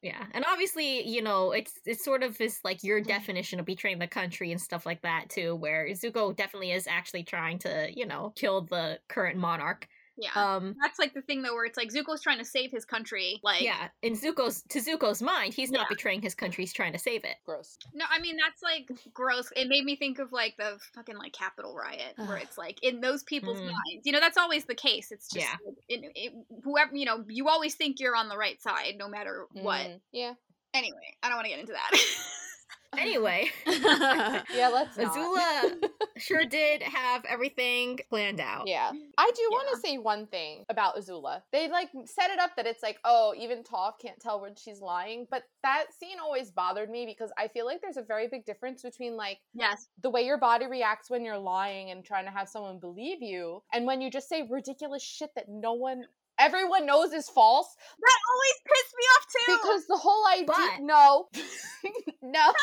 Yeah. 0.00 0.24
And 0.32 0.44
obviously, 0.46 1.08
you 1.08 1.22
know, 1.22 1.50
it's 1.50 1.72
it's 1.84 2.04
sort 2.04 2.22
of 2.22 2.40
is 2.40 2.60
like 2.62 2.84
your 2.84 3.00
definition 3.00 3.58
of 3.58 3.66
betraying 3.66 3.98
the 3.98 4.06
country 4.06 4.52
and 4.52 4.60
stuff 4.60 4.86
like 4.86 5.02
that 5.02 5.28
too, 5.28 5.56
where 5.56 5.88
Zuko 5.88 6.36
definitely 6.36 6.70
is 6.70 6.86
actually 6.86 7.24
trying 7.24 7.58
to, 7.60 7.88
you 7.92 8.06
know, 8.06 8.32
kill 8.36 8.62
the 8.62 9.00
current 9.08 9.36
monarch. 9.38 9.88
Yeah. 10.18 10.30
Um 10.34 10.74
That's 10.82 10.98
like 10.98 11.14
the 11.14 11.22
thing 11.22 11.42
though, 11.42 11.54
where 11.54 11.64
it's 11.64 11.76
like 11.76 11.90
Zuko's 11.92 12.20
trying 12.20 12.38
to 12.38 12.44
save 12.44 12.70
his 12.72 12.84
country. 12.84 13.38
Like, 13.42 13.62
yeah, 13.62 13.88
in 14.02 14.14
Zuko's 14.14 14.62
to 14.70 14.80
Zuko's 14.80 15.22
mind, 15.22 15.54
he's 15.54 15.70
not 15.70 15.82
Yeah. 15.82 15.86
betraying 15.90 16.22
his 16.22 16.34
country, 16.34 16.62
he's 16.64 16.72
trying 16.72 16.92
to 16.92 16.98
save 16.98 17.24
it. 17.24 17.36
Gross. 17.46 17.78
No, 17.94 18.04
I 18.10 18.18
mean 18.20 18.36
that's 18.36 18.62
like 18.62 18.90
gross. 19.14 19.52
It 19.56 19.68
made 19.68 19.84
me 19.84 19.96
think 19.96 20.18
of 20.18 20.32
like 20.32 20.56
the 20.58 20.78
fucking 20.94 21.16
like 21.16 21.32
Capitol 21.32 21.74
riot, 21.76 22.14
where 22.16 22.36
it's 22.36 22.58
like 22.58 22.82
in 22.82 23.00
those 23.00 23.22
people's 23.22 23.58
Mm. 23.60 23.66
minds. 23.66 24.04
You 24.04 24.12
know, 24.12 24.20
that's 24.20 24.36
always 24.36 24.64
the 24.64 24.74
case. 24.74 25.12
It's 25.12 25.28
just 25.28 25.46
Yeah. 25.46 25.56
like, 25.64 25.76
it, 25.88 26.12
it, 26.14 26.32
whoever 26.64 26.96
you 26.96 27.04
know, 27.04 27.24
you 27.28 27.48
always 27.48 27.74
think 27.76 28.00
you're 28.00 28.16
on 28.16 28.28
the 28.28 28.36
right 28.36 28.60
side, 28.60 28.94
no 28.98 29.08
matter 29.08 29.46
what. 29.52 29.80
Mm, 29.86 30.00
yeah. 30.12 30.34
Anyway, 30.74 31.16
I 31.22 31.28
don't 31.28 31.36
want 31.36 31.46
to 31.46 31.50
get 31.50 31.60
into 31.60 31.72
that. 31.72 31.90
Anyway, 32.96 33.50
Yeah, 33.66 34.70
let's 34.72 34.96
not. 34.96 35.14
Azula 35.14 35.88
sure 36.16 36.44
did 36.44 36.82
have 36.82 37.24
everything 37.26 37.98
planned 38.08 38.40
out. 38.40 38.66
Yeah. 38.66 38.90
I 39.18 39.30
do 39.36 39.42
want 39.50 39.68
to 39.74 39.80
say 39.80 39.98
one 39.98 40.26
thing 40.26 40.64
about 40.68 40.96
Azula. 40.96 41.42
They 41.52 41.68
like 41.68 41.90
set 42.06 42.30
it 42.30 42.38
up 42.38 42.50
that 42.56 42.66
it's 42.66 42.82
like, 42.82 42.98
oh, 43.04 43.34
even 43.38 43.62
Toph 43.62 43.98
can't 44.00 44.18
tell 44.18 44.40
when 44.40 44.54
she's 44.56 44.80
lying, 44.80 45.26
but 45.30 45.42
that 45.62 45.86
scene 45.98 46.18
always 46.18 46.50
bothered 46.50 46.90
me 46.90 47.04
because 47.06 47.30
I 47.38 47.48
feel 47.48 47.66
like 47.66 47.80
there's 47.82 47.96
a 47.96 48.02
very 48.02 48.28
big 48.28 48.44
difference 48.46 48.82
between 48.82 49.16
like 49.16 49.38
yes. 49.54 49.88
the 50.02 50.10
way 50.10 50.22
your 50.22 50.38
body 50.38 50.66
reacts 50.66 51.10
when 51.10 51.24
you're 51.24 51.38
lying 51.38 51.90
and 51.90 52.04
trying 52.04 52.24
to 52.24 52.30
have 52.30 52.48
someone 52.48 52.78
believe 52.78 53.22
you 53.22 53.62
and 53.72 53.86
when 53.86 54.00
you 54.00 54.10
just 54.10 54.28
say 54.28 54.46
ridiculous 54.48 55.02
shit 55.02 55.30
that 55.36 55.48
no 55.48 55.74
one 55.74 56.04
everyone 56.38 56.86
knows 56.86 57.12
is 57.12 57.28
false 57.28 57.68
That 58.00 58.18
always 58.30 58.54
pissed 58.66 58.94
me 58.98 59.04
off 59.14 59.24
too. 59.32 59.58
because 59.62 59.86
the 59.86 59.96
whole 59.96 60.26
idea 60.28 60.46
But- 60.46 60.80
no 60.82 61.28
no 62.22 62.52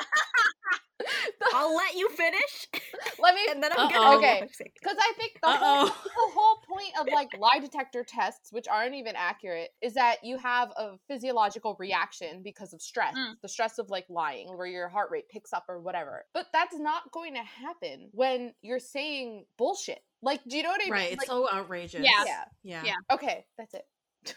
The- 0.98 1.52
I'll 1.54 1.76
let 1.76 1.94
you 1.96 2.10
finish, 2.10 2.68
let 3.20 3.36
me 3.36 3.42
and 3.52 3.62
then 3.62 3.72
I'm 3.74 3.88
Uh-oh. 3.88 3.92
gonna 3.92 4.18
Okay. 4.18 4.42
because 4.58 4.98
I 4.98 5.12
think 5.18 5.34
the 5.44 5.52
whole 5.52 5.86
the 5.86 5.92
whole 6.34 6.58
point 6.68 6.94
of 7.00 7.08
like 7.14 7.38
lie 7.38 7.60
detector 7.60 8.04
tests, 8.08 8.52
which 8.52 8.68
aren't 8.70 8.96
even 8.96 9.14
accurate, 9.16 9.70
is 9.82 9.94
that 9.96 10.24
you 10.24 10.38
have 10.38 10.70
a 10.78 10.94
physiological 11.10 11.76
reaction 11.80 12.42
because 12.44 12.74
of 12.74 12.82
stress, 12.82 13.14
Mm. 13.16 13.34
the 13.42 13.50
stress 13.50 13.78
of 13.78 13.90
like 13.90 14.06
lying, 14.10 14.48
where 14.58 14.66
your 14.68 14.88
heart 14.88 15.10
rate 15.12 15.28
picks 15.30 15.52
up 15.54 15.66
or 15.68 15.82
whatever. 15.82 16.26
But 16.34 16.48
that's 16.54 16.76
not 16.80 17.12
going 17.12 17.34
to 17.36 17.44
happen 17.44 18.10
when 18.14 18.54
you're 18.62 18.80
saying 18.80 19.46
bullshit. 19.58 20.00
Like, 20.22 20.42
do 20.48 20.58
you 20.58 20.64
know 20.64 20.70
what 20.70 20.82
I 20.82 20.86
mean? 20.86 20.94
right. 20.94 21.12
It's 21.12 21.20
Like, 21.20 21.28
so 21.28 21.50
outrageous. 21.52 22.02
Yeah. 22.04 22.24
yeah. 22.26 22.44
Yeah. 22.64 22.84
Yeah. 22.86 22.96
Okay, 23.12 23.46
that's 23.58 23.74
it. 23.74 23.86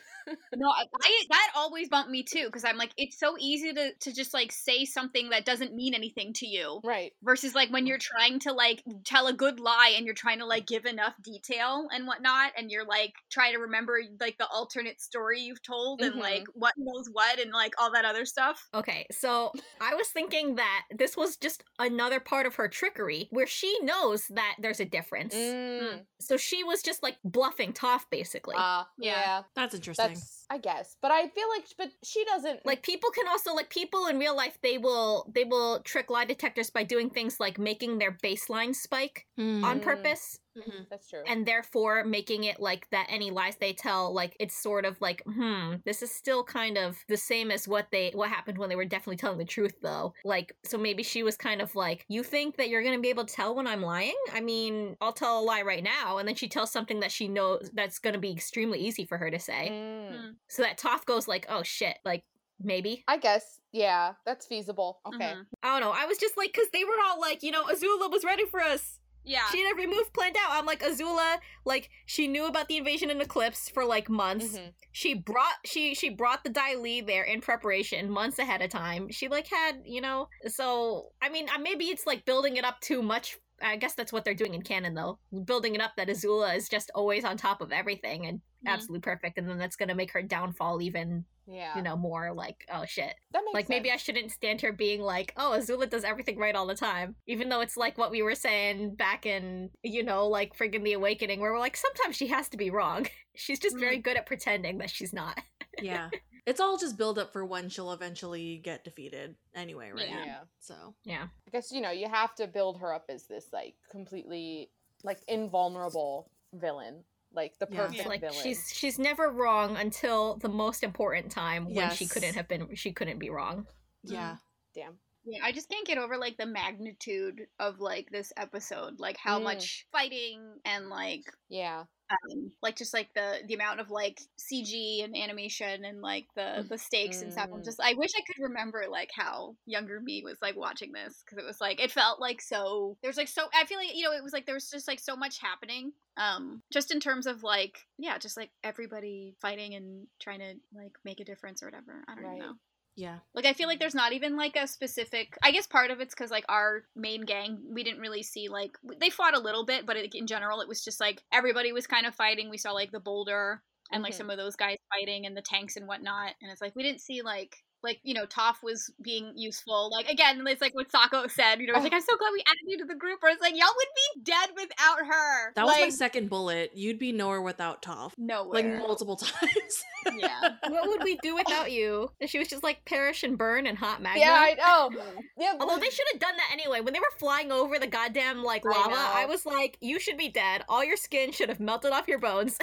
No, 0.57 0.69
I, 0.69 0.85
I 1.03 1.23
that 1.31 1.51
always 1.57 1.88
bumped 1.88 2.11
me 2.11 2.23
too 2.23 2.47
because 2.47 2.64
I'm 2.64 2.77
like, 2.77 2.93
it's 2.97 3.19
so 3.19 3.37
easy 3.38 3.73
to 3.73 3.93
to 4.01 4.12
just 4.12 4.35
like 4.35 4.53
say 4.53 4.85
something 4.85 5.31
that 5.31 5.45
doesn't 5.45 5.75
mean 5.75 5.95
anything 5.95 6.33
to 6.35 6.47
you. 6.47 6.81
Right. 6.85 7.12
versus 7.23 7.55
like 7.55 7.71
when 7.71 7.87
you're 7.87 7.99
trying 7.99 8.38
to 8.41 8.53
like 8.53 8.83
tell 9.05 9.27
a 9.27 9.33
good 9.33 9.61
lie 9.61 9.93
and 9.97 10.05
you're 10.07 10.14
trying 10.14 10.38
to 10.38 10.47
like 10.47 10.67
give 10.67 10.85
enough 10.87 11.14
detail 11.23 11.87
and 11.93 12.07
whatnot 12.07 12.53
and 12.57 12.71
you're 12.71 12.85
like 12.87 13.12
trying 13.31 13.53
to 13.53 13.59
remember 13.59 14.01
like 14.21 14.37
the 14.38 14.47
alternate 14.49 15.01
story 15.01 15.41
you've 15.41 15.62
told 15.62 16.01
and 16.03 16.14
Mhm. 16.14 16.21
like 16.21 16.45
what 16.55 16.75
knows 16.77 17.09
what 17.12 17.38
and 17.38 17.53
like 17.53 17.75
all 17.81 17.93
that 17.93 18.05
other 18.05 18.25
stuff 18.25 18.69
Okay, 18.75 19.07
so 19.11 19.53
I 19.81 19.95
was 19.95 20.09
thinking 20.09 20.57
that 20.57 20.85
this 20.97 21.17
was 21.17 21.37
just 21.37 21.62
another 21.79 22.21
part 22.21 22.47
of 22.47 22.55
her 22.57 22.69
trickery 22.69 23.29
where 23.31 23.47
she 23.47 23.77
knows 23.83 24.27
that 24.29 24.57
there's 24.61 24.81
a 24.81 24.85
difference. 24.85 25.35
Mm. 25.35 26.05
So 26.21 26.37
she 26.37 26.64
was 26.64 26.83
just 26.83 27.03
like 27.03 27.17
bluffing 27.25 27.73
Toph 27.73 28.05
basically. 28.11 28.57
Uh, 28.59 28.85
Yeah. 28.99 29.21
yeah. 29.21 29.43
That's 29.55 29.75
interesting. 29.75 30.07
That's 30.09 30.17
thanks. 30.18 30.38
I 30.50 30.56
guess, 30.58 30.96
but 31.02 31.11
I 31.11 31.28
feel 31.28 31.48
like, 31.50 31.66
but 31.76 31.90
she 32.02 32.24
doesn't 32.24 32.64
like 32.64 32.82
people 32.82 33.11
can 33.11 33.28
also 33.28 33.52
like 33.54 33.68
people 33.68 34.06
in 34.06 34.18
real 34.18 34.34
life 34.34 34.58
they 34.62 34.78
will 34.78 35.30
they 35.34 35.44
will 35.44 35.82
trick 35.82 36.08
lie 36.08 36.24
detectors 36.24 36.70
by 36.70 36.84
doing 36.84 37.11
things 37.11 37.38
like 37.38 37.58
making 37.58 37.98
their 37.98 38.12
baseline 38.12 38.74
spike 38.74 39.26
Mm. 39.38 39.62
on 39.64 39.80
purpose 39.80 40.40
Mhm. 40.56 40.88
That's 40.90 41.08
true. 41.08 41.22
and 41.26 41.46
therefore 41.46 42.02
making 42.04 42.42
it 42.44 42.58
like 42.58 42.88
that 42.90 43.06
any 43.08 43.30
lies 43.30 43.56
they 43.58 43.72
tell 43.72 44.12
like 44.12 44.37
it's 44.40 44.61
sort 44.61 44.84
of 44.84 45.00
like 45.00 45.22
hmm 45.26 45.76
this 45.84 46.02
is 46.02 46.11
still 46.12 46.42
kind 46.42 46.76
of 46.76 47.04
the 47.08 47.16
same 47.16 47.50
as 47.52 47.68
what 47.68 47.90
they 47.92 48.11
what 48.12 48.28
happened 48.30 48.58
when 48.58 48.68
they 48.68 48.74
were 48.74 48.84
definitely 48.84 49.16
telling 49.16 49.38
the 49.38 49.44
truth 49.44 49.76
though 49.82 50.12
like 50.24 50.56
so 50.64 50.76
maybe 50.76 51.02
she 51.04 51.22
was 51.22 51.37
kind 51.37 51.61
of 51.62 51.76
like 51.76 52.04
you 52.08 52.24
think 52.24 52.56
that 52.56 52.68
you're 52.70 52.82
gonna 52.82 52.98
be 52.98 53.11
able 53.11 53.24
to 53.24 53.34
tell 53.34 53.54
when 53.54 53.68
i'm 53.68 53.82
lying 53.82 54.16
i 54.32 54.40
mean 54.40 54.96
i'll 55.00 55.12
tell 55.12 55.38
a 55.38 55.42
lie 55.44 55.62
right 55.62 55.84
now 55.84 56.18
and 56.18 56.26
then 56.26 56.34
she 56.34 56.48
tells 56.48 56.72
something 56.72 57.00
that 57.00 57.12
she 57.12 57.28
knows 57.28 57.70
that's 57.74 57.98
gonna 58.00 58.18
be 58.18 58.32
extremely 58.32 58.80
easy 58.80 59.04
for 59.04 59.18
her 59.18 59.30
to 59.30 59.38
say 59.38 59.68
Mm. 59.70 60.08
Mm. 60.11 60.38
So 60.48 60.62
that 60.62 60.79
Toph 60.79 61.05
goes 61.07 61.27
like 61.29 61.46
oh 61.48 61.62
shit 61.62 61.98
like 62.05 62.24
maybe 62.61 63.05
I 63.07 63.18
guess, 63.18 63.61
yeah, 63.72 64.14
that's 64.27 64.46
feasible. 64.46 65.01
Okay. 65.07 65.33
Mhm. 65.35 65.46
i 65.62 65.70
don't 65.72 65.81
know 65.81 65.92
i 65.96 66.07
was 66.07 66.18
just 66.18 66.37
like 66.37 66.53
because 66.53 66.68
they 66.72 66.85
were 66.85 66.98
all 67.07 67.20
like 67.20 67.42
you 67.42 67.51
know 67.51 67.64
azula 67.64 68.11
was 68.11 68.24
ready 68.24 68.44
for 68.46 68.61
us 68.61 68.98
yeah 69.24 69.46
she 69.53 69.61
had 69.61 69.70
every 69.70 69.87
move 69.87 70.12
planned 70.12 70.37
out 70.40 70.51
i'm 70.53 70.64
like 70.66 70.81
azula 70.83 71.37
like 71.64 71.90
she 72.07 72.27
knew 72.29 72.46
about 72.46 72.66
the 72.68 72.77
invasion 72.79 73.11
and 73.11 73.20
eclipse 73.20 73.68
for 73.68 73.85
like 73.85 74.09
months 74.09 74.57
Mhm. 74.57 74.72
she 74.92 75.14
brought 75.14 75.55
she 75.64 75.94
she 75.94 76.09
brought 76.09 76.42
the 76.44 76.51
Dai 76.51 76.74
Li 76.77 77.01
there 77.01 77.24
in 77.24 77.40
preparation 77.40 78.11
months 78.11 78.38
ahead 78.38 78.62
of 78.62 78.70
time. 78.70 79.11
She 79.11 79.29
like 79.29 79.46
had 79.46 79.83
you 79.85 80.01
know 80.01 80.29
so 80.46 81.09
I 81.22 81.29
mean 81.29 81.46
uh, 81.55 81.59
maybe 81.59 81.87
it's 81.87 82.07
like 82.07 82.24
building 82.24 82.57
it 82.57 82.64
up 82.64 82.81
too 82.81 83.03
much. 83.03 83.37
I 83.61 83.77
guess 83.77 83.94
that's 83.94 84.12
what 84.12 84.24
they're 84.24 84.35
doing 84.42 84.55
in 84.55 84.62
canon 84.62 84.94
though, 84.94 85.18
building 85.44 85.74
it 85.74 85.81
up 85.81 85.92
that 85.96 86.09
Azula 86.09 86.57
is 86.57 86.68
just 86.68 86.90
always 86.94 87.24
on 87.24 87.37
top 87.37 87.61
of 87.61 87.72
everything 87.72 88.24
and 88.27 88.40
Mhm. 88.64 88.73
absolutely 88.73 89.01
perfect, 89.01 89.38
and 89.38 89.49
then 89.49 89.59
that's 89.59 89.77
gonna 89.77 89.94
make 89.94 90.12
her 90.12 90.23
downfall 90.23 90.83
even 90.83 91.25
Yeah. 91.47 91.77
you 91.77 91.83
know 91.83 91.97
more 91.97 92.33
like 92.35 92.66
oh 92.73 92.85
shit. 92.85 93.14
that 93.31 93.42
makes 93.44 93.55
Like 93.55 93.68
maybe 93.68 93.90
I 93.90 93.97
shouldn't 93.97 94.33
stand 94.33 94.61
here 94.61 94.73
being 94.73 95.01
like 95.01 95.33
oh 95.37 95.57
Azula 95.57 95.88
does 95.88 96.05
everything 96.05 96.38
right 96.38 96.55
all 96.57 96.66
the 96.66 96.75
time, 96.75 97.16
even 97.27 97.49
though 97.49 97.61
it's 97.61 97.77
like 97.77 97.97
what 97.99 98.11
we 98.11 98.23
were 98.23 98.35
saying 98.35 98.94
back 98.97 99.25
in 99.27 99.71
you 99.83 100.03
know 100.03 100.27
like 100.29 100.57
friggin' 100.57 100.83
the 100.85 100.92
Awakening 100.94 101.40
where 101.40 101.53
we're 101.53 101.59
like 101.61 101.77
sometimes 101.77 102.16
she 102.16 102.27
has 102.29 102.49
to 102.51 102.57
be 102.57 102.71
wrong. 102.71 103.07
She's 103.37 103.61
just 103.61 103.79
very 103.79 103.99
good 103.99 104.16
at 104.16 104.27
pretending 104.27 104.79
that 104.79 104.90
she's 104.90 105.12
not. 105.12 105.40
yeah. 105.81 106.11
It's 106.44 106.59
all 106.61 106.77
just 106.77 106.97
build 106.99 107.18
up 107.21 107.33
for 107.33 107.44
when 107.44 107.68
she'll 107.68 107.92
eventually 107.92 108.59
get 108.64 108.83
defeated 108.83 109.37
anyway, 109.55 109.90
right? 109.92 110.09
Yeah. 110.09 110.25
Yeah. 110.25 110.40
So 110.59 110.94
Yeah. 111.05 111.29
I 111.47 111.51
guess 111.53 111.71
you 111.71 111.81
know 111.81 111.90
you 111.92 112.09
have 112.09 112.35
to 112.37 112.49
build 112.49 112.81
her 112.81 112.92
up 112.92 113.05
as 113.09 113.27
this 113.29 113.53
like 113.53 113.75
completely 113.90 114.71
like 115.05 115.21
invulnerable 115.29 116.31
villain, 116.53 117.05
like 117.33 117.59
the 117.59 117.69
Yeah. 117.71 117.87
perfect 117.87 118.07
like 118.09 118.21
villain. 118.21 118.37
she's 118.43 118.71
she's 118.73 118.99
never 118.99 119.31
wrong 119.31 119.77
until 119.77 120.37
the 120.37 120.49
most 120.49 120.83
important 120.83 121.31
time 121.31 121.73
when 121.75 121.91
she 121.91 122.07
couldn't 122.07 122.35
have 122.35 122.49
been 122.49 122.75
she 122.75 122.93
couldn't 122.93 123.19
be 123.19 123.31
wrong. 123.31 123.67
yeah. 124.03 124.37
Damn. 124.75 124.99
Yeah, 125.25 125.41
I 125.45 125.53
just 125.53 125.69
can't 125.69 125.87
get 125.87 125.99
over 125.99 126.17
like 126.17 126.37
the 126.38 126.47
magnitude 126.47 127.49
of 127.59 127.81
like 127.81 128.09
this 128.11 128.33
episode, 128.37 128.99
like 128.99 129.17
how 129.19 129.38
Mm. 129.38 129.43
much 129.45 129.87
fighting 129.93 130.61
and 130.64 130.88
like 130.88 131.25
Yeah. 131.49 131.85
Um 132.11 132.53
like 132.62 132.77
just 132.77 132.94
like 132.94 133.12
the 133.14 133.38
the 133.47 133.55
amount 133.55 133.81
of 133.81 133.90
like 133.90 134.21
CG 134.38 135.05
and 135.05 135.16
animation 135.16 135.85
and 135.85 136.01
like 136.01 136.27
the 136.35 136.64
the 136.68 136.79
stakes 136.79 137.23
and 137.23 137.33
stuff. 137.33 137.49
I'm 137.53 137.61
Mm. 137.61 137.64
just 137.64 137.81
I 137.81 137.94
wish 137.94 138.11
I 138.16 138.23
could 138.27 138.42
remember 138.42 138.85
like 138.90 139.11
how 139.14 139.57
younger 139.66 140.01
me 140.01 140.23
was 140.25 140.38
like 140.40 140.57
watching 140.57 140.92
this 140.92 141.23
because 141.25 141.38
it 141.42 141.47
was 141.47 141.61
like 141.61 141.81
it 141.81 141.90
felt 141.92 142.21
like 142.21 142.40
so 142.40 142.97
there's 143.03 143.16
like 143.16 143.29
so 143.29 143.47
I 143.55 143.64
feel 143.66 143.79
like 143.79 143.94
you 143.94 144.05
know 144.05 144.12
it 144.12 144.23
was 144.25 144.33
like 144.33 144.47
there 144.47 144.55
was 144.55 144.71
just 144.71 144.88
like 144.88 145.01
so 145.01 145.16
much 145.16 145.38
happening 145.40 145.92
um 146.16 146.62
just 146.73 146.90
in 146.92 147.01
terms 147.01 147.27
of 147.27 147.42
like 147.42 147.79
yeah 147.99 148.18
just 148.18 148.37
like 148.37 148.51
everybody 148.64 149.35
fighting 149.40 149.75
and 149.75 150.07
trying 150.21 150.40
to 150.40 150.55
like 150.75 150.92
make 151.05 151.21
a 151.21 151.25
difference 151.25 151.62
or 151.62 151.66
whatever. 151.66 152.05
I 152.09 152.14
don't 152.14 152.25
Right. 152.25 152.40
know. 152.40 152.55
Yeah. 152.98 153.18
Like 153.32 153.46
I 153.46 153.52
feel 153.52 153.68
like 153.68 153.78
there's 153.78 153.94
not 153.94 154.12
even 154.12 154.37
like 154.37 154.56
a 154.56 154.66
specific. 154.66 155.37
I 155.40 155.52
guess 155.52 155.68
part 155.68 155.92
of 155.92 156.00
it's 156.00 156.12
because 156.16 156.32
like 156.32 156.44
our 156.48 156.82
main 156.96 157.20
gang, 157.24 157.62
we 157.70 157.84
didn't 157.84 158.00
really 158.00 158.24
see 158.24 158.48
like 158.48 158.72
they 159.00 159.08
fought 159.08 159.37
a 159.37 159.40
little 159.40 159.64
bit, 159.64 159.87
but 159.87 159.96
it, 159.96 160.14
in 160.16 160.26
general, 160.26 160.61
it 160.61 160.66
was 160.68 160.82
just 160.82 160.98
like 160.98 161.22
everybody 161.32 161.72
was 161.72 161.87
kind 161.87 162.06
of 162.06 162.14
fighting. 162.16 162.50
We 162.50 162.58
saw 162.58 162.72
like 162.72 162.90
the 162.90 162.98
boulder 162.98 163.62
and 163.92 164.02
like 164.02 164.14
Mhm. 164.14 164.16
some 164.16 164.30
of 164.30 164.37
those 164.37 164.56
guys 164.56 164.78
fighting 164.92 165.26
and 165.26 165.37
the 165.37 165.42
tanks 165.42 165.76
and 165.76 165.87
whatnot, 165.87 166.34
and 166.42 166.50
it's 166.50 166.61
like 166.61 166.74
we 166.74 166.82
didn't 166.82 167.00
see 167.00 167.22
like 167.22 167.56
like 167.83 168.01
you 168.03 168.14
know 168.14 168.27
Toph 168.27 168.62
was 168.62 168.91
being 169.01 169.33
useful. 169.37 169.91
Like 169.91 170.09
again, 170.09 170.43
it's 170.47 170.61
like 170.61 170.75
what 170.75 170.91
Sokka 170.91 171.31
said. 171.31 171.61
You 171.61 171.69
know, 171.69 171.75
it's 171.75 171.81
oh. 171.81 171.85
like 171.85 171.93
I'm 171.93 172.01
so 172.01 172.17
glad 172.17 172.31
we 172.33 172.43
added 172.47 172.64
you 172.67 172.79
to 172.79 172.85
the 172.85 172.95
group. 172.95 173.23
Or 173.23 173.29
it's 173.29 173.41
like 173.41 173.55
y'all 173.55 173.69
would 173.75 173.87
be 173.95 174.23
dead 174.23 174.51
without 174.55 175.07
her. 175.07 175.53
That 175.55 175.64
was 175.64 175.77
my 175.79 175.88
second 175.88 176.29
bullet. 176.29 176.73
You'd 176.75 176.99
be 176.99 177.12
nowhere 177.12 177.43
without 177.43 177.83
Toph. 177.83 178.12
nowhere. 178.19 178.62
Like 178.62 178.79
multiple 178.81 179.17
times. 179.17 179.85
yeah. 180.17 180.57
what 180.69 180.88
would 180.88 181.03
we 181.03 181.19
do 181.23 181.35
without 181.35 181.71
you? 181.71 182.11
And 182.21 182.29
she 182.29 182.38
was 182.38 182.49
just 182.49 182.62
like 182.62 182.85
perish 182.85 183.23
and 183.23 183.38
burn 183.38 183.67
and 183.67 183.77
hot 183.77 184.03
magma. 184.03 184.21
Yeah, 184.21 184.33
I 184.33 184.55
know. 184.55 184.91
Yeah, 185.38 185.55
Although 185.61 185.79
they 185.79 185.91
should 185.91 186.07
have 186.12 186.21
done 186.21 186.37
that 186.37 186.51
anyway. 186.53 186.81
When 186.81 186.93
they 186.93 186.99
were 186.99 187.07
flying 187.17 187.53
over 187.53 187.79
the 187.79 187.87
goddamn 187.87 188.43
like 188.43 188.64
lava, 188.64 188.91
know. 188.91 188.97
I, 188.97 189.25
was 189.25 189.47
like, 189.47 189.79
"You 189.81 190.01
should 190.01 190.17
be 190.17 190.29
dead. 190.29 190.64
All 190.69 190.85
your 190.85 190.97
skin 190.97 191.31
should 191.31 191.49
have 191.49 191.61
melted 191.61 191.93
off 191.93 192.09
your 192.09 192.19
bones." 192.19 192.59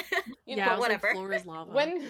you 0.46 0.58
yeah, 0.58 0.66
know, 0.66 0.72
I 0.74 0.80
whatever. 0.80 1.08
Like, 1.08 1.16
floor 1.16 1.34
is 1.34 1.46
lava. 1.46 1.72
when 1.72 2.06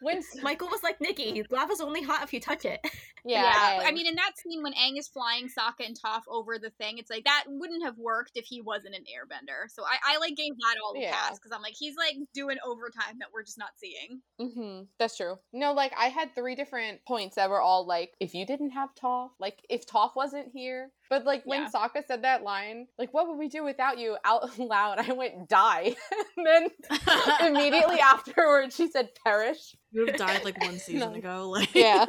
when 0.00 0.22
Michael 0.40 0.68
was 0.68 0.84
like, 0.84 1.00
"Nikki, 1.00 1.42
lava's 1.64 1.80
only 1.80 2.02
hot 2.02 2.22
if 2.22 2.32
you 2.32 2.40
touch 2.40 2.64
it." 2.64 2.80
yeah, 3.24 3.80
I 3.84 3.90
mean, 3.92 4.06
in 4.06 4.14
that 4.16 4.32
scene 4.36 4.62
when 4.62 4.74
Aang 4.74 4.98
is 4.98 5.08
flying 5.08 5.48
Sokka 5.48 5.86
and 5.86 5.98
Toph 5.98 6.22
over 6.28 6.58
the 6.58 6.70
thing, 6.70 6.98
it's 6.98 7.10
like 7.10 7.24
that 7.24 7.44
wouldn't 7.48 7.82
have 7.82 7.96
worked 7.98 8.32
if 8.34 8.44
he 8.44 8.60
wasn't 8.60 8.94
an 8.94 9.04
airbender. 9.04 9.68
So 9.70 9.82
I, 9.84 10.14
I 10.14 10.18
like 10.18 10.36
gave 10.36 10.52
that 10.56 10.76
all 10.84 10.92
the 10.94 11.00
Yeah. 11.00 11.12
pass 11.12 11.38
because 11.38 11.52
I'm 11.52 11.62
like, 11.62 11.74
he's 11.78 11.96
like 11.96 12.16
doing 12.34 12.58
overtime 12.64 13.18
that 13.20 13.28
we're 13.32 13.44
just 13.44 13.58
not 13.58 13.70
seeing. 13.76 14.20
hmm 14.38 14.82
That's 14.98 15.16
true. 15.16 15.38
No, 15.52 15.72
like 15.72 15.92
I 15.96 16.06
had 16.08 16.34
three 16.34 16.54
different 16.54 17.00
points 17.06 17.36
that 17.36 17.50
were 17.50 17.60
all 17.60 17.86
like, 17.86 18.12
if 18.20 18.34
you 18.34 18.44
didn't 18.46 18.70
have 18.70 18.94
Toph, 18.94 19.30
like 19.40 19.64
if 19.70 19.86
Toph 19.86 20.14
wasn't 20.16 20.48
here. 20.52 20.90
But 21.14 21.24
like 21.24 21.44
when 21.44 21.62
Yeah. 21.62 21.68
Sokka 21.72 22.04
said 22.04 22.22
that 22.22 22.42
line, 22.42 22.88
like 22.98 23.14
what 23.14 23.28
would 23.28 23.38
we 23.38 23.46
do 23.48 23.62
without 23.62 23.98
you? 23.98 24.16
Out 24.24 24.58
loud, 24.58 24.98
I 24.98 25.12
went 25.12 25.48
die. 25.48 25.94
and 26.36 26.44
then 26.44 26.68
immediately 27.40 28.00
afterwards, 28.00 28.74
she 28.74 28.88
said 28.90 29.10
perish. 29.24 29.76
you 29.92 30.00
would 30.00 30.10
have 30.10 30.18
died 30.18 30.44
like 30.44 30.60
one 30.60 30.76
season 30.80 31.12
No. 31.12 31.16
ago. 31.16 31.50
Like 31.50 31.72
Yeah. 31.72 32.04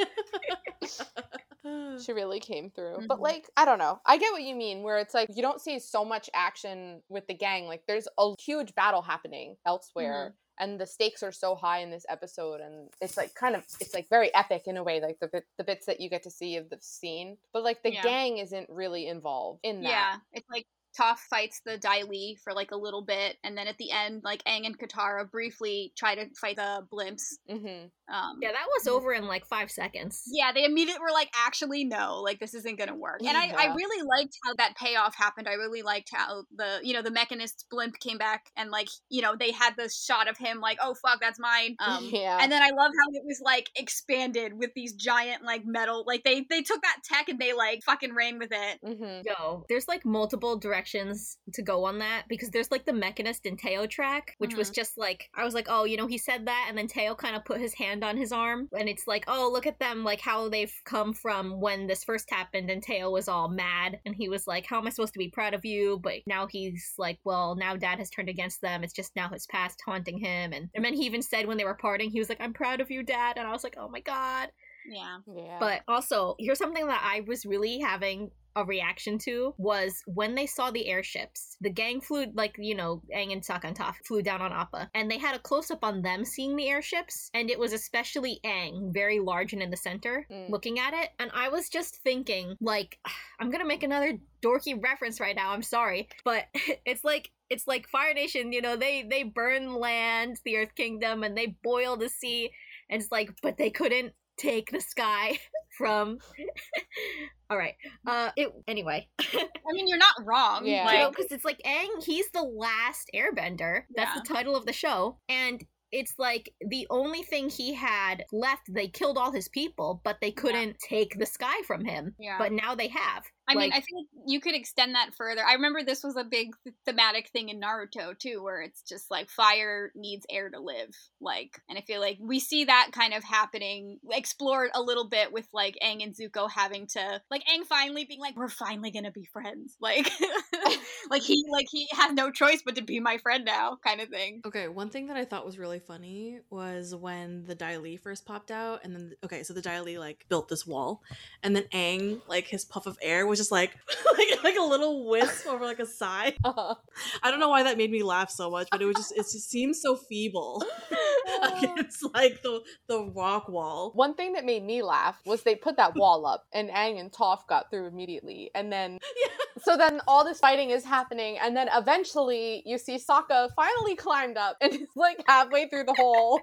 She 2.04 2.14
really 2.14 2.40
came 2.40 2.70
through. 2.70 3.06
But 3.08 3.18
Mhm. 3.18 3.22
like, 3.22 3.50
I 3.58 3.66
don't 3.66 3.80
know. 3.80 4.00
I 4.06 4.18
get 4.18 4.32
what 4.34 4.42
you 4.44 4.56
mean, 4.56 4.84
where 4.84 4.98
it's 5.00 5.14
like 5.14 5.30
you 5.36 5.42
don't 5.44 5.62
see 5.62 5.78
so 5.80 6.04
much 6.06 6.30
action 6.34 7.02
with 7.10 7.28
the 7.28 7.34
gang. 7.36 7.66
Like 7.68 7.84
there's 7.88 8.08
a 8.20 8.34
huge 8.40 8.74
battle 8.76 9.02
happening 9.04 9.56
elsewhere. 9.68 10.36
And 10.58 10.80
the 10.80 10.86
stakes 10.88 11.22
are 11.24 11.32
so 11.34 11.56
high 11.56 11.80
in 11.80 11.90
this 11.92 12.06
episode, 12.10 12.62
and 12.62 12.90
it's 13.02 13.18
like 13.18 13.34
kind 13.36 13.56
of 13.56 13.66
it's 13.82 13.94
like 13.94 14.10
very 14.10 14.34
epic 14.34 14.64
in 14.68 14.78
a 14.78 14.84
way, 14.84 15.02
like 15.02 15.20
the 15.20 15.44
the 15.58 15.64
bits 15.66 15.86
that 15.88 16.00
you 16.00 16.10
get 16.10 16.24
to 16.24 16.32
see 16.32 16.56
of 16.58 16.70
the 16.70 16.80
scene. 16.82 17.38
But 17.54 17.64
like 17.64 17.84
the 17.84 17.92
Yeah. 17.92 18.02
gang 18.02 18.38
isn't 18.38 18.70
really 18.70 19.08
involved 19.08 19.60
in 19.64 19.84
that. 19.84 20.08
Yeah, 20.12 20.20
it's 20.34 20.50
like 20.50 20.68
Toph 21.00 21.18
fights 21.30 21.62
the 21.66 21.78
Dai 21.78 22.04
Li 22.04 22.38
for 22.44 22.54
like 22.54 22.72
a 22.72 22.78
little 22.78 23.04
bit, 23.04 23.38
and 23.44 23.58
then 23.58 23.68
at 23.68 23.78
the 23.78 23.92
end, 23.92 24.22
like 24.24 24.44
Aang 24.46 24.66
and 24.66 24.78
Katara 24.78 25.30
briefly 25.30 25.94
try 25.98 26.16
to 26.16 26.28
fight 26.40 26.56
the 26.56 26.86
blimps. 26.92 27.36
Mm-hmm. 27.50 27.88
Um, 28.14 28.40
Yeah, 28.42 28.52
that 28.52 28.68
was 28.78 28.88
over 28.88 29.14
in 29.14 29.26
like 29.26 29.46
five 29.46 29.72
seconds. 29.72 30.24
Yeah, 30.28 30.52
they 30.54 30.64
immediately 30.66 31.02
were 31.02 31.14
like, 31.14 31.30
actually, 31.36 31.86
no, 31.86 32.22
like 32.22 32.40
this 32.40 32.54
isn't 32.54 32.78
gonna 32.78 32.96
work. 32.96 33.22
And 33.26 33.36
I, 33.36 33.48
I 33.58 33.74
really 33.74 34.08
liked 34.08 34.38
how 34.44 34.54
that 34.56 34.76
payoff 34.78 35.16
happened. 35.16 35.48
I 35.48 35.54
really 35.54 35.82
liked 35.82 36.10
how 36.14 36.44
the, 36.56 36.80
you 36.84 36.94
know, 36.94 37.02
the 37.02 37.10
mechanist 37.10 37.66
blimp 37.70 38.00
came 38.00 38.18
back 38.18 38.46
and 38.56 38.70
like, 38.70 38.88
you 39.10 39.22
know, 39.22 39.36
they 39.38 39.52
had 39.52 39.74
the 39.78 39.90
shot 39.90 40.30
of 40.30 40.38
him 40.38 40.60
like, 40.60 40.78
oh 40.82 40.96
fuck, 41.02 41.20
that's 41.20 41.40
mine. 41.40 41.76
Um, 41.86 42.10
Yeah. 42.12 42.40
And 42.42 42.52
then 42.52 42.64
I 42.64 42.70
love 42.70 42.92
how 43.00 43.12
it 43.12 43.24
was 43.26 43.42
like 43.44 43.70
expanded 43.76 44.54
with 44.54 44.72
these 44.76 44.94
giant 44.94 45.44
like 45.44 45.66
metal, 45.66 46.04
like 46.08 46.24
they 46.24 46.46
they 46.50 46.62
took 46.62 46.82
that 46.82 46.98
tech 47.04 47.30
and 47.30 47.38
they 47.38 47.54
like 47.54 47.84
fucking 47.84 48.16
ran 48.16 48.40
with 48.40 48.52
it. 48.52 48.80
Mm-hmm. 48.84 49.22
Yo, 49.26 49.66
there's 49.70 49.88
like 49.88 50.04
multiple 50.04 50.58
directions 50.86 51.38
to 51.54 51.62
go 51.62 51.84
on 51.84 52.00
that 52.00 52.24
because 52.28 52.50
there's 52.50 52.72
like 52.72 52.86
the 52.86 52.94
Mechanist 52.94 53.46
and 53.46 53.58
Teo 53.58 53.86
track, 53.86 54.36
which 54.38 54.56
was 54.56 54.70
mm. 54.70 54.76
just 54.76 54.98
like 54.98 55.30
I 55.36 55.44
was 55.44 55.54
like, 55.54 55.68
oh, 55.70 55.86
you 55.86 55.98
know, 55.98 56.08
he 56.08 56.18
said 56.18 56.46
that, 56.48 56.66
and 56.68 56.78
then 56.78 56.88
Teo 56.88 57.16
kind 57.16 57.36
of 57.36 57.46
put 57.46 57.60
his 57.60 57.74
hand 57.74 58.04
on 58.04 58.18
his 58.18 58.32
arm, 58.32 58.70
and 58.78 58.88
it's 58.88 59.08
like, 59.08 59.26
oh, 59.28 59.50
look 59.52 59.68
at 59.68 59.80
them, 59.80 60.04
like 60.04 60.22
how 60.22 60.50
they've 60.50 60.74
come 60.86 61.14
from 61.14 61.60
when 61.60 61.88
this 61.88 62.04
first 62.04 62.30
happened, 62.30 62.70
and 62.70 62.82
Teo 62.82 63.10
was 63.10 63.28
all 63.28 63.50
mad, 63.50 64.00
and 64.06 64.16
he 64.16 64.30
was 64.30 64.48
like, 64.48 64.66
how 64.66 64.80
am 64.80 64.88
I 64.88 64.90
supposed 64.90 65.14
to 65.14 65.20
be 65.20 65.30
proud 65.30 65.54
of 65.54 65.66
you? 65.66 66.00
But 66.02 66.20
now 66.28 66.48
he's 66.48 66.94
like, 66.98 67.20
well, 67.24 67.56
now 67.56 67.76
Dad 67.76 68.00
has 68.00 68.10
turned 68.10 68.30
against 68.30 68.62
them. 68.62 68.84
It's 68.84 68.94
just 68.94 69.16
now 69.16 69.30
his 69.30 69.48
past 69.48 69.82
haunting 69.86 70.20
him, 70.20 70.54
and 70.54 70.70
and 70.74 70.84
then 70.84 70.94
he 70.94 71.06
even 71.06 71.22
said 71.22 71.48
when 71.48 71.58
they 71.58 71.66
were 71.66 71.76
parting, 71.76 72.12
he 72.12 72.20
was 72.20 72.30
like, 72.30 72.42
I'm 72.42 72.54
proud 72.54 72.82
of 72.82 72.92
you, 72.92 73.04
Dad, 73.04 73.38
and 73.38 73.48
I 73.48 73.52
was 73.52 73.64
like, 73.64 73.76
oh 73.78 73.90
my 73.90 74.02
god. 74.02 74.50
Yeah. 74.88 75.18
Yeah. 75.36 75.58
But 75.60 75.82
also, 75.88 76.36
here's 76.38 76.60
something 76.60 76.86
that 76.86 77.02
I 77.04 77.22
was 77.22 77.44
really 77.44 77.80
having 77.80 78.30
a 78.56 78.66
reaction 78.66 79.18
to 79.20 79.54
was 79.58 80.02
when 80.06 80.36
they 80.36 80.46
saw 80.46 80.72
the 80.72 80.88
airships. 80.88 81.58
The 81.62 81.70
gang 81.70 82.02
flew, 82.02 82.28
like, 82.34 82.56
you 82.58 82.76
know, 82.76 83.02
Aang 83.16 83.34
and 83.34 83.46
and 83.66 83.78
flew 84.06 84.22
down 84.22 84.42
on 84.42 84.52
Appa, 84.52 84.90
and 84.94 85.10
they 85.10 85.18
had 85.18 85.36
a 85.36 85.40
close 85.40 85.72
up 85.72 85.84
on 85.84 86.02
them 86.02 86.26
seeing 86.26 86.56
the 86.56 86.70
airships, 86.70 87.30
and 87.34 87.50
it 87.50 87.60
was 87.60 87.74
especially 87.74 88.40
Aang, 88.46 88.94
very 88.94 89.20
large 89.20 89.54
and 89.54 89.62
in 89.62 89.70
the 89.70 89.78
center, 89.78 90.26
Mm. 90.32 90.50
looking 90.50 90.80
at 90.80 90.94
it. 90.94 91.10
And 91.20 91.30
I 91.34 91.50
was 91.50 91.70
just 91.70 91.98
thinking, 91.98 92.56
like, 92.62 93.00
I'm 93.40 93.52
gonna 93.52 93.66
make 93.66 93.84
another 93.84 94.18
dorky 94.42 94.82
reference 94.82 95.20
right 95.20 95.36
now, 95.36 95.52
I'm 95.52 95.64
sorry, 95.64 96.08
but 96.24 96.46
it's 96.86 97.04
like, 97.04 97.32
it's 97.50 97.68
like 97.68 97.88
Fire 97.88 98.14
Nation, 98.14 98.52
you 98.54 98.62
know, 98.62 98.76
they 98.76 99.04
they 99.04 99.24
burn 99.24 99.74
land, 99.76 100.40
the 100.46 100.58
Earth 100.58 100.76
Kingdom, 100.76 101.24
and 101.24 101.38
they 101.38 101.56
boil 101.64 101.98
the 101.98 102.10
sea, 102.10 102.52
and 102.90 103.02
it's 103.02 103.12
like, 103.12 103.30
but 103.42 103.58
they 103.58 103.70
couldn't 103.70 104.14
take 104.38 104.72
the 104.72 104.82
sky 104.82 105.38
from 105.78 106.18
all 107.50 107.58
right 107.58 107.76
uh 108.08 108.32
it 108.38 108.50
anyway 108.68 109.08
I 109.20 109.74
mean, 109.74 109.88
you're 109.88 109.98
not 109.98 110.16
wrong. 110.26 110.66
Yeah. 110.66 110.92
you 110.92 110.98
know 111.00 111.10
because 111.10 111.32
it's 111.32 111.46
like 111.46 111.60
Aang 111.66 112.04
he's 112.04 112.30
the 112.32 112.42
last 112.44 113.10
airbender 113.16 113.84
that's 113.96 114.16
Yeah. 114.16 114.22
the 114.22 114.34
title 114.34 114.56
of 114.56 114.66
the 114.66 114.74
show 114.74 115.18
and 115.30 115.64
it's 115.92 116.14
like 116.18 116.52
the 116.70 116.88
only 116.90 117.24
thing 117.24 117.50
he 117.50 117.74
had 117.74 118.24
left 118.32 118.64
they 118.74 118.88
killed 118.88 119.18
all 119.18 119.32
his 119.32 119.48
people 119.50 120.02
but 120.04 120.18
they 120.22 120.32
couldn't 120.32 120.78
take 120.80 121.18
the 121.20 121.26
sky 121.26 121.62
from 121.68 121.84
him 121.86 122.16
Yeah. 122.20 122.38
but 122.40 122.52
now 122.52 122.74
they 122.76 122.88
have 122.90 123.24
I 123.48 123.56
mean, 123.56 123.72
I 123.72 123.80
think 123.80 124.08
you 124.26 124.40
could 124.40 124.56
extend 124.56 124.96
that 124.96 125.14
further. 125.16 125.42
I 125.48 125.54
remember 125.54 125.84
this 125.84 126.04
was 126.04 126.16
a 126.16 126.24
big 126.24 126.56
thematic 126.86 127.30
thing 127.30 127.50
in 127.50 127.62
Naruto 127.62 128.18
too, 128.18 128.42
where 128.42 128.62
it's 128.62 128.82
just 128.82 129.12
like 129.12 129.30
fire 129.30 129.92
needs 129.96 130.26
air 130.30 130.50
to 130.50 130.60
live. 130.60 130.90
Like, 131.22 131.60
and 131.70 131.78
I 131.78 131.82
feel 131.82 132.02
like 132.02 132.18
we 132.20 132.40
see 132.40 132.66
that 132.66 132.90
kind 132.92 133.14
of 133.14 133.24
happening, 133.24 134.00
explored 134.12 134.72
a 134.74 134.82
little 134.82 135.08
bit 135.08 135.32
with 135.32 135.48
like 135.54 135.78
Aang 135.84 136.04
and 136.04 136.16
Zuko 136.16 136.50
having 136.50 136.88
to, 136.88 137.22
like 137.30 137.44
Aang 137.44 137.66
finally 137.66 138.06
being 138.06 138.20
like, 138.20 138.36
"We're 138.36 138.50
finally 138.50 138.92
gonna 138.92 139.12
be 139.12 139.26
friends." 139.26 139.78
Like, 139.86 140.10
like 141.12 141.22
he 141.22 141.44
like 141.52 141.68
he 141.70 141.88
has 141.92 142.12
no 142.14 142.32
choice 142.32 142.64
but 142.66 142.76
to 142.76 142.82
be 142.82 143.00
my 143.00 143.20
friend 143.20 143.46
now, 143.46 143.78
kind 143.86 144.02
of 144.02 144.10
thing. 144.10 144.42
Okay, 144.44 144.68
one 144.68 144.90
thing 144.90 145.08
that 145.08 145.18
I 145.18 145.26
thought 145.26 145.46
was 145.46 145.60
really 145.60 145.78
funny 145.78 146.40
was 146.50 146.96
when 146.96 147.44
the 147.46 147.54
Dai 147.54 147.78
Li 147.78 147.98
first 147.98 148.26
popped 148.26 148.50
out, 148.50 148.80
and 148.84 148.96
then 148.96 149.14
okay, 149.24 149.44
so 149.44 149.54
the 149.54 149.62
Dai 149.62 149.82
Li 149.82 150.00
like 150.00 150.26
built 150.28 150.48
this 150.48 150.66
wall, 150.66 151.04
and 151.44 151.56
then 151.56 151.66
Aang 151.72 152.22
like 152.28 152.48
his 152.48 152.66
puff 152.66 152.88
of 152.88 152.98
air 153.00 153.28
was 153.28 153.35
just 153.38 153.52
like 153.52 153.72
like 154.18 154.44
like 154.44 154.56
a 154.58 154.64
little 154.64 155.08
wisp 155.10 155.48
over 155.48 155.66
like 155.66 155.80
a 155.80 155.86
sigh. 155.86 156.34
Uh-huh. 156.46 156.76
I 157.24 157.32
don't 157.32 157.40
know 157.40 157.50
why 157.50 157.64
that 157.64 157.78
made 157.78 157.92
me 157.92 158.04
laugh 158.04 158.30
so 158.30 158.50
much, 158.52 158.68
but 158.72 158.82
it 158.82 158.86
was 158.86 158.96
just 158.96 159.12
it 159.14 159.18
just 159.24 159.50
seems 159.50 159.82
so 159.82 159.96
feeble 159.96 160.64
against 161.44 162.06
like 162.14 162.42
the 162.44 162.62
the 162.88 163.04
rock 163.16 163.50
wall. 163.50 163.92
One 163.96 164.14
thing 164.14 164.34
that 164.34 164.46
made 164.46 164.64
me 164.64 164.82
laugh 164.84 165.20
was 165.26 165.44
they 165.44 165.56
put 165.56 165.78
that 165.78 165.96
wall 165.96 166.26
up 166.26 166.46
and 166.54 166.70
Aang 166.70 167.00
and 167.00 167.12
Toph 167.12 167.48
got 167.48 167.70
through 167.70 167.88
immediately. 167.88 168.52
And 168.54 168.72
then 168.72 169.00
Yeah. 169.22 169.32
so 169.64 169.76
then 169.78 170.02
all 170.08 170.24
this 170.24 170.40
fighting 170.40 170.70
is 170.70 170.86
happening 170.86 171.38
and 171.40 171.56
then 171.58 171.68
eventually 171.74 172.62
you 172.66 172.78
see 172.78 172.98
Sokka 172.98 173.50
finally 173.56 173.96
climbed 173.96 174.38
up 174.38 174.58
and 174.62 174.74
is 174.74 174.88
like 174.96 175.24
halfway 175.28 175.68
through 175.68 175.86
the 175.86 175.94
hole 175.94 176.40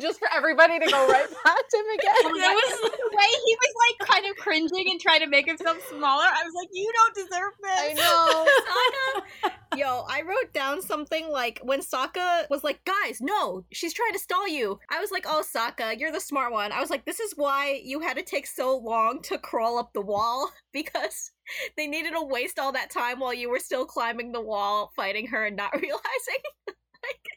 just 0.00 0.18
for 0.18 0.28
everybody 0.34 0.78
to 0.78 0.86
go 0.90 1.06
right 1.08 1.28
past 1.44 1.74
him 1.74 1.84
again. 1.98 2.14
It 2.16 2.80
was 2.80 2.80
The 2.80 3.16
way 3.16 3.30
he 3.46 3.56
was 3.60 3.74
like 4.00 4.08
kind 4.08 4.26
of 4.30 4.36
cringing 4.36 4.90
and 4.90 5.00
trying 5.00 5.20
to 5.20 5.26
make 5.26 5.46
himself 5.46 5.78
smaller, 5.96 6.24
I 6.24 6.42
was 6.44 6.52
like, 6.54 6.68
"You 6.72 6.92
don't 6.94 7.14
deserve 7.14 7.52
this." 7.62 7.80
I 7.80 7.92
know. 7.94 9.50
Sokka 9.50 9.52
Yo, 9.78 10.04
I 10.08 10.20
wrote 10.22 10.52
down 10.52 10.82
something 10.82 11.30
like 11.30 11.58
when 11.62 11.80
Sokka 11.80 12.48
was 12.50 12.62
like, 12.62 12.84
guys, 12.84 13.20
no, 13.22 13.64
she's 13.72 13.94
trying 13.94 14.12
to 14.12 14.18
stall 14.18 14.46
you. 14.46 14.78
I 14.90 15.00
was 15.00 15.10
like, 15.10 15.24
oh, 15.26 15.42
Sokka, 15.42 15.98
you're 15.98 16.12
the 16.12 16.20
smart 16.20 16.52
one. 16.52 16.72
I 16.72 16.80
was 16.80 16.90
like, 16.90 17.06
this 17.06 17.20
is 17.20 17.32
why 17.36 17.80
you 17.82 18.00
had 18.00 18.18
to 18.18 18.22
take 18.22 18.46
so 18.46 18.76
long 18.76 19.22
to 19.22 19.38
crawl 19.38 19.78
up 19.78 19.94
the 19.94 20.02
wall 20.02 20.50
because 20.74 21.30
they 21.78 21.86
needed 21.86 22.12
to 22.12 22.22
waste 22.22 22.58
all 22.58 22.72
that 22.72 22.90
time 22.90 23.18
while 23.18 23.32
you 23.32 23.48
were 23.48 23.58
still 23.58 23.86
climbing 23.86 24.32
the 24.32 24.42
wall, 24.42 24.92
fighting 24.94 25.26
her 25.28 25.46
and 25.46 25.56
not 25.56 25.72
realizing. 25.80 26.42
like, 26.66 27.28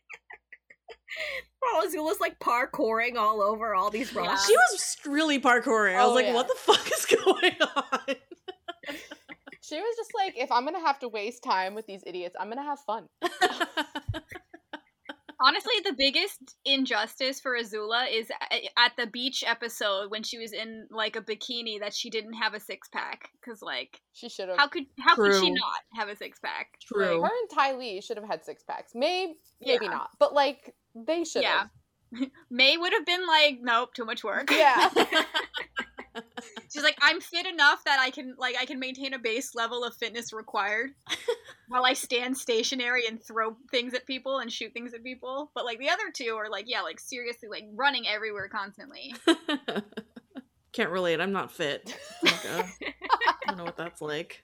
while 1.62 1.84
Azula's 1.88 2.20
like 2.20 2.38
parkouring 2.39 3.16
all 3.16 3.41
over 3.41 3.74
all 3.74 3.89
these 3.89 4.12
Yeah. 4.12 4.22
rocks. 4.28 4.45
She 4.45 4.56
was 4.74 4.97
really 5.06 5.39
parkouring. 5.39 5.95
I 5.95 6.03
was 6.03 6.12
Oh, 6.12 6.16
like, 6.16 6.26
yeah. 6.26 6.34
what 6.34 6.47
the 6.49 6.56
fuck 6.56 6.86
is 6.91 7.06
going 7.06 7.53
on? 7.76 8.16
She 9.62 9.76
was 9.78 9.96
just 9.98 10.12
like, 10.16 10.38
if 10.38 10.52
I'm 10.52 10.64
gonna 10.66 10.80
have 10.80 11.00
to 11.00 11.08
waste 11.10 11.44
time 11.44 11.74
with 11.76 11.86
these 11.88 12.04
idiots, 12.06 12.36
I'm 12.40 12.50
gonna 12.50 12.64
have 12.64 12.80
fun. 12.82 13.08
Honestly, 15.42 15.74
the 15.84 15.94
biggest 15.98 16.56
injustice 16.64 17.42
for 17.42 17.58
Azula 17.60 18.06
is 18.12 18.30
at 18.78 18.94
the 18.98 19.06
beach 19.06 19.44
episode 19.46 20.10
when 20.10 20.24
she 20.24 20.38
was 20.38 20.54
in 20.54 20.88
like 20.90 21.18
a 21.18 21.22
bikini 21.22 21.80
that 21.82 21.94
she 21.94 22.10
didn't 22.10 22.34
have 22.34 22.54
a 22.54 22.60
six 22.60 22.88
pack. 22.88 23.30
Because 23.44 23.62
like, 23.62 24.00
She 24.14 24.30
should 24.30 24.48
have. 24.48 24.58
how 24.58 24.68
could 24.70 24.86
how 25.00 25.16
could 25.16 25.34
she 25.34 25.50
not 25.52 25.82
have 25.94 26.08
a 26.08 26.16
six 26.16 26.40
pack? 26.40 26.68
True. 26.82 27.22
Her 27.22 27.28
and 27.28 27.50
Ty 27.54 27.74
Lee 27.74 28.00
should 28.02 28.16
have 28.18 28.26
had 28.26 28.46
six 28.46 28.64
packs. 28.64 28.94
Maybe, 28.96 29.36
maybe 29.62 29.86
Yeah. 29.86 29.92
not. 29.92 30.10
But 30.20 30.34
like, 30.34 30.74
they 30.96 31.26
should 31.26 31.42
Yeah. 31.44 31.64
have. 32.14 32.30
Mai 32.50 32.78
would 32.80 32.94
have 32.94 33.06
been 33.06 33.28
like, 33.28 33.58
nope, 33.62 33.94
too 33.94 34.06
much 34.06 34.24
work. 34.24 34.50
Yeah. 34.52 34.90
She's 36.72 36.84
like, 36.84 36.97
I'm 37.01 37.22
fit 37.22 37.45
enough 37.45 37.84
that 37.86 37.99
I 37.99 38.09
can 38.09 38.36
like 38.38 38.55
I 38.59 38.66
can 38.66 38.80
maintain 38.80 39.13
a 39.13 39.20
base 39.20 39.55
level 39.55 39.84
of 39.84 39.95
fitness 39.95 40.34
required 40.34 40.91
while 41.68 41.86
I 41.86 41.93
stand 41.93 42.38
stationary 42.38 43.07
and 43.07 43.22
throw 43.22 43.55
things 43.72 43.93
at 43.93 44.05
people 44.05 44.39
and 44.39 44.51
shoot 44.51 44.74
things 44.74 44.93
at 44.93 45.03
people. 45.03 45.51
But 45.53 45.66
like 45.66 45.80
the 45.80 45.89
other 45.89 46.11
two 46.13 46.36
are 46.36 46.49
like, 46.49 46.66
yeah, 46.68 46.82
like 46.82 46.99
seriously, 46.99 47.49
like 47.49 47.66
running 47.74 48.07
everywhere 48.07 48.49
constantly. 48.49 49.16
Can't 50.74 50.89
relate. 50.89 51.22
I'm 51.22 51.32
not 51.32 51.53
fit. 51.53 51.97
Like, 52.22 52.45
uh, 52.53 52.63
I 52.84 53.47
don't 53.47 53.57
know 53.57 53.63
what 53.63 53.78
that's 53.78 54.01
like. 54.01 54.43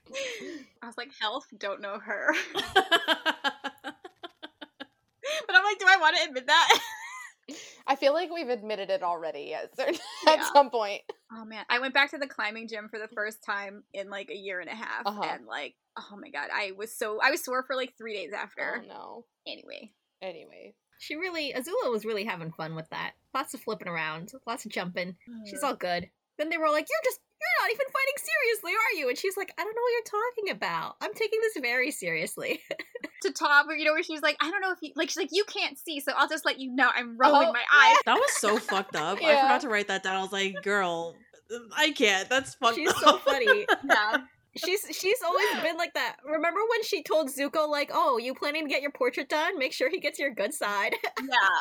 I 0.82 0.86
was 0.86 0.96
like, 0.96 1.12
health, 1.20 1.44
don't 1.58 1.82
know 1.82 1.98
her. 1.98 2.34
But 5.46 5.56
I'm 5.56 5.64
like, 5.64 5.78
do 5.78 5.86
I 5.88 5.96
want 5.98 6.16
to 6.16 6.24
admit 6.24 6.46
that? 6.46 6.78
I 7.86 7.96
feel 7.96 8.12
like 8.12 8.30
we've 8.32 8.48
admitted 8.48 8.90
it 8.90 9.02
already 9.02 9.54
at, 9.54 9.74
certain, 9.76 9.94
Yeah. 10.26 10.34
at 10.34 10.52
some 10.52 10.70
point. 10.70 11.02
Oh 11.32 11.44
man, 11.44 11.64
I 11.70 11.78
went 11.78 11.94
back 11.94 12.10
to 12.10 12.18
the 12.18 12.26
climbing 12.26 12.68
gym 12.68 12.88
for 12.88 12.98
the 12.98 13.08
first 13.08 13.42
time 13.44 13.84
in 13.92 14.10
like 14.10 14.30
a 14.30 14.36
year 14.36 14.60
and 14.60 14.68
a 14.68 14.74
half, 14.74 15.06
Uh-huh. 15.06 15.22
and 15.22 15.46
like, 15.46 15.74
oh 15.96 16.16
my 16.16 16.30
god, 16.30 16.48
I 16.54 16.72
was 16.76 16.94
so 16.96 17.20
I 17.22 17.30
was 17.30 17.44
sore 17.44 17.62
for 17.64 17.76
like 17.76 17.94
three 17.96 18.14
days 18.14 18.32
after. 18.32 18.82
Oh 18.82 18.86
no. 18.86 19.24
Anyway, 19.46 19.92
Anyway. 20.20 20.74
She 20.98 21.16
really, 21.16 21.52
Azula 21.52 21.90
was 21.90 22.04
really 22.04 22.24
having 22.24 22.52
fun 22.52 22.76
with 22.76 22.88
that. 22.90 23.14
Lots 23.34 23.54
of 23.54 23.60
flipping 23.60 23.88
around, 23.88 24.30
lots 24.46 24.64
of 24.64 24.70
jumping. 24.70 25.16
She's 25.46 25.64
all 25.64 25.74
good. 25.74 26.08
Then 26.38 26.48
they 26.48 26.58
were 26.58 26.70
like, 26.70 26.86
"You're 26.88 27.10
just, 27.10 27.18
you're 27.31 27.31
not 27.62 27.70
even 27.70 27.86
fighting 27.86 28.18
seriously, 28.18 28.72
are 28.72 28.98
you?" 28.98 29.08
And 29.08 29.16
she's 29.16 29.36
like, 29.36 29.54
"I 29.56 29.62
don't 29.62 29.74
know 29.74 29.82
what 29.82 29.94
you're 29.94 30.20
talking 30.20 30.50
about. 30.50 30.96
I'm 31.00 31.14
taking 31.14 31.38
this 31.40 31.62
very 31.62 31.90
seriously." 31.90 32.60
to 33.22 33.32
Toph, 33.32 33.66
you 33.78 33.84
know, 33.84 33.92
where 33.92 34.02
she's 34.02 34.22
like, 34.22 34.36
I 34.40 34.50
don't 34.50 34.60
know 34.60 34.72
if 34.72 34.78
you 34.82 34.92
like. 34.96 35.08
She's 35.08 35.16
like, 35.16 35.30
you 35.32 35.44
can't 35.44 35.78
see, 35.78 36.00
so 36.00 36.12
I'll 36.16 36.28
just 36.28 36.44
let 36.44 36.58
you 36.58 36.74
know. 36.74 36.90
I'm 36.94 37.16
rolling 37.16 37.48
Oh, 37.48 37.52
my 37.52 37.62
eyes. 37.74 37.96
That 38.04 38.16
was 38.16 38.32
so 38.32 38.58
fucked 38.58 38.96
up. 38.96 39.18
I 39.22 39.40
forgot 39.40 39.60
to 39.62 39.68
write 39.68 39.88
that 39.88 40.02
down. 40.02 40.16
I 40.16 40.22
was 40.22 40.32
like, 40.32 40.54
girl, 40.62 41.16
I 41.76 41.92
can't. 41.92 42.28
That's 42.28 42.54
fucked 42.56 42.76
she's 42.76 42.90
up. 42.90 42.96
so 42.96 43.18
funny. 43.18 43.66
Yeah, 43.88 44.18
She's 44.54 44.84
she's 44.90 45.18
always 45.24 45.62
been 45.62 45.78
like 45.78 45.94
that. 45.94 46.16
Remember 46.24 46.60
when 46.70 46.82
she 46.84 47.02
told 47.02 47.30
Zuko 47.30 47.68
like, 47.68 47.90
"Oh, 47.92 48.18
you 48.18 48.34
planning 48.34 48.64
to 48.64 48.68
get 48.68 48.82
your 48.82 48.90
portrait 48.90 49.30
done? 49.30 49.58
Make 49.58 49.72
sure 49.72 49.88
he 49.88 49.98
gets 49.98 50.18
your 50.18 50.34
good 50.34 50.52
side." 50.52 50.92
yeah. 51.20 51.58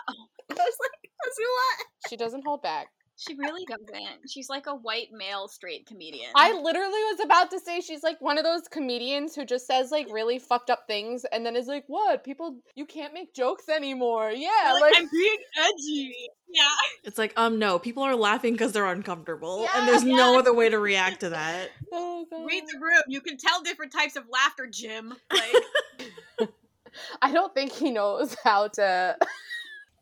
I 0.49 0.53
was 0.53 0.57
like, 0.57 1.11
Azula. 1.25 2.09
She 2.09 2.17
doesn't 2.17 2.43
hold 2.45 2.61
back. 2.61 2.87
She 3.27 3.35
really 3.35 3.65
doesn't. 3.65 4.29
She's 4.29 4.49
like 4.49 4.65
a 4.65 4.73
white 4.73 5.09
male 5.11 5.47
straight 5.47 5.85
comedian. 5.85 6.31
I 6.35 6.53
literally 6.53 6.89
was 6.89 7.19
about 7.23 7.51
to 7.51 7.59
say 7.59 7.81
she's 7.81 8.01
like 8.01 8.19
one 8.19 8.39
of 8.39 8.43
those 8.43 8.67
comedians 8.67 9.35
who 9.35 9.45
just 9.45 9.67
says 9.67 9.91
like 9.91 10.07
really 10.11 10.39
fucked 10.39 10.71
up 10.71 10.87
things 10.87 11.23
and 11.25 11.45
then 11.45 11.55
is 11.55 11.67
like, 11.67 11.83
"What? 11.87 12.23
People, 12.23 12.57
you 12.75 12.85
can't 12.85 13.13
make 13.13 13.35
jokes 13.35 13.69
anymore." 13.69 14.31
Yeah, 14.31 14.49
like, 14.73 14.81
like, 14.81 14.93
I'm 14.97 15.09
being 15.11 15.37
edgy. 15.57 16.15
Yeah. 16.51 16.63
It's 17.03 17.17
like, 17.17 17.33
um, 17.37 17.59
no, 17.59 17.79
people 17.79 18.03
are 18.03 18.15
laughing 18.15 18.53
because 18.53 18.71
they're 18.73 18.85
uncomfortable, 18.85 19.63
Yeah, 19.63 19.69
and 19.75 19.87
there's 19.87 20.03
no 20.03 20.37
other 20.37 20.53
way 20.53 20.69
to 20.69 20.79
react 20.79 21.21
to 21.21 21.29
that. 21.29 21.69
oh 21.93 22.25
god. 22.29 22.45
Read 22.45 22.63
the 22.71 22.79
room. 22.79 23.01
You 23.07 23.21
can 23.21 23.37
tell 23.37 23.61
different 23.61 23.91
types 23.91 24.15
of 24.15 24.23
laughter, 24.29 24.67
Jim. 24.67 25.13
Like, 25.31 26.49
I 27.21 27.31
don't 27.31 27.53
think 27.53 27.71
he 27.71 27.91
knows 27.91 28.35
how 28.43 28.67
to. 28.69 29.17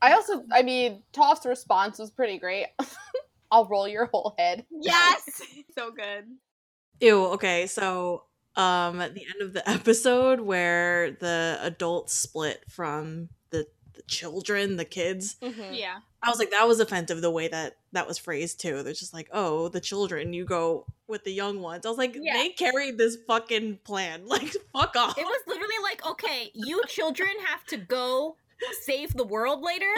I 0.02 0.12
also, 0.12 0.44
I 0.50 0.62
mean, 0.62 1.02
Toph's 1.12 1.44
response 1.44 1.98
was 1.98 2.10
pretty 2.10 2.38
great. 2.38 2.68
I'll 3.50 3.66
roll 3.66 3.88
your 3.88 4.06
whole 4.06 4.34
head. 4.38 4.64
yes, 4.70 5.42
so 5.76 5.90
good. 5.90 6.24
Ew. 7.00 7.24
Okay, 7.34 7.66
so 7.66 8.24
um, 8.56 9.00
at 9.00 9.14
the 9.14 9.22
end 9.24 9.42
of 9.42 9.52
the 9.52 9.68
episode 9.68 10.40
where 10.40 11.12
the 11.12 11.58
adults 11.62 12.12
split 12.14 12.64
from 12.68 13.28
the 13.50 13.66
the 13.94 14.02
children, 14.02 14.76
the 14.76 14.84
kids, 14.84 15.36
Mhm. 15.42 15.76
Yeah. 15.78 15.98
I 16.22 16.28
was 16.28 16.38
like, 16.38 16.50
that 16.50 16.68
was 16.68 16.80
offensive 16.80 17.22
the 17.22 17.30
way 17.30 17.48
that 17.48 17.76
that 17.92 18.06
was 18.06 18.18
phrased 18.18 18.60
too. 18.60 18.82
They're 18.82 18.92
just 18.92 19.14
like, 19.14 19.28
oh, 19.32 19.68
the 19.68 19.80
children, 19.80 20.34
you 20.34 20.44
go 20.44 20.84
with 21.08 21.24
the 21.24 21.32
young 21.32 21.60
ones. 21.60 21.86
I 21.86 21.88
was 21.88 21.96
like, 21.98 22.14
Yeah. 22.20 22.34
they 22.34 22.50
carried 22.50 22.98
this 22.98 23.16
fucking 23.26 23.78
plan. 23.84 24.22
Like, 24.26 24.54
fuck 24.72 24.94
off. 24.96 25.16
It 25.18 25.24
was 25.24 25.42
literally 25.46 25.74
like, 25.82 26.06
okay, 26.06 26.50
you 26.54 26.82
children 26.88 27.30
have 27.46 27.64
to 27.68 27.78
go 27.78 28.36
save 28.82 29.14
the 29.14 29.24
world 29.24 29.62
later, 29.62 29.90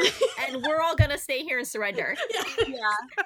and 0.46 0.62
we're 0.62 0.80
all 0.80 0.94
gonna 0.94 1.18
stay 1.18 1.42
here 1.42 1.59
and 1.59 1.66
surrender. 1.66 2.14
yeah. 2.32 2.64
Yeah. 2.68 3.24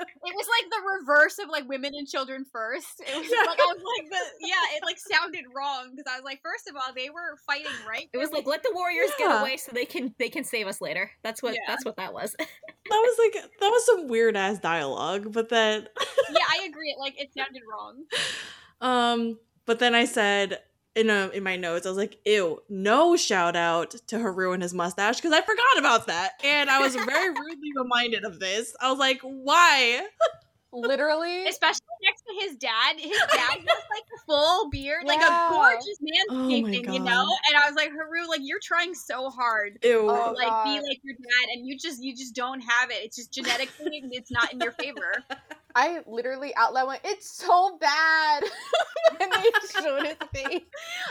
It 0.00 0.34
was 0.34 0.46
like 0.48 0.70
the 0.70 0.82
reverse 1.00 1.38
of 1.38 1.48
like 1.48 1.68
women 1.68 1.92
and 1.94 2.06
children 2.08 2.44
first. 2.50 3.00
It 3.00 3.16
was 3.16 3.28
Yeah. 3.30 3.46
like 3.46 3.58
I 3.60 3.72
was 3.74 3.82
like 3.98 4.10
the 4.10 4.18
yeah, 4.46 4.54
it 4.76 4.82
like 4.84 4.98
sounded 4.98 5.44
wrong 5.54 5.90
because 5.94 6.10
I 6.10 6.16
was 6.16 6.24
like, 6.24 6.40
first 6.42 6.68
of 6.68 6.76
all, 6.76 6.92
they 6.94 7.10
were 7.10 7.36
fighting 7.46 7.72
right. 7.88 8.08
It 8.12 8.18
was 8.18 8.30
like, 8.30 8.46
let 8.46 8.62
the 8.62 8.72
warriors 8.74 9.10
Yeah. 9.18 9.26
get 9.28 9.40
away 9.42 9.56
so 9.56 9.72
they 9.72 9.84
can 9.84 10.14
they 10.18 10.28
can 10.28 10.44
save 10.44 10.66
us 10.66 10.80
later. 10.80 11.10
That's 11.22 11.42
what 11.42 11.54
Yeah. 11.54 11.60
that's 11.66 11.84
what 11.84 11.96
that 11.96 12.12
was. 12.12 12.34
That 12.90 12.98
was 12.98 13.16
like 13.18 13.42
that 13.60 13.68
was 13.70 13.86
some 13.86 14.08
weird 14.08 14.36
ass 14.36 14.58
dialogue, 14.58 15.32
but 15.32 15.48
then 15.48 15.88
yeah, 16.30 16.44
I 16.50 16.64
agree. 16.68 16.90
It 16.90 16.98
like 16.98 17.18
it 17.18 17.32
sounded 17.34 17.62
wrong. 17.70 18.04
um 18.82 19.38
but 19.64 19.78
then 19.78 19.94
I 19.94 20.04
said 20.04 20.58
in 20.94 21.10
a, 21.10 21.28
in 21.28 21.42
my 21.42 21.56
notes, 21.56 21.86
I 21.86 21.88
was 21.88 21.98
like, 21.98 22.18
ew, 22.24 22.62
no 22.68 23.16
shout 23.16 23.56
out 23.56 23.90
to 24.08 24.18
Haru 24.18 24.52
and 24.52 24.62
his 24.62 24.72
mustache, 24.72 25.16
because 25.16 25.32
I 25.32 25.40
forgot 25.40 25.78
about 25.78 26.06
that. 26.06 26.32
And 26.44 26.70
I 26.70 26.80
was 26.80 26.94
very 26.94 27.28
rudely 27.40 27.70
reminded 27.76 28.24
of 28.24 28.38
this. 28.38 28.74
I 28.80 28.90
was 28.90 28.98
like, 28.98 29.20
why? 29.22 30.06
Literally, 30.72 31.46
Especially 31.46 31.86
next 32.02 32.13
to 32.13 32.13
his 32.40 32.56
dad. 32.56 32.96
His 32.98 33.18
dad 33.32 33.58
has 33.58 33.64
like 33.66 34.04
a 34.16 34.24
full 34.26 34.70
beard, 34.70 35.04
like 35.04 35.20
Yeah. 35.20 35.48
a 35.48 35.50
gorgeous 35.50 35.98
Oh 36.30 36.48
you 36.48 37.00
know? 37.00 37.26
And 37.48 37.56
I 37.56 37.66
was 37.66 37.74
like, 37.76 37.90
Haru, 37.90 38.28
like 38.28 38.40
you're 38.42 38.60
trying 38.62 38.94
so 38.94 39.30
hard 39.30 39.78
Ew. 39.82 39.90
to 39.92 39.98
Oh, 40.00 40.32
like 40.36 40.64
be 40.64 40.86
like 40.86 41.00
your 41.02 41.14
dad 41.16 41.52
and 41.52 41.66
you 41.66 41.78
just 41.78 42.02
you 42.02 42.14
just 42.14 42.34
don't 42.34 42.60
have 42.60 42.90
it. 42.90 42.98
It's 43.04 43.16
just 43.16 43.32
genetically 43.32 44.02
it's 44.10 44.30
not 44.30 44.52
in 44.52 44.60
your 44.60 44.72
favor. 44.72 45.14
I 45.76 46.02
literally 46.06 46.54
out 46.54 46.72
loud 46.72 46.86
went, 46.86 47.00
"It's 47.04 47.28
so 47.36 47.76
bad," 47.80 48.44
and 49.20 49.32
they 49.32 49.50
showed 49.82 50.06
his 50.06 50.16
face. 50.32 50.62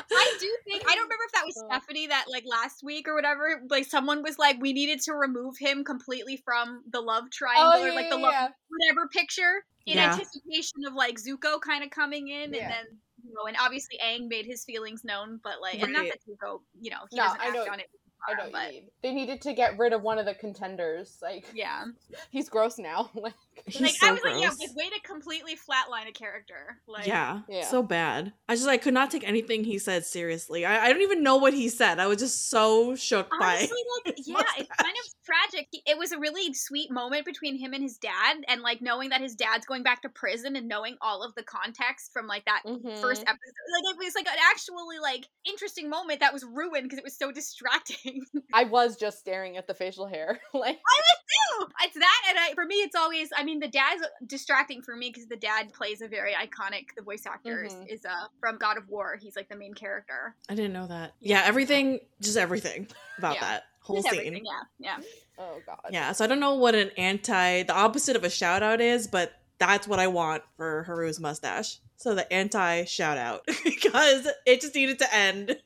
I 0.09 0.37
do 0.39 0.57
think 0.63 0.83
I 0.87 0.95
don't 0.95 1.03
remember 1.03 1.25
if 1.25 1.33
that 1.33 1.45
was 1.45 1.61
Oh. 1.61 1.67
Stephanie 1.69 2.07
that 2.07 2.25
like 2.29 2.45
last 2.45 2.81
week 2.81 3.09
or 3.09 3.13
whatever. 3.13 3.61
Like 3.69 3.83
someone 3.85 4.23
was 4.23 4.39
like, 4.39 4.61
we 4.61 4.71
needed 4.71 5.01
to 5.01 5.13
remove 5.13 5.57
him 5.57 5.83
completely 5.83 6.37
from 6.37 6.81
the 6.89 7.01
love 7.01 7.23
oh, 7.25 7.29
triangle 7.31 7.73
Oh 7.75 7.85
or 7.85 7.93
like 7.93 8.09
the 8.09 8.15
yeah, 8.15 8.21
love 8.23 8.31
yeah. 8.33 8.47
whatever 8.69 9.07
picture 9.09 9.65
in 9.85 9.97
Yeah. 9.97 10.13
anticipation 10.13 10.85
of 10.87 10.93
like 10.93 11.17
Zuko 11.17 11.59
kind 11.61 11.83
of 11.83 11.89
coming 11.89 12.27
in 12.29 12.53
Yeah. 12.53 12.61
and 12.63 12.71
then 12.73 12.85
you 13.25 13.33
know 13.33 13.45
and 13.47 13.57
obviously 13.59 13.97
Aang 14.03 14.27
made 14.27 14.45
his 14.45 14.63
feelings 14.65 15.03
known, 15.03 15.39
but 15.43 15.61
like 15.61 15.81
and 15.81 15.93
not 15.93 16.05
that 16.05 16.19
Zuko 16.27 16.61
you 16.79 16.91
know 16.91 16.99
he 17.09 17.17
No, 17.17 17.23
doesn't 17.23 17.41
I 17.41 17.45
act 17.45 17.53
know- 17.53 17.67
on 17.71 17.79
it. 17.79 17.89
I 18.25 18.33
know 18.35 18.49
but. 18.53 18.71
They 19.01 19.13
needed 19.13 19.41
to 19.41 19.53
get 19.53 19.77
rid 19.77 19.91
of 19.91 20.01
one 20.01 20.17
of 20.17 20.25
the 20.25 20.33
contenders. 20.33 21.17
Like, 21.21 21.45
yeah, 21.53 21.83
he's 22.31 22.47
gross 22.47 22.77
now. 22.79 23.11
like, 23.55 23.63
He's 23.67 23.81
like 23.81 23.95
so 23.95 24.07
I 24.07 24.11
was 24.11 24.21
gross. 24.21 24.33
like, 24.33 24.43
yeah, 24.43 24.67
like 24.67 24.75
way 24.75 24.89
to 24.89 24.99
completely 25.07 25.55
flatline 25.55 26.07
a 26.07 26.11
character. 26.11 26.77
Like, 26.87 27.07
yeah, 27.07 27.41
Yeah. 27.47 27.65
so 27.65 27.83
bad. 27.83 28.33
I 28.47 28.55
just 28.55 28.67
I 28.67 28.77
could 28.77 28.93
not 28.93 29.11
take 29.11 29.27
anything 29.27 29.63
he 29.63 29.79
said 29.79 30.05
seriously. 30.05 30.65
I, 30.65 30.85
I 30.85 30.93
don't 30.93 31.01
even 31.01 31.23
know 31.23 31.37
what 31.37 31.53
he 31.53 31.69
said. 31.69 31.99
I 31.99 32.07
was 32.07 32.17
just 32.17 32.49
so 32.49 32.95
shook 32.95 33.29
by. 33.39 33.55
Honestly, 33.57 33.77
like, 34.05 34.17
his 34.17 34.27
yeah, 34.27 34.43
it's 34.57 34.69
kind 34.69 34.95
of 34.95 35.13
tragic. 35.25 35.67
It 35.85 35.97
was 35.97 36.11
a 36.11 36.19
really 36.19 36.53
sweet 36.53 36.91
moment 36.91 37.25
between 37.25 37.57
him 37.57 37.73
and 37.73 37.81
his 37.83 37.97
dad, 37.97 38.37
and 38.47 38.61
like 38.61 38.81
knowing 38.81 39.09
that 39.09 39.21
his 39.21 39.35
dad's 39.35 39.65
going 39.65 39.83
back 39.83 40.01
to 40.01 40.09
prison 40.09 40.55
and 40.55 40.67
knowing 40.67 40.97
all 41.01 41.23
of 41.23 41.33
the 41.35 41.43
context 41.43 42.11
from 42.11 42.27
like 42.27 42.45
that 42.45 42.63
mhm. 42.65 42.97
first 42.99 43.21
episode. 43.21 43.37
Like, 43.73 43.95
it 43.95 43.97
was 43.97 44.15
like 44.15 44.27
an 44.27 44.37
actually 44.51 44.99
like 45.01 45.27
interesting 45.47 45.89
moment 45.89 46.19
that 46.19 46.33
was 46.33 46.43
ruined 46.43 46.83
because 46.83 46.97
it 46.97 47.03
was 47.03 47.17
so 47.17 47.31
distracting. 47.31 48.25
I 48.53 48.65
was 48.65 48.97
just 48.97 49.19
staring 49.19 49.57
at 49.57 49.67
the 49.67 49.73
facial 49.73 50.07
hair. 50.07 50.39
like, 50.53 50.77
Ew! 50.77 51.67
it's 51.83 51.95
that, 51.95 52.21
and 52.29 52.37
I, 52.39 52.53
for 52.53 52.65
me, 52.65 52.75
it's 52.75 52.95
always. 52.95 53.29
I 53.43 53.45
mean, 53.45 53.59
mean, 53.59 53.59
the 53.59 53.67
dad's 53.67 54.01
distracting 54.25 54.81
for 54.81 54.95
me 54.95 55.09
because 55.09 55.27
the 55.27 55.35
dad 55.35 55.73
plays 55.73 56.01
a 56.01 56.07
very 56.07 56.33
iconic. 56.33 56.95
The 56.95 57.01
voice 57.03 57.25
actor 57.25 57.63
is- 57.65 57.73
Mhm. 57.73 57.87
is 57.89 58.05
uh 58.05 58.27
from 58.39 58.57
God 58.57 58.77
of 58.77 58.87
War. 58.89 59.17
He's 59.21 59.35
like 59.35 59.49
the 59.49 59.55
main 59.57 59.73
character. 59.73 60.33
I 60.49 60.55
didn't 60.55 60.71
know 60.73 60.87
that. 60.87 61.13
Yeah, 61.19 61.43
everything, 61.43 61.99
just 62.21 62.37
everything 62.37 62.87
about 63.17 63.35
Yeah. 63.35 63.41
that 63.41 63.63
whole 63.81 64.01
Just 64.01 64.09
scene. 64.15 64.45
Yeah, 64.45 64.61
yeah. 64.79 64.99
Oh 65.37 65.61
god. 65.65 65.79
Yeah, 65.91 66.13
so 66.13 66.23
I 66.23 66.27
don't 66.27 66.39
know 66.39 66.55
what 66.55 66.73
an 66.73 66.91
anti, 66.97 67.63
the 67.63 67.73
opposite 67.75 68.15
of 68.15 68.23
a 68.23 68.29
shout 68.29 68.63
out 68.63 68.79
is, 68.79 69.07
but 69.07 69.33
that's 69.67 69.87
what 69.87 69.99
I 69.99 70.07
want 70.07 70.43
for 70.57 70.83
Haru's 70.83 71.19
mustache. 71.19 71.79
So 71.97 72.15
the 72.15 72.31
anti 72.33 72.83
shout 72.85 73.17
out 73.17 73.45
because 73.63 74.27
it 74.45 74.61
just 74.61 74.75
needed 74.75 74.99
to 74.99 75.15
end. 75.15 75.57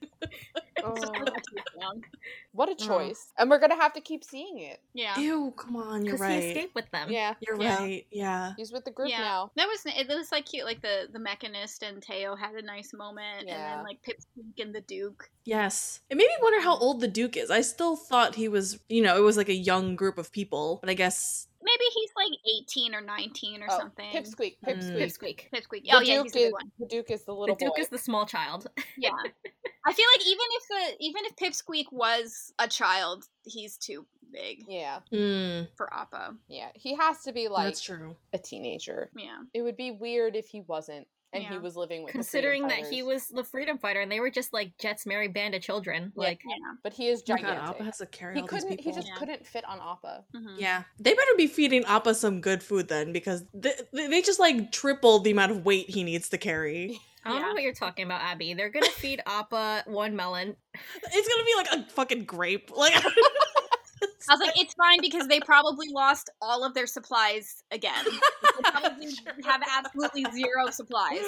Oh, 0.84 0.94
what 2.52 2.70
a 2.70 2.72
Oh. 2.72 2.76
choice. 2.76 3.32
And 3.38 3.50
we're 3.50 3.60
gonna 3.60 3.76
have 3.76 3.94
to 3.94 4.02
keep 4.02 4.24
seeing 4.24 4.60
it. 4.60 4.80
Yeah. 4.94 5.18
Ew, 5.18 5.54
come 5.58 5.76
on, 5.76 6.06
you're 6.06 6.16
Because 6.16 6.28
he 6.28 6.34
right. 6.34 6.44
escaped 6.44 6.76
with 6.76 6.90
them. 6.92 7.12
Yeah. 7.12 7.34
You're 7.40 7.60
Yeah. 7.60 7.78
right. 7.78 8.08
Yeah. 8.12 8.54
He's 8.58 8.72
with 8.72 8.86
the 8.86 8.92
group 8.92 9.10
yeah, 9.10 9.22
now. 9.22 9.52
that 9.56 9.68
was 9.68 9.82
it. 9.86 10.08
Was 10.08 10.32
like 10.32 10.46
cute. 10.46 10.66
Like 10.66 10.82
the 10.82 11.08
the 11.12 11.20
mechanist 11.20 11.82
and 11.82 12.02
Teo 12.04 12.36
had 12.36 12.54
a 12.56 12.62
nice 12.62 12.94
moment, 12.94 13.48
and 13.48 13.50
then 13.50 13.84
like 13.84 14.00
Pipsqueak 14.04 14.62
and 14.62 14.76
the 14.76 14.82
Duke. 14.82 15.30
Yes. 15.44 16.02
It 16.10 16.18
made 16.18 16.28
me 16.28 16.38
wonder 16.42 16.62
how 16.62 16.76
mm. 16.76 16.82
old 16.82 17.00
the 17.02 17.08
Duke 17.08 17.38
is. 17.38 17.50
I 17.50 17.62
still 17.62 17.96
thought 17.96 18.36
he 18.36 18.48
was, 18.48 18.80
you 18.90 19.02
know, 19.02 19.18
it 19.18 19.22
was 19.22 19.38
like 19.38 19.50
a 19.50 19.56
young 19.56 19.96
group 19.96 20.18
of 20.18 20.32
people, 20.32 20.78
but 20.82 20.90
I 20.90 20.94
guess 20.94 21.47
Maybe 21.64 21.84
he's 21.94 22.10
like 22.16 22.40
eighteen 22.56 22.94
or 22.96 23.02
nineteen 23.02 23.62
or 23.64 23.68
Oh, 23.70 23.78
something. 23.80 24.12
Pipsqueak. 24.12 24.58
Mm. 24.66 24.68
Pipsqueak. 24.68 25.00
Pipsqueak. 25.00 25.40
Pipsqueak. 25.54 25.84
The 25.84 25.92
Oh 25.94 26.00
yeah, 26.02 26.16
Duke 26.18 26.24
he's 26.26 26.36
a 26.36 26.40
is 26.48 26.54
one. 26.54 26.72
the 26.80 26.86
Duke 26.86 27.12
is 27.12 27.24
the 27.24 27.34
little. 27.34 27.56
The 27.56 27.66
Duke 27.66 27.76
boy. 27.76 27.82
is 27.82 27.88
the 27.90 27.98
small 27.98 28.26
child. 28.26 28.68
Yeah. 28.98 29.10
I 29.86 29.94
feel 29.94 30.06
like 30.18 30.28
even 30.28 30.46
if 30.52 30.68
the 30.98 31.04
even 31.06 31.22
if 31.26 31.36
Pipsqueak 31.36 31.86
was 31.92 32.54
a 32.60 32.68
child, 32.68 33.26
he's 33.46 33.78
too 33.78 34.06
big 34.34 34.64
yeah, 34.68 35.00
mm, 35.14 35.66
for 35.78 35.92
Appa. 35.94 36.36
yeah. 36.50 36.68
He 36.74 36.94
has 36.96 37.22
to 37.24 37.32
be 37.32 37.48
like 37.48 37.68
that's 37.68 37.82
true. 37.82 38.16
a 38.34 38.38
teenager. 38.38 39.10
Yeah. 39.16 39.38
It 39.54 39.62
would 39.62 39.78
be 39.78 39.92
weird 39.92 40.36
if 40.36 40.48
he 40.50 40.62
wasn't, 40.62 41.08
and 41.38 41.54
he 41.54 41.58
was 41.60 41.76
living 41.76 42.04
with. 42.04 42.14
the 42.14 42.18
Considering 42.20 42.68
that 42.68 42.86
he 42.88 43.04
was 43.04 43.28
the 43.28 43.44
freedom 43.44 43.78
fighter 43.78 44.02
and 44.02 44.12
they 44.12 44.20
were 44.20 44.30
just 44.30 44.54
like 44.54 44.78
Jet's 44.78 45.06
merry 45.06 45.28
band 45.28 45.56
of 45.56 45.62
children. 45.62 46.12
Yeah. 46.16 46.24
Like, 46.24 46.42
Yeah. 46.46 46.56
But 46.84 46.94
he 46.94 47.08
is 47.08 47.24
Oh 47.30 47.34
my 47.34 47.42
God, 47.42 47.48
gigantic. 47.48 47.70
Appa 47.70 47.84
has 47.84 47.98
to 48.00 48.06
carry 48.08 48.36
he 48.36 48.42
all 48.42 48.48
couldn't. 48.48 48.70
people. 48.70 48.84
He 48.84 48.92
just 48.92 49.08
Yeah. 49.08 49.16
couldn't 49.16 49.46
fit 49.48 49.66
on 49.66 49.80
Appa. 49.80 50.24
Mhm. 50.36 50.56
Yeah, 50.58 50.84
they 51.00 51.14
better 51.14 51.32
be 51.38 51.48
feeding 51.48 51.84
Appa 51.86 52.16
some 52.16 52.42
good 52.42 52.62
food 52.64 52.88
then, 52.88 53.14
because 53.14 53.46
they, 53.54 53.74
they 53.94 54.22
just 54.22 54.40
like 54.40 54.72
tripled 54.72 55.24
the 55.24 55.32
amount 55.32 55.52
of 55.52 55.66
weight 55.66 55.90
he 55.90 56.04
needs 56.04 56.30
to 56.30 56.38
carry. 56.38 57.00
I 57.26 57.32
don't 57.32 57.42
Yeah. 57.42 57.48
know 57.48 57.54
what 57.56 57.64
you're 57.64 57.74
talking 57.74 58.06
about, 58.06 58.22
Abby. 58.22 58.54
They're 58.54 58.70
gonna 58.70 58.86
feed 58.88 59.22
Appa 59.26 59.84
one 59.88 60.16
melon. 60.16 60.56
It's 61.12 61.28
gonna 61.28 61.44
be 61.46 61.56
like 61.58 61.72
a 61.88 61.92
fucking 61.92 62.24
grape. 62.24 62.72
Like, 62.76 62.94
I 64.30 64.34
was 64.34 64.40
like, 64.42 64.60
it's 64.60 64.74
fine 64.74 65.00
because 65.02 65.28
they 65.28 65.40
probably 65.40 65.88
lost 65.92 66.30
all 66.42 66.64
of 66.64 66.74
their 66.74 66.88
supplies 66.88 67.64
again. 67.72 68.04
They 68.06 68.72
probably 68.72 69.08
have 69.46 69.62
absolutely 69.78 70.26
zero 70.34 70.70
supplies. 70.72 71.20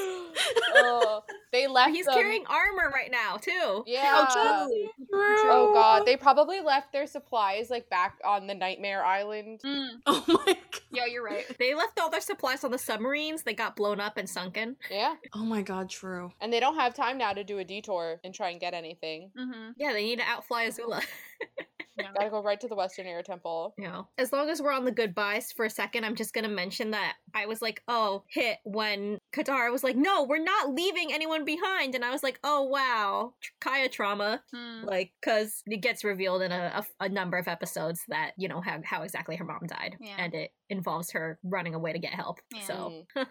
oh, 0.76 1.24
they 1.52 1.68
left. 1.68 1.92
He's 1.92 2.06
them- 2.06 2.16
carrying 2.16 2.46
armor 2.48 2.92
right 2.94 3.12
now 3.12 3.38
too. 3.38 3.84
Yeah. 3.88 4.26
Oh, 4.30 4.68
true. 4.68 4.90
Oh 5.12 5.72
god, 5.74 6.06
they 6.06 6.18
probably 6.18 6.62
left 6.62 6.92
their 6.94 7.08
supplies 7.08 7.70
like 7.70 7.90
back 7.90 8.18
on 8.26 8.48
the 8.48 8.56
Nightmare 8.56 9.04
Island. 9.04 9.62
Mm, 9.66 9.88
oh 10.06 10.24
my 10.28 10.46
god. 10.46 10.82
yeah, 10.92 11.06
you're 11.06 11.24
right. 11.24 11.46
They 11.58 11.74
left 11.76 12.00
all 12.00 12.10
their 12.10 12.22
supplies 12.22 12.64
on 12.64 12.72
the 12.72 12.78
submarines. 12.78 13.44
They 13.44 13.54
got 13.54 13.76
blown 13.76 14.00
up 14.00 14.18
and 14.18 14.30
sunken. 14.30 14.76
Yeah, 14.92 15.16
Oh 15.34 15.44
my 15.46 15.62
god, 15.62 15.90
true. 15.90 16.32
and 16.42 16.52
they 16.54 16.60
don't 16.60 16.76
have 16.76 16.94
time 16.94 17.18
now 17.18 17.34
to 17.34 17.44
do 17.44 17.58
a 17.60 17.64
detour 17.64 18.20
and 18.24 18.34
try 18.34 18.50
and 18.50 18.60
get 18.60 18.74
anything. 18.74 19.32
hmm 19.38 19.70
Yeah, 19.78 19.94
they 19.94 20.04
need 20.04 20.20
to 20.20 20.26
outfly 20.26 20.68
Azula. 20.68 21.04
Gotta 22.18 22.30
go 22.30 22.42
right 22.42 22.60
to 22.62 22.68
the 22.68 22.76
Western 22.76 23.06
Air 23.08 23.22
Temple. 23.24 23.74
You 23.78 23.86
know, 23.88 24.08
as 24.18 24.32
long 24.34 24.50
as 24.50 24.62
we're 24.62 24.72
on 24.74 24.86
the 24.86 24.92
goodbyes 24.92 25.52
for 25.52 25.66
a 25.66 25.70
second, 25.70 26.04
I'm 26.06 26.16
just 26.16 26.34
gonna 26.34 26.48
mention 26.50 26.92
that 26.92 27.16
I 27.34 27.46
was 27.46 27.62
like, 27.62 27.82
oh, 27.88 28.24
hit 28.28 28.58
when 28.64 29.20
Katara 29.34 29.72
was 29.72 29.84
like, 29.84 29.96
no, 29.96 30.24
we're 30.24 30.44
not 30.44 30.74
leaving 30.74 31.12
anyone 31.14 31.46
behind, 31.46 31.96
and 31.96 32.04
I 32.06 32.12
was 32.12 32.24
like, 32.24 32.40
oh 32.44 32.64
wow, 32.64 33.34
Kya 33.62 33.92
trauma, 33.92 34.42
Mm. 34.56 34.86
like 34.86 35.12
because 35.22 35.62
it 35.68 35.82
gets 35.82 36.04
revealed 36.04 36.42
in 36.42 36.52
a, 36.52 36.84
a, 37.00 37.06
a 37.06 37.10
number 37.10 37.38
of 37.38 37.48
episodes 37.48 38.02
that 38.10 38.32
you 38.38 38.48
know 38.48 38.62
how 38.62 38.80
how 38.84 39.04
exactly 39.04 39.36
her 39.36 39.46
mom 39.46 39.62
died, 39.68 39.96
Yeah. 40.00 40.16
and 40.18 40.34
it 40.34 40.52
involves 40.72 41.10
her 41.12 41.40
running 41.44 41.74
away 41.74 41.92
to 41.94 42.00
get 42.00 42.14
help. 42.14 42.40
Yeah. 42.54 42.64
So 42.66 43.06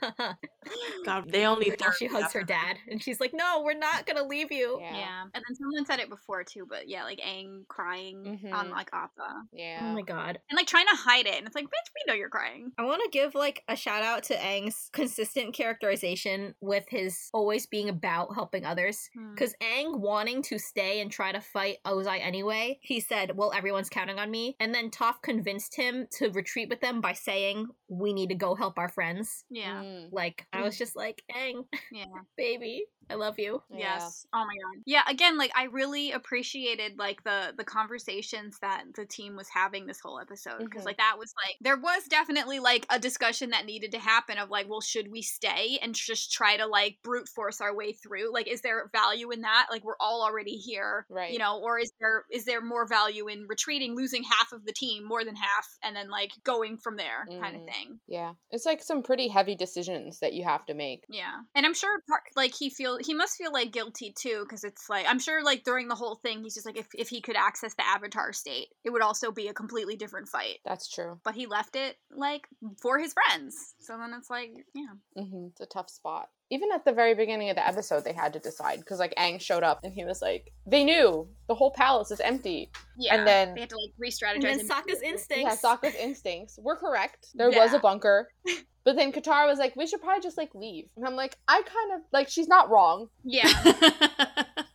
God, 1.05 1.31
they 1.31 1.45
only 1.47 1.73
now 1.81 1.91
she 1.93 2.07
hugs 2.07 2.33
her 2.33 2.43
dad, 2.43 2.77
and 2.91 3.03
she's 3.03 3.21
like, 3.21 3.33
no, 3.33 3.63
we're 3.65 3.79
not 3.79 4.07
gonna 4.07 4.25
leave 4.25 4.51
you. 4.53 4.79
yeah. 4.81 4.97
Yeah. 4.99 5.23
and 5.35 5.45
then 5.47 5.55
someone 5.57 5.87
said 5.87 6.01
it 6.01 6.09
before 6.09 6.43
too, 6.45 6.67
but 6.69 6.89
yeah, 6.89 7.05
like 7.05 7.21
Aang 7.21 7.67
crying 7.69 8.41
Mhm. 8.43 8.53
On 8.59 8.71
like 8.71 8.91
Appa 8.93 9.43
Yeah. 9.53 9.79
Oh 9.83 9.87
Yeah. 9.87 9.93
my 9.95 10.03
god. 10.03 10.39
and 10.51 10.57
like 10.57 10.67
trying 10.67 10.87
to 10.87 10.97
hide 10.97 11.27
it, 11.27 11.35
and 11.39 11.47
it's 11.47 11.55
like, 11.55 11.65
bitch, 11.67 11.91
we 11.95 12.03
know 12.07 12.15
you're 12.15 12.29
crying. 12.29 12.73
I 12.79 12.85
want 12.85 13.03
to 13.05 13.11
give 13.11 13.35
like 13.35 13.63
a 13.69 13.77
shout 13.77 14.03
out 14.03 14.23
to 14.25 14.35
Aang's 14.35 14.91
consistent 14.93 15.55
characterization 15.55 16.55
with 16.61 16.85
his 16.89 17.29
always 17.33 17.67
being 17.67 17.89
about 17.89 18.35
helping 18.35 18.65
others. 18.65 19.09
Hmm. 19.17 19.31
Because 19.35 19.55
Aang 19.63 19.99
wanting 20.01 20.43
to 20.43 20.59
stay 20.59 21.01
and 21.01 21.11
try 21.11 21.33
to 21.33 21.41
fight 21.41 21.77
Ozai 21.87 22.21
anyway, 22.21 22.79
he 22.83 23.01
said, 23.01 23.37
Well, 23.37 23.53
everyone's 23.55 23.89
counting 23.89 24.19
on 24.19 24.31
me. 24.31 24.57
And 24.61 24.75
then 24.75 24.91
Toph 24.91 25.23
convinced 25.23 25.77
him 25.77 26.07
to 26.19 26.31
retreat 26.31 26.69
with 26.69 26.81
them 26.81 27.01
by 27.01 27.13
saying, 27.13 27.69
We 27.89 28.13
need 28.13 28.29
to 28.31 28.35
go 28.35 28.55
help 28.55 28.79
our 28.79 28.89
friends. 28.89 29.45
Yeah, 29.51 29.83
Mm, 29.83 30.09
Like, 30.13 30.47
I 30.53 30.63
was 30.63 30.77
just 30.77 30.97
like, 30.97 31.23
Aang, 31.35 31.65
yeah. 31.93 32.05
baby, 32.37 32.85
I 33.11 33.15
love 33.15 33.39
you. 33.39 33.63
yeah. 33.71 33.99
Yes. 34.01 34.27
Oh 34.35 34.39
my 34.39 34.45
god. 34.45 34.83
Yeah, 34.85 35.03
again, 35.09 35.39
like 35.39 35.51
I 35.57 35.65
really 35.65 36.13
appreciated 36.13 36.99
like 36.99 37.23
the 37.25 37.55
the 37.57 37.65
conversations 38.39 38.59
that 38.61 38.85
the 38.95 39.07
team 39.07 39.37
was 39.37 39.49
having 39.49 39.87
this 39.87 40.01
whole 40.01 40.19
episode 40.21 40.59
because 40.59 40.83
Mhm. 40.83 40.87
like 40.87 40.97
that 40.99 41.17
was 41.19 41.33
like 41.45 41.57
there 41.61 41.77
was 41.77 42.05
definitely 42.05 42.59
like 42.61 42.87
a 42.91 42.99
discussion 42.99 43.51
that 43.51 43.65
needed 43.67 43.93
to 43.93 43.99
happen 43.99 44.39
of 44.39 44.51
like, 44.51 44.69
well, 44.69 44.81
should 44.81 45.11
we 45.11 45.23
stay 45.23 45.79
and 45.83 45.95
just 45.95 46.33
try 46.33 46.57
to 46.57 46.67
like 46.67 46.99
brute 47.03 47.29
force 47.29 47.61
our 47.61 47.75
way 47.75 47.93
through? 47.93 48.33
Like 48.33 48.49
is 48.49 48.61
there 48.63 48.89
value 48.93 49.31
in 49.31 49.43
that? 49.43 49.67
Like 49.71 49.85
we're 49.85 49.97
all 50.01 50.23
already 50.23 50.57
here. 50.57 51.07
Right. 51.09 51.33
You 51.33 51.39
know, 51.39 51.61
or 51.61 51.79
is 51.79 51.91
there 52.01 52.25
is 52.31 52.45
there 52.45 52.61
more 52.61 52.87
value 52.87 53.29
in 53.29 53.47
retreating, 53.49 53.95
losing 53.97 54.23
half 54.23 54.53
of 54.53 54.65
the 54.65 54.73
team, 54.73 55.05
more 55.05 55.25
than 55.25 55.37
half, 55.37 55.67
and 55.83 55.95
then 55.97 56.09
like 56.09 56.31
going 56.45 56.79
from 56.79 56.97
there 56.97 57.27
kind 57.41 57.57
of 57.57 57.63
Mhm. 57.63 57.73
thing. 57.73 58.01
Yeah. 58.07 58.35
It's 58.51 58.67
like 58.67 58.83
some 58.83 59.03
pretty 59.03 59.29
heavy 59.29 59.55
decisions 59.57 60.21
that 60.21 60.33
you 60.33 60.45
have 60.45 60.65
to 60.67 60.75
make. 60.75 61.05
Yeah, 61.09 61.43
and 61.55 61.67
I'm 61.67 61.75
sure 61.75 62.03
like 62.37 62.55
he 62.55 62.71
feel 62.71 62.99
he 62.99 63.15
must 63.15 63.37
feel 63.37 63.53
like 63.53 63.73
guilty 63.73 64.13
too 64.17 64.45
because 64.45 64.65
it's 64.65 64.89
like 64.89 65.07
I'm 65.07 65.19
sure 65.19 65.43
like 65.43 65.65
during 65.65 65.89
the 65.89 65.95
whole 65.95 66.17
thing 66.17 66.43
he's 66.43 66.55
just 66.55 66.67
like 66.67 66.77
if 66.77 66.89
if 66.95 67.09
he 67.09 67.21
could 67.21 67.37
access 67.37 67.75
the 67.75 67.87
Avatar 67.87 68.28
state, 68.33 68.69
it 68.85 68.91
would 68.91 69.03
also 69.03 69.31
be 69.33 69.49
a 69.49 69.55
completely 69.55 69.97
different 69.97 70.29
fight. 70.29 70.59
That's 70.65 70.89
true. 70.89 71.19
But 71.25 71.35
he 71.35 71.47
left 71.47 71.77
it 71.77 71.97
like 72.11 72.47
for 72.81 72.99
his 72.99 73.13
friends, 73.15 73.75
so 73.81 73.97
then 73.99 74.13
it's 74.19 74.31
like 74.31 74.51
yeah, 74.75 75.23
hmm 75.23 75.47
It's 75.49 75.61
a 75.61 75.67
tough 75.67 75.91
spot. 75.91 76.29
Even 76.51 76.71
at 76.73 76.85
the 76.87 76.93
very 76.93 77.15
beginning 77.15 77.51
of 77.51 77.57
the 77.57 77.67
episode, 77.67 78.05
they 78.05 78.15
had 78.15 78.33
to 78.33 78.39
decide 78.39 78.79
because 78.79 78.99
like 78.99 79.15
Aang 79.19 79.39
showed 79.41 79.63
up 79.63 79.81
and 79.85 79.93
he 79.93 80.05
was 80.05 80.23
like, 80.23 80.51
"They 80.67 80.83
knew 80.83 81.29
the 81.47 81.55
whole 81.55 81.71
palace 81.71 82.11
is 82.11 82.21
empty." 82.21 82.71
yeah. 82.97 83.17
And 83.17 83.27
then 83.27 83.55
they 83.55 83.61
had 83.61 83.71
to 83.71 83.77
like 83.77 83.93
re-strategize. 83.99 84.35
And 84.35 84.43
then 84.43 84.61
and- 84.61 84.71
Sokka's 84.71 85.01
Yeah, 85.03 85.11
instincts. 85.11 85.63
Sokka's 85.63 85.95
instincts 86.01 86.59
were 86.63 86.77
correct. 86.77 87.29
There 87.35 87.51
was 87.51 87.73
a 87.75 87.79
bunker. 87.79 88.31
But 88.85 88.97
then 88.97 89.13
Katara 89.13 89.47
was 89.47 89.59
like, 89.59 89.77
we 89.77 89.87
should 89.87 90.01
probably 90.01 90.23
just 90.23 90.39
like 90.39 90.55
leave. 90.55 90.87
And 90.97 91.05
I'm 91.05 91.15
like, 91.15 91.37
I 91.47 91.61
kind 91.61 91.93
of 92.01 92.07
like 92.11 92.31
she's 92.31 92.49
not 92.49 92.71
wrong. 92.71 93.11
yeah, 93.23 93.47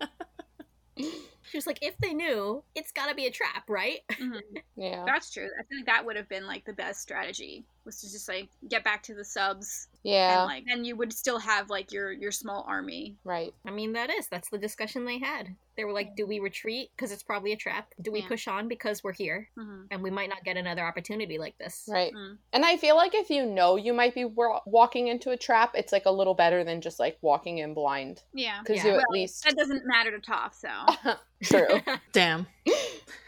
She 1.54 1.58
was 1.58 1.68
like, 1.68 1.84
if 1.84 1.96
they 2.00 2.16
knew, 2.16 2.64
it's 2.74 2.92
gotta 2.92 3.14
be 3.14 3.28
a 3.28 3.32
trap, 3.32 3.70
right? 3.70 4.00
mhm. 4.14 4.42
Yeah. 4.76 5.04
that's 5.06 5.30
true. 5.32 5.48
I 5.60 5.62
think 5.70 5.86
that 5.86 6.04
would 6.04 6.16
have 6.16 6.28
been 6.28 6.48
like 6.48 6.66
the 6.66 6.74
best 6.74 7.00
strategy 7.00 7.64
was 7.86 8.02
to 8.02 8.10
just 8.12 8.28
like 8.28 8.50
get 8.70 8.84
back 8.84 9.04
to 9.04 9.14
the 9.14 9.24
subs 9.24 9.88
Yeah. 10.02 10.40
and 10.40 10.48
like 10.48 10.64
then 10.68 10.84
you 10.84 10.96
would 10.96 11.14
still 11.14 11.38
have 11.38 11.70
like 11.70 11.92
your 11.92 12.12
your 12.12 12.32
small 12.32 12.66
army. 12.68 13.18
right. 13.24 13.54
I 13.68 13.70
mean, 13.70 13.94
that 13.94 14.10
is. 14.10 14.28
That's 14.30 14.50
the 14.50 14.58
discussion 14.58 15.06
they 15.06 15.20
had. 15.20 15.56
They 15.76 15.86
were 15.86 15.92
like, 15.92 16.16
do 16.16 16.26
we 16.28 16.40
retreat 16.40 16.90
because 16.96 17.12
it's 17.12 17.24
probably 17.24 17.52
a 17.52 17.56
trap? 17.56 17.94
Do 18.02 18.12
we 18.12 18.22
Yeah. 18.22 18.28
push 18.28 18.48
on 18.48 18.68
because 18.68 19.04
we're 19.04 19.14
here? 19.14 19.50
hmm 19.58 19.84
And 19.92 20.04
we 20.04 20.12
might 20.12 20.30
not 20.30 20.44
get 20.44 20.58
another 20.58 20.84
opportunity 20.84 21.38
like 21.38 21.58
this. 21.58 21.86
Right. 21.88 22.14
Mm. 22.14 22.38
And 22.54 22.66
I 22.66 22.78
feel 22.78 22.96
like 22.96 23.16
if 23.16 23.30
you 23.30 23.46
know 23.46 23.76
you 23.76 23.94
might 23.94 24.14
be 24.14 24.26
wa- 24.26 24.62
walking 24.66 25.08
into 25.08 25.32
a 25.32 25.38
trap, 25.38 25.72
it's 25.76 25.92
like 25.92 26.06
a 26.06 26.12
little 26.12 26.34
better 26.36 26.64
than 26.64 26.82
just 26.82 27.00
like 27.00 27.18
walking 27.22 27.58
in 27.60 27.74
blind. 27.74 28.22
Yeah, 28.34 28.60
Because 28.60 28.78
Yeah. 28.78 28.86
you 28.86 28.92
at 28.92 28.96
Well, 29.10 29.20
least. 29.22 29.44
that 29.46 29.56
doesn't 29.56 29.86
matter 29.86 30.12
to 30.12 30.20
Toph, 30.20 30.54
so. 30.54 31.16
true. 31.44 31.80
Damn. 32.12 32.48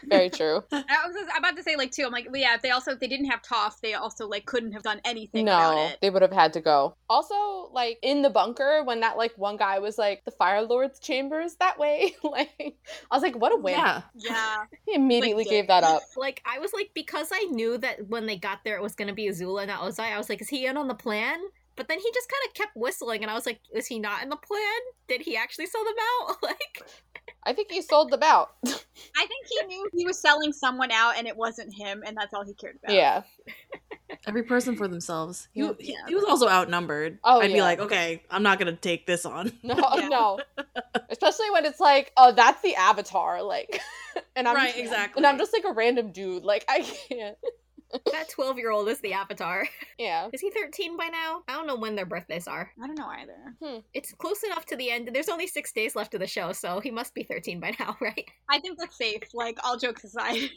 Very 0.04 0.30
true. 0.30 0.62
I 0.72 0.84
was 1.06 1.16
about 1.36 1.56
to 1.56 1.62
say 1.62 1.76
like 1.76 1.90
too. 1.90 2.04
I'm 2.06 2.12
like, 2.12 2.26
well, 2.30 2.40
yeah. 2.40 2.54
If 2.54 2.62
they 2.62 2.70
also 2.70 2.92
if 2.92 3.00
they 3.00 3.08
didn't 3.08 3.26
have 3.26 3.42
Toph, 3.42 3.80
they 3.80 3.94
also 3.94 4.28
like 4.28 4.46
couldn't 4.46 4.72
have 4.72 4.82
done 4.82 5.00
anything 5.04 5.46
about 5.48 5.74
No, 5.74 5.86
it. 5.88 5.98
they 6.00 6.10
would 6.10 6.22
have 6.22 6.32
had 6.32 6.52
to 6.54 6.60
go. 6.60 6.94
Also, 7.10 7.34
like 7.72 7.98
in 8.02 8.22
the 8.22 8.30
bunker, 8.30 8.82
when 8.84 9.00
that 9.00 9.16
like 9.16 9.32
one 9.36 9.56
guy 9.56 9.78
was 9.80 9.98
like, 9.98 10.24
"The 10.24 10.30
Fire 10.30 10.62
Lord's 10.62 11.00
chambers 11.00 11.56
that 11.56 11.78
way," 11.78 12.14
like 12.36 12.76
I 13.10 13.14
was 13.16 13.22
like, 13.22 13.36
"What 13.36 13.52
a 13.52 13.56
win!" 13.56 13.74
Yeah. 13.74 14.02
Yeah, 14.14 14.64
He 14.86 14.94
immediately 14.94 15.44
Like, 15.44 15.50
gave 15.50 15.66
that 15.68 15.84
up. 15.84 16.02
like, 16.16 16.42
I 16.44 16.58
was 16.58 16.72
like, 16.72 16.90
because 16.94 17.30
I 17.32 17.44
knew 17.50 17.78
that 17.78 18.06
when 18.08 18.26
they 18.26 18.36
got 18.36 18.60
there 18.64 18.76
it 18.76 18.82
was 18.82 18.94
going 18.94 19.08
to 19.08 19.14
be 19.14 19.28
Azula, 19.28 19.66
not 19.66 19.80
Ozai, 19.80 20.12
I 20.12 20.18
was 20.18 20.28
like, 20.28 20.40
is 20.40 20.48
he 20.48 20.66
in 20.66 20.76
on 20.76 20.88
the 20.88 20.94
plan? 20.94 21.38
But 21.76 21.88
then 21.88 21.98
he 21.98 22.10
just 22.14 22.28
kind 22.30 22.48
of 22.48 22.54
kept 22.54 22.76
whistling, 22.76 23.22
and 23.22 23.30
I 23.30 23.34
was 23.34 23.44
like, 23.44 23.60
is 23.74 23.86
he 23.86 23.98
not 23.98 24.22
in 24.22 24.30
the 24.30 24.36
plan? 24.36 24.80
Did 25.08 25.20
he 25.22 25.36
actually 25.36 25.66
sell 25.66 25.84
them 25.84 25.94
out? 26.28 26.36
like, 26.42 26.82
I 27.46 27.52
think 27.52 27.70
he 27.70 27.80
sold 27.80 28.10
them 28.10 28.22
out. 28.22 28.50
I 28.66 29.26
think 29.26 29.46
he 29.48 29.66
knew 29.66 29.88
he 29.96 30.04
was 30.04 30.18
selling 30.18 30.52
someone 30.52 30.90
out, 30.90 31.16
and 31.16 31.26
it 31.28 31.36
wasn't 31.36 31.72
him, 31.72 32.02
and 32.04 32.16
that's 32.16 32.34
all 32.34 32.44
he 32.44 32.52
cared 32.54 32.76
about. 32.82 32.94
yeah, 32.94 33.22
Every 34.26 34.42
person 34.42 34.76
for 34.76 34.88
themselves. 34.88 35.48
He, 35.52 35.60
Yeah. 35.62 35.72
he, 35.78 35.92
Yeah. 35.92 35.98
he 36.08 36.14
was 36.14 36.24
also 36.24 36.48
outnumbered. 36.48 37.18
Oh, 37.24 37.40
I'd 37.40 37.52
be 37.52 37.60
like, 37.60 37.78
okay, 37.80 38.22
I'm 38.30 38.42
not 38.42 38.58
gonna 38.58 38.74
take 38.76 39.06
this 39.06 39.24
on. 39.24 39.52
No, 39.62 39.74
Yeah. 39.96 40.08
no. 40.08 40.40
Especially 41.08 41.50
when 41.50 41.64
it's 41.64 41.80
like, 41.80 42.12
oh, 42.16 42.32
that's 42.32 42.60
the 42.62 42.74
avatar, 42.74 43.42
like, 43.42 43.80
and 44.34 44.48
I'm 44.48 44.56
Right, 44.56 44.68
just- 44.68 44.78
exactly. 44.78 45.20
and 45.20 45.26
I'm 45.26 45.38
just 45.38 45.52
like 45.52 45.64
a 45.64 45.72
random 45.72 46.10
dude. 46.12 46.44
Like, 46.44 46.64
I 46.68 46.80
can't. 46.80 47.36
That 48.12 48.28
12 48.30 48.58
year 48.58 48.70
old 48.70 48.88
is 48.88 49.00
the 49.00 49.12
avatar. 49.12 49.66
Yeah. 49.98 50.28
Is 50.30 50.42
he 50.42 50.50
13 50.50 50.98
by 50.98 51.06
now? 51.06 51.40
I 51.48 51.54
don't 51.54 51.66
know 51.66 51.76
when 51.76 51.96
their 51.96 52.04
birthdays 52.04 52.46
are. 52.46 52.70
I 52.82 52.86
don't 52.86 52.98
know 52.98 53.06
either. 53.06 53.56
Hmm. 53.62 53.78
It's 53.94 54.12
close 54.12 54.42
enough 54.42 54.66
to 54.66 54.76
the 54.76 54.90
end. 54.90 55.08
There's 55.10 55.30
only 55.30 55.46
six 55.46 55.72
days 55.72 55.96
left 55.96 56.12
of 56.12 56.20
the 56.20 56.26
show, 56.26 56.52
so 56.52 56.80
he 56.80 56.90
must 56.90 57.14
be 57.14 57.22
13 57.22 57.60
by 57.60 57.74
now, 57.80 57.96
right? 58.02 58.28
I 58.50 58.60
think 58.60 58.78
that's 58.78 58.98
safe. 58.98 59.22
Like 59.32 59.56
all 59.64 59.78
jokes 59.78 60.04
aside. 60.04 60.36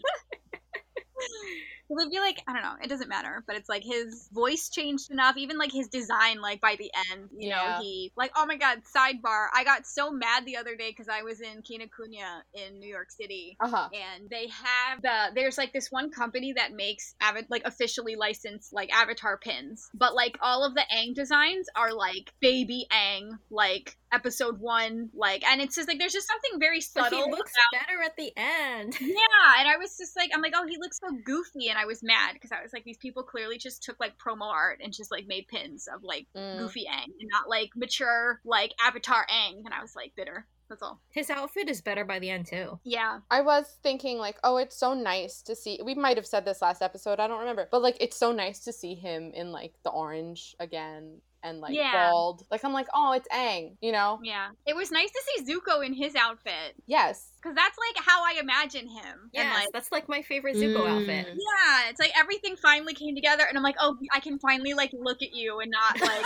I 1.91 2.09
feel 2.09 2.21
like 2.21 2.41
I 2.47 2.53
don't 2.53 2.61
know, 2.61 2.75
it 2.83 2.87
doesn't 2.89 3.09
matter, 3.09 3.43
but 3.47 3.55
it's 3.55 3.69
like 3.69 3.83
his 3.83 4.29
voice 4.31 4.69
changed 4.69 5.11
enough, 5.11 5.37
even 5.37 5.57
like 5.57 5.71
his 5.71 5.87
design, 5.87 6.41
like 6.41 6.61
by 6.61 6.75
the 6.77 6.91
end, 7.11 7.29
you 7.35 7.49
Yeah. 7.49 7.75
know, 7.77 7.81
he 7.81 8.11
like 8.15 8.31
oh 8.35 8.45
my 8.45 8.57
god, 8.57 8.81
sidebar. 8.95 9.47
I 9.53 9.63
got 9.63 9.87
so 9.87 10.11
mad 10.11 10.45
the 10.45 10.57
other 10.57 10.75
day 10.75 10.89
because 10.91 11.07
I 11.09 11.23
was 11.23 11.41
in 11.41 11.61
Kinokuniya 11.63 12.41
in 12.53 12.79
New 12.79 12.89
York 12.89 13.11
City. 13.11 13.57
Uh 13.59 13.69
huh. 13.69 13.89
And 13.93 14.29
they 14.29 14.47
have 14.47 15.01
the 15.01 15.31
there's 15.35 15.57
like 15.57 15.73
this 15.73 15.87
one 15.91 16.11
company 16.11 16.53
that 16.53 16.73
makes 16.73 17.15
avid 17.21 17.45
like 17.49 17.63
officially 17.65 18.15
licensed 18.15 18.73
like 18.73 18.91
avatar 18.93 19.37
pins, 19.37 19.89
but 19.93 20.13
like 20.15 20.37
all 20.41 20.63
of 20.65 20.75
the 20.75 20.83
Aang 20.93 21.15
designs 21.15 21.67
are 21.75 21.93
like 21.93 22.33
baby 22.39 22.85
Aang 22.91 23.31
like 23.49 23.95
episode 24.11 24.59
one, 24.59 25.09
like, 25.13 25.43
and 25.43 25.61
it's 25.61 25.75
just 25.75 25.87
like 25.87 25.99
there's 25.99 26.13
just 26.13 26.27
something 26.27 26.59
very 26.59 26.79
But 26.79 27.03
subtle. 27.11 27.25
he 27.25 27.31
looks 27.31 27.51
about- 27.71 27.85
better 27.85 28.01
at 28.03 28.15
the 28.17 28.31
end. 28.35 28.97
yeah, 29.01 29.59
and 29.59 29.67
I 29.67 29.77
was 29.77 29.95
just 29.97 30.15
like, 30.17 30.31
I'm 30.33 30.41
like, 30.41 30.53
oh, 30.55 30.65
he 30.67 30.77
looks 30.79 30.97
so 30.99 31.15
goofy, 31.23 31.69
and 31.69 31.77
I 31.79 31.85
was 31.85 32.03
mad 32.03 32.33
because 32.33 32.51
I 32.51 32.61
was 32.61 32.73
like, 32.73 32.83
these 32.83 32.97
people 32.97 33.23
clearly 33.23 33.57
just 33.57 33.81
took 33.83 33.99
like 33.99 34.13
promo 34.17 34.45
art 34.51 34.79
and 34.83 34.91
just 34.93 35.11
like 35.11 35.27
made 35.27 35.47
pins 35.47 35.87
of 35.93 36.03
like 36.03 36.27
Mm. 36.35 36.59
goofy 36.59 36.85
Aang 36.91 37.05
and 37.19 37.29
not 37.31 37.49
like 37.49 37.69
mature 37.75 38.39
like 38.43 38.73
Avatar 38.79 39.25
Aang, 39.31 39.63
and 39.65 39.73
I 39.73 39.81
was 39.81 39.95
like 39.95 40.13
bitter. 40.15 40.45
That's 40.69 40.83
all. 40.83 40.99
His 41.09 41.31
outfit 41.31 41.67
is 41.67 41.81
better 41.81 42.05
by 42.05 42.19
the 42.19 42.29
end, 42.29 42.45
too. 42.45 42.79
Yeah, 42.83 43.21
I 43.31 43.41
was 43.41 43.65
thinking 43.81 44.19
like, 44.19 44.37
oh, 44.43 44.57
it's 44.57 44.75
so 44.77 44.93
nice 44.93 45.41
to 45.43 45.55
see. 45.55 45.79
We 45.83 45.95
might 45.95 46.17
have 46.17 46.27
said 46.27 46.45
this 46.45 46.61
last 46.61 46.83
episode. 46.83 47.19
I 47.19 47.27
don't 47.27 47.39
remember, 47.39 47.67
but 47.71 47.81
like, 47.81 47.97
it's 47.99 48.15
so 48.17 48.31
nice 48.31 48.59
to 48.65 48.71
see 48.73 48.93
him 48.93 49.31
in 49.33 49.51
like 49.51 49.73
the 49.83 49.89
orange 49.89 50.55
again 50.59 51.21
and 51.41 51.59
like 51.59 51.73
Yeah. 51.73 52.11
bald. 52.11 52.43
Like, 52.51 52.63
I'm 52.63 52.73
like, 52.73 52.87
oh, 52.93 53.13
it's 53.13 53.27
Aang. 53.29 53.77
You 53.81 53.91
know? 53.93 54.19
yeah. 54.21 54.49
It 54.67 54.75
was 54.75 54.91
nice 54.91 55.09
to 55.09 55.21
see 55.25 55.51
Zuko 55.51 55.83
in 55.83 55.93
his 55.93 56.13
outfit 56.15 56.75
Yes. 56.85 57.31
Because 57.41 57.55
that's 57.55 57.77
like 57.77 58.05
how 58.05 58.23
I 58.23 58.39
imagine 58.39 58.87
him. 58.87 59.29
Yes, 59.33 59.45
and 59.45 59.53
like. 59.53 59.67
that's 59.73 59.91
like 59.91 60.09
my 60.09 60.21
favorite 60.21 60.55
Zuko 60.55 60.79
Mm. 60.79 60.89
outfit. 60.89 61.27
Yeah, 61.27 61.89
it's 61.89 61.99
like 61.99 62.11
everything 62.17 62.55
finally 62.55 62.93
came 62.93 63.15
together, 63.15 63.43
and 63.47 63.57
I'm 63.57 63.63
like, 63.63 63.75
oh, 63.79 63.97
I 64.13 64.19
can 64.19 64.39
finally 64.39 64.73
like 64.73 64.91
look 64.93 65.21
at 65.21 65.33
you 65.33 65.59
and 65.59 65.71
not 65.71 66.01
like 66.01 66.25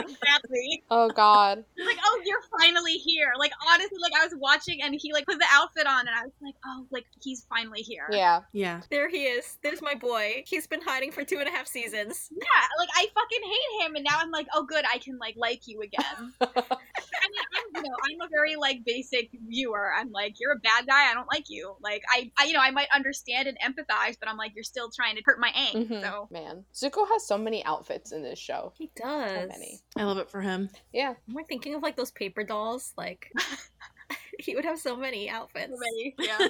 exactly. 0.00 0.82
oh 0.90 1.10
God. 1.10 1.64
like, 1.78 1.98
oh, 2.04 2.22
you're 2.24 2.42
finally 2.58 2.94
here. 2.94 3.32
Like, 3.38 3.52
honestly, 3.70 3.98
like 4.00 4.12
I 4.20 4.24
was 4.24 4.34
watching 4.38 4.82
and 4.82 4.94
he 4.98 5.12
like 5.12 5.26
put 5.26 5.38
the 5.38 5.46
outfit 5.52 5.86
on, 5.86 6.00
and 6.06 6.16
I 6.16 6.22
was 6.24 6.32
like, 6.42 6.54
oh, 6.66 6.86
like 6.90 7.04
he's 7.22 7.46
finally 7.48 7.80
here. 7.80 8.06
Yeah. 8.10 8.40
yeah. 8.52 8.80
There 8.90 9.08
he 9.08 9.24
is. 9.24 9.58
There's 9.62 9.82
my 9.82 9.94
boy. 9.94 10.42
He's 10.46 10.66
been 10.66 10.80
hiding 10.82 11.12
for 11.12 11.24
two 11.24 11.38
and 11.38 11.48
a 11.48 11.52
half 11.52 11.66
seasons. 11.66 12.28
Yeah, 12.32 12.66
like 12.78 12.88
I 12.96 13.06
fucking 13.14 13.42
hate 13.42 13.86
him, 13.86 13.94
and 13.96 14.04
now 14.04 14.18
I'm 14.18 14.30
like, 14.30 14.46
oh, 14.54 14.64
good, 14.64 14.84
I 14.90 14.98
can 14.98 15.18
like 15.18 15.34
like 15.36 15.66
you 15.66 15.80
again. 15.82 16.32
I 16.40 17.26
mean, 17.30 17.44
I'm, 17.56 17.66
you 17.73 17.73
know, 17.90 17.96
I'm 18.04 18.20
a 18.20 18.28
very 18.30 18.56
like 18.56 18.84
basic 18.84 19.30
viewer. 19.48 19.92
I'm 19.96 20.10
like, 20.10 20.34
you're 20.40 20.52
a 20.52 20.58
bad 20.58 20.86
guy. 20.86 21.10
I 21.10 21.14
don't 21.14 21.28
like 21.32 21.44
you. 21.48 21.74
Like, 21.80 22.02
I, 22.12 22.30
I, 22.38 22.44
you 22.46 22.52
know, 22.52 22.60
I 22.60 22.70
might 22.70 22.88
understand 22.94 23.48
and 23.48 23.58
empathize, 23.60 24.16
but 24.18 24.28
I'm 24.28 24.36
like, 24.36 24.52
you're 24.54 24.64
still 24.64 24.90
trying 24.94 25.16
to 25.16 25.22
hurt 25.24 25.38
my 25.38 25.52
aim. 25.54 25.86
Mhm. 25.86 26.00
So 26.02 26.28
Man, 26.30 26.64
Zuko 26.74 27.06
has 27.08 27.26
so 27.26 27.38
many 27.38 27.64
outfits 27.64 28.12
in 28.12 28.22
this 28.22 28.38
show. 28.38 28.72
He 28.76 28.90
does. 28.96 29.30
So 29.42 29.46
many. 29.48 29.80
I 29.96 30.04
love 30.04 30.18
it 30.18 30.30
for 30.30 30.40
him. 30.40 30.70
Yeah. 30.92 31.14
Am 31.28 31.38
I 31.38 31.42
thinking 31.44 31.74
of 31.74 31.82
like 31.82 31.96
those 31.96 32.10
paper 32.10 32.44
dolls? 32.44 32.92
Like, 32.96 33.30
he 34.38 34.54
would 34.54 34.64
have 34.64 34.78
so 34.78 34.96
many 34.96 35.28
outfits. 35.30 35.72
ready. 35.80 36.14
Yeah, 36.18 36.48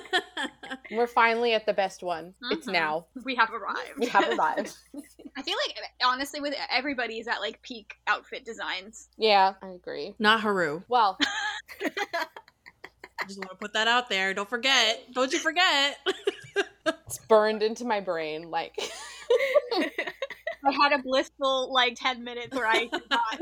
We're 0.93 1.07
finally 1.07 1.53
at 1.55 1.67
the 1.67 1.73
best 1.73 2.03
one. 2.03 2.35
It's 2.51 2.67
Mhm. 2.67 2.73
now. 2.73 3.07
we 3.25 3.35
have 3.37 3.51
arrived. 3.53 3.99
We 3.99 4.07
have 4.07 4.29
arrived. 4.39 4.75
I 5.37 5.43
feel 5.43 5.57
like 5.67 5.77
honestly, 6.05 6.41
with 6.41 6.55
everybody 6.71 7.19
is 7.19 7.29
at 7.29 7.41
like 7.41 7.61
peak 7.63 7.95
outfit 8.07 8.45
designs. 8.45 9.09
yeah, 9.17 9.55
I 9.63 9.69
agree. 9.71 10.15
Not 10.19 10.41
Haru. 10.41 10.83
Well, 10.89 11.19
I 11.83 13.27
just 13.27 13.39
want 13.39 13.51
to 13.51 13.57
put 13.57 13.73
that 13.75 13.89
out 13.89 14.09
there. 14.09 14.35
Don't 14.35 14.49
forget. 14.49 15.01
Don't 15.13 15.33
you 15.33 15.39
forget. 15.39 15.99
it's 16.87 17.19
burned 17.29 17.63
into 17.63 17.85
my 17.85 18.01
brain. 18.01 18.51
Like, 18.51 18.77
I 19.73 20.73
had 20.83 20.93
a 20.93 20.99
blissful 21.03 21.73
like 21.73 21.95
ten 21.97 22.23
minutes 22.25 22.55
where 22.55 22.67
I 22.67 22.89
forgot. 22.89 23.41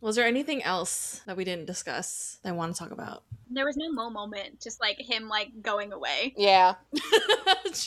Was 0.00 0.16
there 0.16 0.26
anything 0.26 0.62
else 0.62 1.20
that 1.26 1.36
we 1.36 1.44
didn't 1.44 1.66
discuss 1.66 2.38
that 2.42 2.50
I 2.50 2.52
want 2.52 2.74
to 2.74 2.78
talk 2.78 2.90
about? 2.90 3.22
there 3.52 3.66
was 3.66 3.76
no 3.76 3.90
Mo 3.90 4.10
moment, 4.10 4.60
just 4.60 4.80
like 4.80 4.96
him 5.00 5.28
like 5.28 5.48
going 5.60 5.92
away. 5.92 6.34
yeah. 6.36 6.74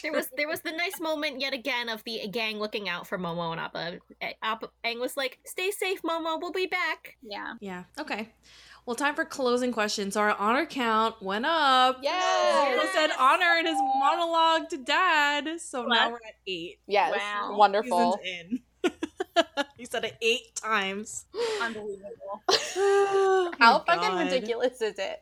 There 0.02 0.14
was 0.14 0.30
there 0.38 0.48
was 0.48 0.62
the 0.62 0.72
nice 0.72 1.00
moment 1.02 1.42
yet 1.42 1.54
again 1.54 1.90
of 1.90 2.04
the 2.06 2.26
gang 2.32 2.58
looking 2.58 2.88
out 2.88 3.06
for 3.06 3.18
Momo 3.18 3.52
and 3.52 3.60
Appa. 3.60 4.00
Appa 4.42 4.70
Aang 4.86 5.00
was 5.02 5.18
like, 5.18 5.40
"Stay 5.46 5.72
safe, 5.72 6.02
Momo. 6.04 6.40
We'll 6.40 6.54
be 6.54 6.68
back." 6.68 7.18
Yeah. 7.22 7.56
Yeah. 7.60 7.84
Okay. 8.00 8.30
Well, 8.86 8.96
time 8.96 9.14
for 9.14 9.26
closing 9.26 9.74
questions. 9.74 10.14
So 10.14 10.22
our 10.22 10.36
honor 10.38 10.66
count 10.66 11.22
went 11.22 11.46
up. 11.46 12.00
Yes. 12.02 12.80
Zuko 12.80 12.94
said 12.94 13.10
honor 13.20 13.60
in 13.60 13.66
his 13.66 13.78
monologue 14.00 14.70
to 14.70 14.78
dad. 14.78 15.60
So 15.60 15.86
now 15.86 16.12
we're 16.12 16.16
at 16.18 16.36
eight. 16.48 16.80
Yes. 16.88 17.14
Wow. 17.18 17.58
Wonderful. 17.58 18.20
Seasons 18.24 18.52
in. 18.52 18.60
he 19.78 19.86
said 19.86 20.06
it 20.06 20.16
eight 20.22 20.56
times. 20.56 21.26
Unbelievable. 21.62 22.10
Oh 22.76 23.52
How 23.60 23.84
my 23.88 23.96
fucking 23.96 24.10
God. 24.10 24.24
ridiculous 24.32 24.82
is 24.82 24.98
it 24.98 25.22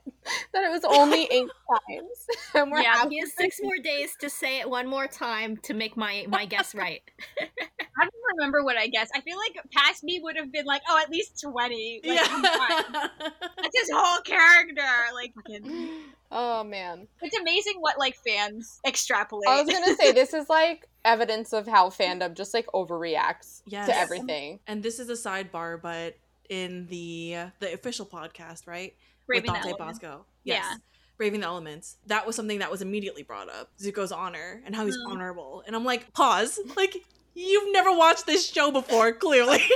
that 0.54 0.64
it 0.64 0.70
was 0.72 0.84
only 0.86 1.24
eight 1.30 1.48
times 1.90 2.28
and 2.56 2.72
we're 2.72 2.82
Yeah. 2.82 3.08
He 3.10 3.20
has 3.20 3.34
six 3.36 3.60
more 3.62 3.78
days 3.78 4.16
to 4.22 4.30
say 4.30 4.60
it 4.62 4.70
one 4.70 4.88
more 4.88 5.08
time 5.08 5.58
to 5.64 5.74
make 5.74 5.98
my 5.98 6.26
my 6.30 6.46
guess 6.46 6.74
right. 6.74 7.02
I 7.42 8.04
don't 8.04 8.14
remember 8.38 8.64
what 8.64 8.78
I 8.78 8.88
guessed. 8.88 9.12
I 9.14 9.20
feel 9.22 9.38
like 9.38 9.58
past 9.74 10.04
me 10.04 10.20
would 10.24 10.38
have 10.38 10.52
been 10.52 10.66
like, 10.66 10.82
oh, 10.90 10.98
at 11.02 11.10
least 11.10 11.42
twenty. 11.42 12.00
Like, 12.06 12.20
come. 12.24 12.44
Yeah. 12.44 13.08
That's 13.20 13.80
his 13.82 13.90
whole 13.94 14.22
character. 14.22 14.82
Like, 15.14 15.34
fucking- 15.36 15.90
Oh 16.32 16.64
man. 16.64 17.08
it's 17.22 17.38
amazing 17.38 17.74
what 17.80 18.00
like 18.00 18.16
fans 18.26 18.80
extrapolate. 18.88 19.50
I 19.50 19.62
was 19.62 19.72
gonna 19.74 19.96
say 19.96 20.14
this 20.14 20.34
is 20.34 20.48
like 20.50 20.88
evidence 21.06 21.54
of 21.54 21.68
how 21.68 21.90
fandom 21.90 22.34
just 22.36 22.54
like 22.54 22.68
overreacts 22.68 23.62
Yes. 23.66 23.88
to 23.88 23.96
everything. 23.98 24.60
and 24.68 24.84
this 24.84 25.00
is 25.00 25.10
a 25.10 25.14
sidebar, 25.14 25.82
but 25.82 26.18
in 26.50 26.88
the 26.88 27.38
the 27.60 27.74
official 27.74 28.06
podcast, 28.06 28.68
right? 28.68 28.96
Braving 29.28 29.48
the 29.48 29.52
With 29.54 29.62
Dante 29.64 29.70
Elements. 29.78 30.00
Basco. 30.00 30.26
Yes. 30.44 30.64
Yeah. 30.70 30.78
Braving 31.18 31.40
the 31.42 31.46
Elements. 31.48 31.98
That 32.08 32.26
was 32.28 32.36
something 32.36 32.60
that 32.60 32.70
was 32.72 32.82
immediately 32.82 33.24
brought 33.24 33.50
up. 33.50 33.70
Zuko's 33.80 34.12
honor 34.12 34.62
and 34.66 34.76
how 34.76 34.86
he's 34.86 34.98
Mm. 34.98 35.12
honorable. 35.12 35.64
And 35.68 35.76
I'm 35.76 35.86
like, 35.86 36.12
pause. 36.14 36.60
Like, 36.76 36.98
you've 37.36 37.72
never 37.72 37.92
watched 37.96 38.26
this 38.26 38.46
show 38.50 38.72
before, 38.72 39.12
clearly. 39.26 39.62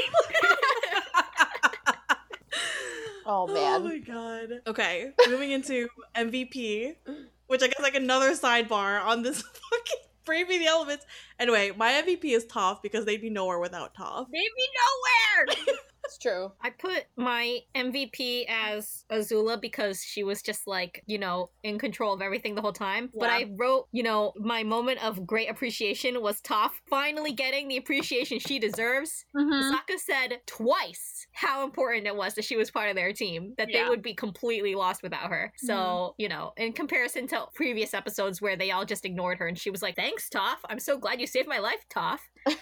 Oh 3.27 3.47
man. 3.47 3.81
Oh 3.81 3.83
my 3.85 3.97
god. 3.97 4.61
Okay, 4.67 5.11
moving 5.27 5.49
into 5.49 5.87
MVP, 6.15 6.95
which 7.47 7.63
I 7.63 7.67
guess 7.67 7.79
like 7.81 7.95
another 7.95 8.33
sidebar 8.33 9.01
on 9.03 9.23
this 9.23 9.41
fucking 9.41 10.04
Braving 10.25 10.59
the 10.59 10.67
Elements. 10.67 11.05
Anyway, 11.39 11.71
my 11.75 11.91
MVP 12.05 12.25
is 12.25 12.45
Toph 12.45 12.81
because 12.81 13.05
they'd 13.05 13.21
be 13.21 13.29
nowhere 13.29 13.59
without 13.59 13.95
Toph. 13.95 14.27
They'd 14.31 14.39
be 14.39 14.67
nowhere. 14.77 15.75
It's 16.05 16.19
true. 16.19 16.51
I 16.61 16.69
put 16.69 17.05
my 17.17 17.59
MVP 17.75 18.45
as 18.47 19.05
Azula 19.11 19.59
because 19.59 20.03
she 20.03 20.23
was 20.23 20.41
just 20.43 20.67
like, 20.67 21.03
you 21.07 21.17
know, 21.17 21.49
in 21.63 21.79
control 21.79 22.13
of 22.13 22.21
everything 22.21 22.53
the 22.53 22.61
whole 22.61 22.73
time. 22.73 23.09
But 23.17 23.31
I 23.31 23.51
wrote, 23.57 23.87
you 23.91 24.03
know, 24.03 24.33
my 24.37 24.63
moment 24.63 25.03
of 25.03 25.25
great 25.25 25.49
appreciation 25.49 26.21
was 26.21 26.41
Toph 26.41 26.73
finally 26.89 27.31
getting 27.31 27.67
the 27.67 27.77
appreciation 27.77 28.37
she 28.39 28.59
deserves. 28.59 29.25
Mhm. 29.35 29.71
Sokka 29.73 29.97
said 29.97 30.41
twice 30.45 31.14
how 31.35 31.65
important 31.65 32.07
it 32.07 32.15
was 32.15 32.33
that 32.35 32.45
she 32.45 32.55
was 32.55 32.71
part 32.71 32.89
of 32.89 32.95
their 32.95 33.11
team, 33.11 33.53
that 33.57 33.69
Yeah. 33.69 33.83
they 33.83 33.89
would 33.89 34.01
be 34.01 34.13
completely 34.13 34.73
lost 34.73 35.03
without 35.03 35.29
her. 35.29 35.51
So, 35.57 35.73
Mhm. 35.75 36.13
you 36.17 36.29
know, 36.29 36.53
in 36.55 36.71
comparison 36.71 37.27
to 37.27 37.47
previous 37.53 37.93
episodes 37.93 38.41
where 38.41 38.55
they 38.55 38.71
all 38.71 38.85
just 38.85 39.03
ignored 39.03 39.37
her 39.39 39.47
and 39.47 39.59
she 39.59 39.69
was 39.69 39.81
like, 39.81 39.95
Thanks, 39.97 40.29
Toph. 40.29 40.59
I'm 40.69 40.79
so 40.79 40.97
glad 40.97 41.19
you 41.19 41.27
saved 41.27 41.47
my 41.49 41.59
life, 41.59 41.85
Toph. 41.89 42.19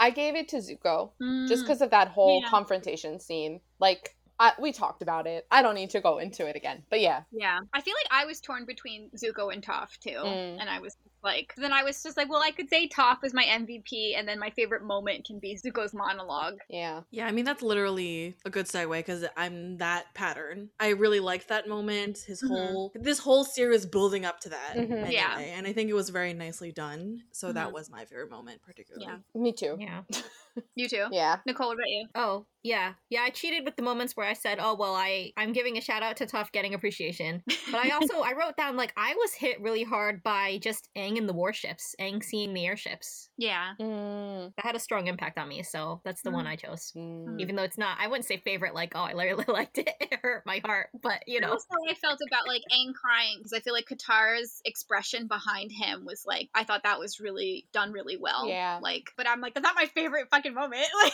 I 0.00 0.10
gave 0.10 0.34
it 0.34 0.48
to 0.48 0.56
Zuko 0.56 1.12
just 1.48 1.62
Mm. 1.62 1.66
because 1.66 1.80
of 1.80 1.90
that 1.90 2.08
whole 2.08 2.40
Yeah. 2.42 2.48
confrontation 2.48 3.20
scene. 3.20 3.60
Like 3.78 4.16
I, 4.40 4.52
we 4.58 4.72
talked 4.72 5.00
about 5.00 5.28
it. 5.28 5.46
I 5.52 5.62
don't 5.62 5.76
need 5.76 5.90
to 5.90 6.00
go 6.00 6.18
into 6.18 6.46
it 6.48 6.56
again. 6.56 6.84
But 6.90 7.00
yeah. 7.00 7.22
Yeah, 7.30 7.60
I 7.72 7.80
feel 7.80 7.94
like 7.94 8.08
I 8.10 8.24
was 8.26 8.40
torn 8.40 8.64
between 8.66 9.10
Zuko 9.16 9.52
and 9.52 9.62
Toph 9.64 9.96
too, 9.98 10.10
Mm. 10.18 10.58
and 10.60 10.68
I 10.68 10.80
was 10.80 10.96
Like 11.24 11.54
then 11.56 11.72
I 11.72 11.82
was 11.82 12.02
just 12.02 12.16
like, 12.16 12.28
well, 12.28 12.42
I 12.42 12.50
could 12.50 12.68
say 12.68 12.86
Toph 12.88 13.24
is 13.24 13.32
my 13.34 13.44
MVP, 13.44 14.16
and 14.16 14.28
then 14.28 14.38
my 14.38 14.50
favorite 14.50 14.82
moment 14.84 15.24
can 15.26 15.38
be 15.38 15.56
Zuko's 15.56 15.94
monologue. 15.94 16.58
Yeah. 16.68 17.00
Yeah, 17.10 17.26
I 17.26 17.32
mean 17.32 17.44
that's 17.46 17.62
literally 17.62 18.36
a 18.44 18.50
good 18.50 18.66
segue 18.66 18.98
because 18.98 19.24
I'm 19.36 19.78
that 19.78 20.12
pattern. 20.14 20.70
I 20.78 20.90
really 20.90 21.20
liked 21.20 21.48
that 21.48 21.68
moment. 21.68 22.18
His 22.26 22.42
Mhm. 22.42 22.48
whole 22.48 22.92
this 22.94 23.18
whole 23.18 23.44
series 23.44 23.86
building 23.86 24.24
up 24.24 24.40
to 24.40 24.50
that. 24.50 24.74
Mhm. 24.76 24.90
Anyway, 24.92 25.12
Yeah. 25.12 25.38
and 25.38 25.66
I 25.66 25.72
think 25.72 25.88
it 25.90 25.94
was 25.94 26.10
very 26.10 26.34
nicely 26.34 26.70
done. 26.72 27.22
So 27.32 27.52
that 27.52 27.68
Mhm. 27.68 27.72
was 27.72 27.90
my 27.90 28.04
favorite 28.04 28.30
moment, 28.30 28.60
particularly. 28.62 29.06
Yeah. 29.06 29.18
Me 29.34 29.52
too. 29.52 29.76
Yeah. 29.80 30.02
You 30.76 30.88
too, 30.88 31.06
Yeah. 31.10 31.38
Nicole. 31.46 31.66
What 31.66 31.78
about 31.78 31.88
you? 31.90 32.06
Oh, 32.14 32.46
yeah. 32.62 32.94
Yeah, 33.10 33.22
I 33.22 33.30
cheated 33.30 33.64
with 33.64 33.74
the 33.74 33.82
moments 33.82 34.16
where 34.16 34.24
I 34.28 34.34
said, 34.34 34.58
"Oh, 34.60 34.74
well, 34.74 34.94
I 34.94 35.32
I'm 35.36 35.52
giving 35.52 35.76
a 35.76 35.80
shout 35.80 36.04
out 36.04 36.16
to 36.18 36.26
Toph 36.26 36.52
getting 36.52 36.74
appreciation." 36.74 37.42
But 37.72 37.84
I 37.84 37.88
also 37.96 38.20
I 38.20 38.34
wrote 38.34 38.56
down 38.56 38.76
like 38.76 38.92
I 38.96 39.14
was 39.14 39.34
hit 39.34 39.60
really 39.60 39.82
hard 39.82 40.22
by 40.22 40.58
just 40.58 40.90
Aang 41.14 41.18
and 41.18 41.28
the 41.28 41.32
warships, 41.32 41.94
Aang 42.00 42.22
seeing 42.22 42.54
the 42.54 42.66
airships. 42.66 43.28
Yeah. 43.36 43.72
Mm, 43.80 44.52
That 44.56 44.64
had 44.66 44.74
a 44.76 44.80
strong 44.80 45.06
impact 45.06 45.38
on 45.38 45.48
me, 45.48 45.62
so 45.62 46.00
that's 46.04 46.22
the 46.22 46.30
one 46.30 46.44
Mm. 46.46 46.48
I 46.48 46.56
chose. 46.56 46.92
mm. 46.96 47.40
Even 47.40 47.56
though 47.56 47.62
it's 47.62 47.78
not, 47.78 47.96
I 48.00 48.06
wouldn't 48.08 48.26
say 48.26 48.36
favorite. 48.38 48.74
Like, 48.74 48.92
oh, 48.94 49.00
I 49.00 49.12
really 49.12 49.44
liked 49.48 49.78
it. 49.78 49.90
It 50.00 50.18
hurt 50.22 50.44
my 50.46 50.60
heart, 50.64 50.88
but 51.02 51.22
you 51.26 51.40
know, 51.40 51.50
That's 51.50 51.66
how 51.70 51.78
I 51.90 51.94
felt 51.94 52.18
about 52.28 52.46
like 52.46 52.62
Aang 52.72 52.94
crying 52.94 53.38
because 53.38 53.52
I 53.52 53.60
feel 53.60 53.72
like 53.74 53.86
Katara's 53.88 54.60
expression 54.64 55.26
behind 55.26 55.70
him 55.72 56.04
was 56.04 56.24
like 56.26 56.48
I 56.54 56.64
thought 56.64 56.82
that 56.84 56.98
was 56.98 57.20
really 57.20 57.66
done 57.72 57.92
really 57.92 58.16
well. 58.16 58.48
Yeah. 58.48 58.78
Like, 58.82 59.10
but 59.16 59.28
I'm 59.28 59.40
like 59.40 59.54
that's 59.54 59.64
not 59.64 59.74
my 59.76 59.86
favorite 59.94 60.28
fucking 60.30 60.54
moment. 60.54 60.86
Like, 61.02 61.12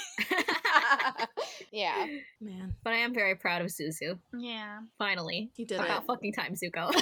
yeah. 1.72 2.06
Man, 2.40 2.74
but 2.84 2.92
I 2.92 2.98
am 2.98 3.12
very 3.14 3.34
proud 3.34 3.60
of 3.62 3.68
Zuzu. 3.68 4.18
yeah. 4.36 4.78
Finally, 4.98 5.50
he 5.54 5.64
did 5.64 5.80
about 5.80 6.02
it. 6.02 6.06
fucking 6.06 6.32
time, 6.32 6.54
Zuko. 6.54 6.92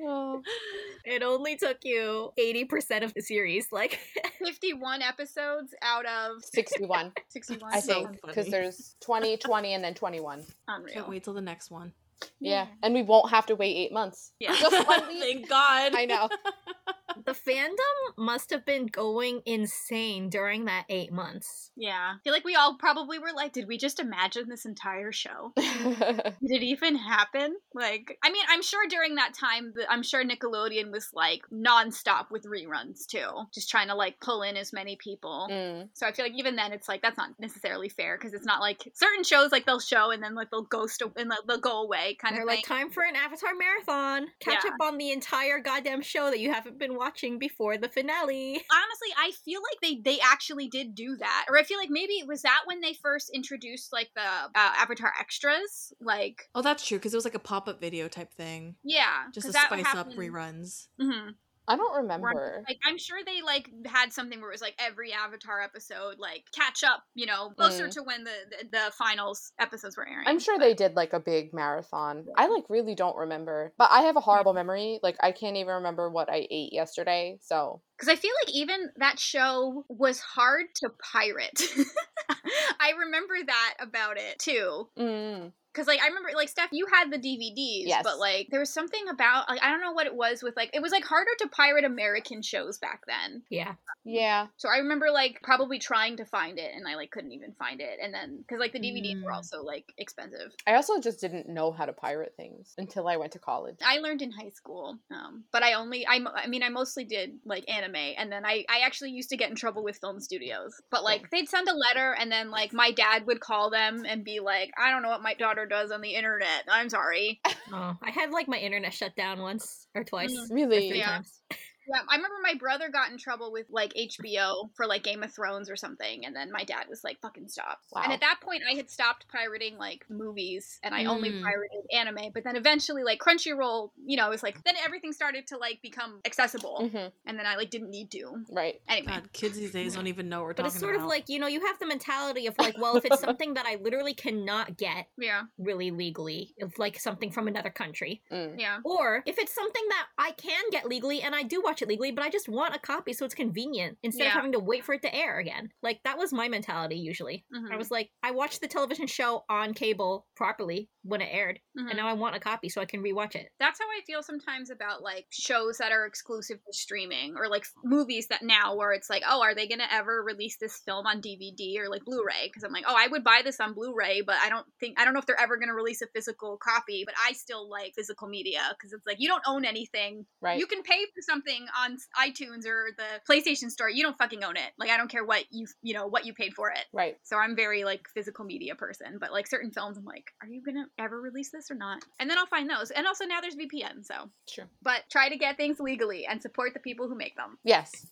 Oh. 0.00 0.42
it 1.04 1.22
only 1.22 1.56
took 1.56 1.78
you 1.82 2.32
eighty 2.36 2.64
percent 2.64 3.04
of 3.04 3.14
the 3.14 3.22
series. 3.22 3.66
Like, 3.72 3.98
51 4.44 5.02
episodes 5.02 5.74
out 5.82 6.06
of 6.06 6.44
61, 6.44 7.12
61. 7.28 7.72
I 7.74 7.80
So 7.80 7.94
think. 8.06 8.12
Because 8.22 8.46
funny. 8.46 8.50
there's 8.50 8.96
20, 9.00 9.36
20, 9.38 9.74
and 9.74 9.84
then 9.84 9.94
21. 9.94 10.44
Unreal. 10.68 10.94
Can't 10.94 11.08
wait 11.08 11.24
till 11.24 11.34
the 11.34 11.40
next 11.40 11.70
one. 11.70 11.92
Yeah. 12.40 12.66
And 12.82 12.94
we 12.94 13.02
won't 13.02 13.30
have 13.30 13.46
to 13.46 13.56
wait 13.56 13.76
eight 13.76 13.92
months. 13.92 14.32
Yeah. 14.38 14.54
Just 14.54 14.86
one 14.86 15.08
week. 15.08 15.20
Thank 15.20 15.48
God. 15.48 15.94
I 15.94 16.04
know. 16.06 16.28
the 17.24 17.32
fandom 17.32 17.76
must 18.16 18.50
have 18.50 18.64
been 18.64 18.86
going 18.86 19.40
insane 19.44 20.28
during 20.28 20.66
that 20.66 20.84
eight 20.88 21.12
months. 21.12 21.70
Yeah. 21.76 22.14
I 22.14 22.18
feel 22.22 22.32
like 22.32 22.44
we 22.44 22.54
all 22.54 22.76
probably 22.78 23.18
were 23.18 23.32
like, 23.34 23.52
did 23.52 23.68
we 23.68 23.78
just 23.78 24.00
imagine 24.00 24.48
this 24.48 24.64
entire 24.64 25.12
show? 25.12 25.52
Did 25.56 26.34
it 26.42 26.62
even 26.62 26.96
happen? 26.96 27.56
Like, 27.74 28.16
I 28.22 28.30
mean, 28.30 28.44
I'm 28.48 28.62
sure 28.62 28.86
during 28.88 29.16
that 29.16 29.34
time, 29.34 29.72
I'm 29.88 30.02
sure 30.02 30.24
Nickelodeon 30.24 30.90
was 30.90 31.10
like 31.12 31.42
nonstop 31.52 32.30
with 32.30 32.44
reruns 32.44 33.06
too, 33.06 33.28
just 33.52 33.70
trying 33.70 33.88
to 33.88 33.94
like 33.94 34.20
pull 34.20 34.42
in 34.42 34.56
as 34.56 34.72
many 34.72 34.96
people. 34.96 35.48
Mm. 35.50 35.88
So 35.94 36.06
I 36.06 36.12
feel 36.12 36.24
like 36.24 36.38
even 36.38 36.56
then, 36.56 36.72
it's 36.72 36.88
like 36.88 37.02
that's 37.02 37.18
not 37.18 37.30
necessarily 37.38 37.88
fair 37.88 38.16
because 38.16 38.34
it's 38.34 38.46
not 38.46 38.60
like 38.60 38.90
certain 38.94 39.24
shows 39.24 39.52
like 39.52 39.66
they'll 39.66 39.80
show 39.80 40.10
and 40.10 40.22
then 40.22 40.34
like 40.34 40.50
they'll 40.50 40.62
ghost 40.62 41.02
and 41.16 41.28
like, 41.28 41.40
they'll 41.46 41.60
go 41.60 41.82
away 41.82 42.07
kind 42.14 42.34
They're 42.34 42.42
of 42.42 42.48
like, 42.48 42.66
thing. 42.66 42.76
time 42.78 42.90
for 42.90 43.02
an 43.02 43.16
Avatar 43.16 43.50
marathon. 43.54 44.28
Catch 44.40 44.64
Yeah. 44.64 44.70
up 44.70 44.76
on 44.80 44.98
the 44.98 45.10
entire 45.12 45.58
goddamn 45.60 46.02
show 46.02 46.30
that 46.30 46.40
you 46.40 46.52
haven't 46.52 46.78
been 46.78 46.96
watching 46.96 47.38
before 47.38 47.76
the 47.78 47.88
finale. 47.88 48.52
Honestly, 48.72 49.08
I 49.18 49.32
feel 49.44 49.60
like 49.62 49.80
they 49.82 50.00
they 50.02 50.20
actually 50.20 50.68
did 50.68 50.94
do 50.94 51.16
that, 51.18 51.46
or 51.48 51.58
I 51.58 51.62
feel 51.64 51.78
like 51.78 51.90
maybe 51.90 52.14
it 52.14 52.26
was 52.26 52.42
that 52.42 52.62
when 52.66 52.80
they 52.80 52.94
first 52.94 53.30
introduced 53.34 53.92
like 53.92 54.10
the 54.14 54.22
uh, 54.22 54.48
Avatar 54.54 55.12
extras, 55.20 55.92
like 56.00 56.48
Oh, 56.54 56.62
that's 56.62 56.86
true 56.86 56.98
because 56.98 57.12
it 57.12 57.16
was 57.16 57.24
like 57.24 57.34
a 57.34 57.38
pop 57.38 57.68
up 57.68 57.80
video 57.80 58.08
type 58.08 58.32
thing, 58.34 58.76
yeah, 58.84 59.24
just 59.34 59.46
to 59.46 59.48
'cause 59.48 59.54
that 59.54 59.66
spice 59.66 59.80
up 59.86 60.06
happened- 60.08 60.18
reruns. 60.18 60.88
Mhm. 61.00 61.34
I 61.68 61.76
don't 61.76 61.96
remember. 62.02 62.64
Like 62.68 62.78
I'm 62.84 62.98
sure 62.98 63.18
they 63.24 63.42
like 63.42 63.70
had 63.86 64.12
something 64.12 64.40
where 64.40 64.50
it 64.50 64.54
was 64.54 64.60
like 64.60 64.74
every 64.78 65.12
Avatar 65.12 65.60
episode 65.62 66.16
like 66.18 66.44
catch 66.54 66.82
up, 66.84 67.02
you 67.14 67.26
know, 67.26 67.50
closer 67.56 67.86
Mm. 67.86 67.90
to 67.92 68.02
when 68.02 68.24
the, 68.24 68.30
the 68.50 68.68
the 68.70 68.92
finals 68.98 69.52
episodes 69.60 69.96
were 69.96 70.08
airing. 70.08 70.26
I'm 70.26 70.38
sure 70.38 70.58
they 70.58 70.74
did 70.74 70.96
like 70.96 71.12
a 71.12 71.20
big 71.20 71.52
marathon. 71.52 72.24
I 72.36 72.46
like 72.48 72.64
really 72.68 72.94
don't 72.94 73.16
remember. 73.16 73.72
But 73.78 73.90
I 73.92 74.02
have 74.02 74.16
a 74.16 74.20
horrible 74.20 74.52
memory. 74.54 74.98
Like 75.02 75.16
I 75.20 75.32
can't 75.32 75.56
even 75.56 75.74
remember 75.74 76.10
what 76.10 76.28
I 76.30 76.46
ate 76.50 76.72
yesterday. 76.72 77.38
So 77.42 77.82
because 77.96 78.08
I 78.08 78.16
feel 78.16 78.32
like 78.44 78.54
even 78.54 78.90
that 78.96 79.18
show 79.18 79.84
was 79.88 80.20
hard 80.20 80.66
to 80.76 80.90
pirate. 81.12 81.62
I 82.80 82.92
remember 82.98 83.34
that 83.46 83.74
about 83.80 84.16
it 84.18 84.38
too. 84.38 84.88
mm, 84.98 85.52
Cause 85.78 85.86
like 85.86 86.00
I 86.02 86.08
remember 86.08 86.30
like 86.34 86.48
Steph, 86.48 86.70
you 86.72 86.86
had 86.92 87.12
the 87.12 87.18
DVDs, 87.18 87.86
Yes. 87.86 88.02
but 88.02 88.18
like 88.18 88.48
there 88.50 88.58
was 88.58 88.70
something 88.70 89.08
about 89.08 89.48
like 89.48 89.62
I 89.62 89.70
don't 89.70 89.80
know 89.80 89.92
what 89.92 90.06
it 90.06 90.14
was 90.14 90.42
with 90.42 90.56
like 90.56 90.70
it 90.74 90.82
was 90.82 90.90
like 90.90 91.04
harder 91.04 91.30
to 91.38 91.48
pirate 91.48 91.84
American 91.84 92.42
shows 92.42 92.78
back 92.78 93.02
then. 93.06 93.42
Yeah. 93.48 93.74
yeah. 94.04 94.46
So 94.56 94.68
I 94.68 94.78
remember 94.78 95.06
like 95.12 95.40
probably 95.42 95.78
trying 95.78 96.16
to 96.16 96.24
find 96.24 96.58
it 96.58 96.72
and 96.74 96.88
I 96.88 96.96
like 96.96 97.12
couldn't 97.12 97.30
even 97.32 97.52
find 97.58 97.80
it. 97.80 97.98
And 98.02 98.12
then 98.12 98.38
because 98.38 98.58
like 98.58 98.72
the 98.72 98.80
DVDs 98.80 99.22
were 99.22 99.30
Mm. 99.30 99.34
also 99.36 99.62
like 99.62 99.84
expensive. 99.98 100.52
I 100.66 100.74
also 100.74 101.00
just 101.00 101.20
didn't 101.20 101.48
know 101.48 101.70
how 101.70 101.84
to 101.86 101.92
pirate 101.92 102.34
things 102.36 102.74
until 102.76 103.06
I 103.06 103.16
went 103.16 103.32
to 103.32 103.38
college. 103.38 103.76
I 103.86 103.98
learned 103.98 104.22
in 104.22 104.32
high 104.32 104.48
school, 104.50 104.98
um, 105.12 105.44
but 105.52 105.62
I 105.62 105.74
only 105.74 106.06
I, 106.06 106.20
I 106.34 106.46
mean 106.48 106.62
I 106.64 106.70
mostly 106.70 107.04
did 107.04 107.38
like 107.44 107.64
anime, 107.70 107.94
and 108.16 108.32
then 108.32 108.44
I 108.44 108.64
I 108.68 108.80
actually 108.84 109.10
used 109.12 109.28
to 109.30 109.36
get 109.36 109.50
in 109.50 109.54
trouble 109.56 109.84
with 109.84 109.98
film 109.98 110.18
studios. 110.20 110.74
But 110.90 111.04
like 111.04 111.30
they'd 111.30 111.48
send 111.48 111.68
a 111.68 111.74
letter, 111.74 112.16
and 112.18 112.32
then 112.32 112.50
like 112.50 112.72
my 112.72 112.90
dad 112.90 113.26
would 113.26 113.40
call 113.40 113.70
them 113.70 114.04
and 114.08 114.24
be 114.24 114.40
like, 114.40 114.70
I 114.82 114.90
don't 114.90 115.02
know 115.02 115.10
what 115.10 115.22
my 115.22 115.34
daughter 115.34 115.66
does 115.68 115.90
on 115.90 116.00
the 116.00 116.14
internet. 116.14 116.64
I'm 116.68 116.88
sorry. 116.88 117.40
Oh, 117.72 117.96
I 118.02 118.10
had 118.10 118.30
like 118.30 118.48
my 118.48 118.56
internet 118.58 118.92
shut 118.94 119.14
down 119.14 119.40
once 119.42 119.86
or 119.94 120.04
twice. 120.04 120.32
Mm. 120.32 120.50
Or 120.50 120.54
Really? 120.54 120.88
three 120.88 120.98
Yeah. 120.98 121.08
times. 121.08 121.40
Yeah, 121.88 122.00
I 122.08 122.16
remember 122.16 122.36
my 122.42 122.54
brother 122.54 122.88
got 122.90 123.10
in 123.10 123.18
trouble 123.18 123.50
with 123.52 123.66
like 123.70 123.92
HBO 123.94 124.70
for 124.74 124.86
like 124.86 125.02
Game 125.02 125.22
of 125.22 125.32
Thrones 125.32 125.70
or 125.70 125.76
something, 125.76 126.26
and 126.26 126.34
then 126.36 126.52
my 126.52 126.64
dad 126.64 126.86
was 126.88 127.02
like, 127.02 127.18
"Fucking 127.20 127.48
stop!" 127.48 127.80
And 127.94 128.12
at 128.12 128.20
that 128.20 128.40
point, 128.42 128.62
I 128.70 128.74
had 128.74 128.90
stopped 128.90 129.26
pirating 129.28 129.78
like 129.78 130.04
movies, 130.10 130.78
and 130.82 130.94
I 130.94 131.04
only 131.04 131.30
Mm. 131.30 131.42
pirated 131.42 131.84
anime. 131.92 132.32
But 132.34 132.44
then 132.44 132.56
eventually, 132.56 133.04
like 133.04 133.20
Crunchyroll, 133.20 133.90
you 134.04 134.16
know, 134.16 134.26
it 134.26 134.30
was 134.30 134.42
like 134.42 134.62
then 134.64 134.74
everything 134.84 135.12
started 135.12 135.46
to 135.48 135.56
like 135.56 135.80
become 135.82 136.20
accessible, 136.24 136.88
hmm 136.90 137.06
and 137.26 137.38
then 137.38 137.46
I 137.46 137.56
like 137.56 137.70
didn't 137.70 137.90
need 137.90 138.10
to. 138.12 138.44
Right. 138.50 138.80
Anyway, 138.88 139.12
God, 139.12 139.32
kids 139.32 139.56
these 139.58 139.72
days 139.72 139.94
don't 139.94 140.06
even 140.08 140.28
know 140.28 140.38
what 140.40 140.44
we're 140.46 140.54
But 140.54 140.62
talking 140.64 140.64
about. 140.64 140.64
But 140.64 140.74
it's 140.74 140.80
sort 140.80 140.94
about. 140.96 141.04
of 141.04 141.08
like, 141.08 141.28
you 141.28 141.38
know, 141.38 141.46
you 141.46 141.64
have 141.66 141.78
the 141.78 141.86
mentality 141.86 142.46
of 142.46 142.58
like, 142.58 142.76
well, 142.78 142.96
if 142.96 143.04
it's 143.04 143.20
something 143.20 143.54
that 143.54 143.66
I 143.66 143.76
literally 143.76 144.14
cannot 144.14 144.76
get 144.76 145.06
yeah, 145.18 145.42
really 145.58 145.90
legally, 145.90 146.54
if 146.58 146.78
like 146.78 146.98
something 147.00 147.30
from 147.30 147.48
another 147.48 147.70
country, 147.70 148.22
Mm. 148.30 148.56
yeah, 148.58 148.78
or 148.84 149.22
if 149.26 149.38
it's 149.38 149.54
something 149.54 149.82
that 149.88 150.06
I 150.18 150.32
can 150.32 150.62
get 150.70 150.86
legally 150.86 151.22
and 151.22 151.34
I 151.34 151.42
do 151.42 151.62
watch 151.62 151.77
it 151.82 151.88
legally, 151.88 152.10
but 152.12 152.24
I 152.24 152.30
just 152.30 152.48
want 152.48 152.74
a 152.74 152.78
copy 152.78 153.12
so 153.12 153.24
it's 153.24 153.34
convenient 153.34 153.98
instead 154.02 154.26
of 154.26 154.32
having 154.32 154.52
to 154.52 154.58
wait 154.58 154.84
for 154.84 154.94
it 154.94 155.02
to 155.02 155.14
air 155.14 155.38
again. 155.38 155.70
Like 155.82 156.00
that 156.04 156.18
was 156.18 156.32
my 156.32 156.48
mentality 156.48 156.96
usually. 156.96 157.44
Mhm. 157.54 157.72
I 157.72 157.76
was 157.76 157.90
like, 157.90 158.10
I 158.22 158.30
watched 158.32 158.60
the 158.60 158.68
television 158.68 159.06
show 159.06 159.44
on 159.48 159.74
cable 159.74 160.26
properly 160.36 160.88
when 161.08 161.20
it 161.20 161.28
aired, 161.32 161.60
Mhm. 161.76 161.88
and 161.88 161.96
now 161.96 162.06
I 162.08 162.12
want 162.12 162.36
a 162.36 162.40
copy 162.40 162.68
so 162.68 162.80
I 162.80 162.84
can 162.84 163.02
rewatch 163.02 163.34
it. 163.34 163.50
That's 163.58 163.78
how 163.78 163.86
I 163.86 164.02
feel 164.06 164.22
sometimes 164.22 164.70
about 164.70 165.02
like 165.02 165.26
shows 165.30 165.78
that 165.78 165.90
are 165.92 166.04
exclusive 166.06 166.58
to 166.64 166.72
streaming 166.72 167.36
or 167.36 167.48
like 167.48 167.64
movies 167.84 168.28
that 168.28 168.42
now 168.42 168.74
where 168.76 168.92
it's 168.92 169.08
like, 169.08 169.22
oh, 169.26 169.40
are 169.42 169.54
they 169.54 169.66
going 169.66 169.78
to 169.80 169.92
ever 169.92 170.22
release 170.22 170.56
this 170.58 170.78
film 170.84 171.06
on 171.06 171.20
DVD 171.20 171.78
or 171.78 171.88
like 171.88 172.04
Blu-ray? 172.04 172.46
Because 172.46 172.62
I'm 172.62 172.72
like, 172.72 172.84
oh, 172.86 172.94
I 172.96 173.06
would 173.08 173.24
buy 173.24 173.40
this 173.42 173.60
on 173.60 173.72
Blu-ray, 173.74 174.20
but 174.22 174.36
I 174.42 174.48
don't 174.48 174.66
think 174.80 175.00
I 175.00 175.04
don't 175.04 175.14
know 175.14 175.20
if 175.20 175.26
they're 175.26 175.40
ever 175.40 175.56
going 175.56 175.68
to 175.68 175.74
release 175.74 176.02
a 176.02 176.06
physical 176.14 176.58
copy. 176.58 177.04
But 177.06 177.14
I 177.26 177.32
still 177.32 177.68
like 177.68 177.94
physical 177.94 178.28
media 178.28 178.60
because 178.78 178.92
it's 178.92 179.06
like 179.06 179.18
you 179.20 179.28
don't 179.28 179.42
own 179.46 179.64
anything. 179.64 180.26
Right. 180.40 180.58
You 180.58 180.66
can 180.66 180.82
pay 180.82 181.04
for 181.14 181.22
something 181.22 181.66
on 181.82 181.96
iTunes 182.20 182.66
or 182.66 182.90
the 182.96 183.20
PlayStation 183.28 183.70
Store. 183.70 183.88
You 183.88 184.02
don't 184.02 184.18
fucking 184.18 184.44
own 184.44 184.56
it. 184.56 184.72
Like 184.78 184.90
I 184.90 184.96
don't 184.96 185.08
care 185.10 185.24
what 185.24 185.44
you 185.50 185.66
you 185.82 185.94
know 185.94 186.06
what 186.06 186.26
you 186.26 186.34
paid 186.34 186.54
for 186.54 186.70
it. 186.70 186.84
right. 186.92 187.16
So 187.22 187.36
I'm 187.36 187.56
very 187.56 187.84
like 187.84 188.08
physical 188.14 188.44
media 188.44 188.74
person, 188.74 189.18
but 189.20 189.32
like 189.32 189.46
certain 189.46 189.70
films, 189.70 189.96
I'm 189.96 190.04
like, 190.04 190.32
are 190.42 190.48
you 190.48 190.62
gonna 190.62 190.86
ever 190.98 191.20
release 191.20 191.50
this 191.50 191.70
or 191.70 191.74
not? 191.74 192.04
And 192.20 192.28
then 192.28 192.38
I'll 192.38 192.46
find 192.46 192.68
those. 192.68 192.90
And 192.90 193.06
also 193.06 193.24
now 193.24 193.40
there's 193.40 193.56
VPN, 193.56 194.04
so 194.04 194.30
True. 194.48 194.64
but 194.82 195.02
try 195.10 195.28
to 195.28 195.36
get 195.36 195.56
things 195.56 195.80
legally 195.80 196.26
and 196.26 196.40
support 196.42 196.74
the 196.74 196.80
people 196.80 197.08
who 197.08 197.14
make 197.14 197.36
them. 197.36 197.58
Yes. 197.64 198.06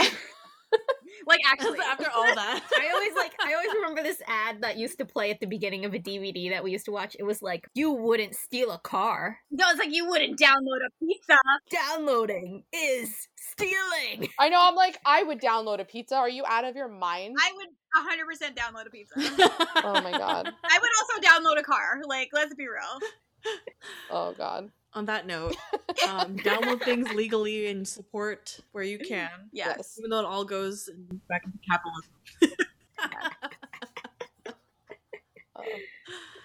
Like 1.26 1.40
actually, 1.46 1.78
after 1.90 2.10
all 2.14 2.34
that. 2.34 2.62
I 2.80 2.90
always 2.92 3.14
like 3.14 3.32
I 3.40 3.54
always 3.54 3.72
remember 3.74 4.02
this 4.02 4.20
ad 4.26 4.62
that 4.62 4.76
used 4.76 4.98
to 4.98 5.04
play 5.04 5.30
at 5.30 5.40
the 5.40 5.46
beginning 5.46 5.84
of 5.84 5.94
a 5.94 5.98
DVD 5.98 6.50
that 6.50 6.64
we 6.64 6.72
used 6.72 6.86
to 6.86 6.92
watch. 6.92 7.16
It 7.18 7.22
was 7.22 7.42
like, 7.42 7.68
you 7.74 7.92
wouldn't 7.92 8.34
steal 8.34 8.70
a 8.70 8.78
car. 8.78 9.38
no, 9.50 9.66
it's 9.68 9.78
like 9.78 9.94
you 9.94 10.08
wouldn't 10.08 10.38
download 10.38 10.80
a 10.86 11.04
pizza. 11.04 11.36
Downloading 11.70 12.64
is 12.72 13.28
stealing. 13.36 14.28
I 14.38 14.48
know. 14.48 14.58
I'm 14.60 14.74
like, 14.74 14.98
I 15.04 15.22
would 15.22 15.40
download 15.40 15.80
a 15.80 15.84
pizza. 15.84 16.16
Are 16.16 16.28
you 16.28 16.44
out 16.48 16.64
of 16.64 16.76
your 16.76 16.88
mind? 16.88 17.36
I 17.40 17.52
would 17.56 17.68
100% 17.96 18.56
download 18.56 18.86
a 18.86 18.90
pizza. 18.90 19.14
oh 19.84 20.00
my 20.02 20.12
god. 20.12 20.52
I 20.64 20.78
would 20.80 20.90
also 20.98 21.20
download 21.20 21.60
a 21.60 21.62
car. 21.62 22.00
Like, 22.06 22.30
let's 22.32 22.54
be 22.54 22.64
real. 22.64 23.08
Oh 24.10 24.32
god. 24.32 24.70
On 24.94 25.06
that 25.06 25.26
note, 25.26 25.56
um, 26.08 26.36
download 26.36 26.82
things 26.82 27.10
legally 27.12 27.66
and 27.68 27.86
support 27.88 28.60
where 28.72 28.84
you 28.84 28.98
can, 28.98 29.30
Yes. 29.52 29.96
even 29.98 30.10
though 30.10 30.18
it 30.20 30.26
all 30.26 30.44
goes 30.44 30.90
back 31.28 31.42
into 31.44 31.58
capitalism. 31.68 32.10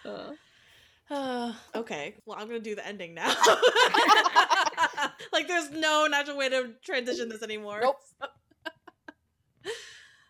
Uh, 0.06 0.32
Uh, 1.10 1.54
okay, 1.76 2.16
well, 2.26 2.38
I'm 2.40 2.48
gonna 2.48 2.60
do 2.60 2.76
the 2.76 2.86
ending 2.86 3.14
now. 3.14 3.28
like 5.34 5.48
there's 5.48 5.72
no 5.72 6.08
natural 6.10 6.38
way 6.38 6.50
to 6.50 6.72
transition 6.84 7.30
this 7.30 7.44
anymore. 7.44 7.80
Nope. 7.82 7.98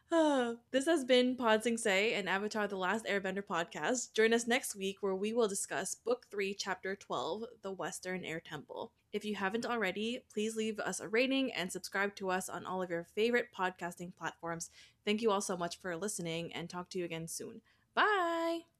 this 0.71 0.85
has 0.85 1.03
been 1.03 1.35
Pod 1.35 1.63
Sing 1.63 1.77
Se 1.77 2.13
and 2.13 2.29
Avatar 2.29 2.67
The 2.67 2.77
Last 2.77 3.05
Airbender 3.05 3.43
podcast. 3.43 4.13
Join 4.13 4.33
us 4.33 4.47
next 4.47 4.75
week 4.75 4.97
where 5.01 5.15
we 5.15 5.33
will 5.33 5.49
discuss 5.49 5.95
Book 5.95 6.27
3, 6.31 6.53
Chapter 6.53 6.95
12, 6.95 7.43
The 7.61 7.71
Western 7.71 8.23
Air 8.23 8.39
Temple. 8.39 8.93
If 9.11 9.25
you 9.25 9.35
haven't 9.35 9.65
already, 9.65 10.23
please 10.31 10.55
leave 10.55 10.79
us 10.79 11.01
a 11.01 11.09
rating 11.09 11.51
and 11.51 11.71
subscribe 11.71 12.15
to 12.15 12.29
us 12.29 12.47
on 12.47 12.65
all 12.65 12.81
of 12.81 12.89
your 12.89 13.03
favorite 13.03 13.49
podcasting 13.57 14.15
platforms. 14.15 14.69
Thank 15.03 15.21
you 15.21 15.31
all 15.31 15.41
so 15.41 15.57
much 15.57 15.79
for 15.79 15.95
listening 15.97 16.53
and 16.53 16.69
talk 16.69 16.89
to 16.91 16.99
you 16.99 17.05
again 17.05 17.27
soon. 17.27 17.61
Bye. 17.93 18.76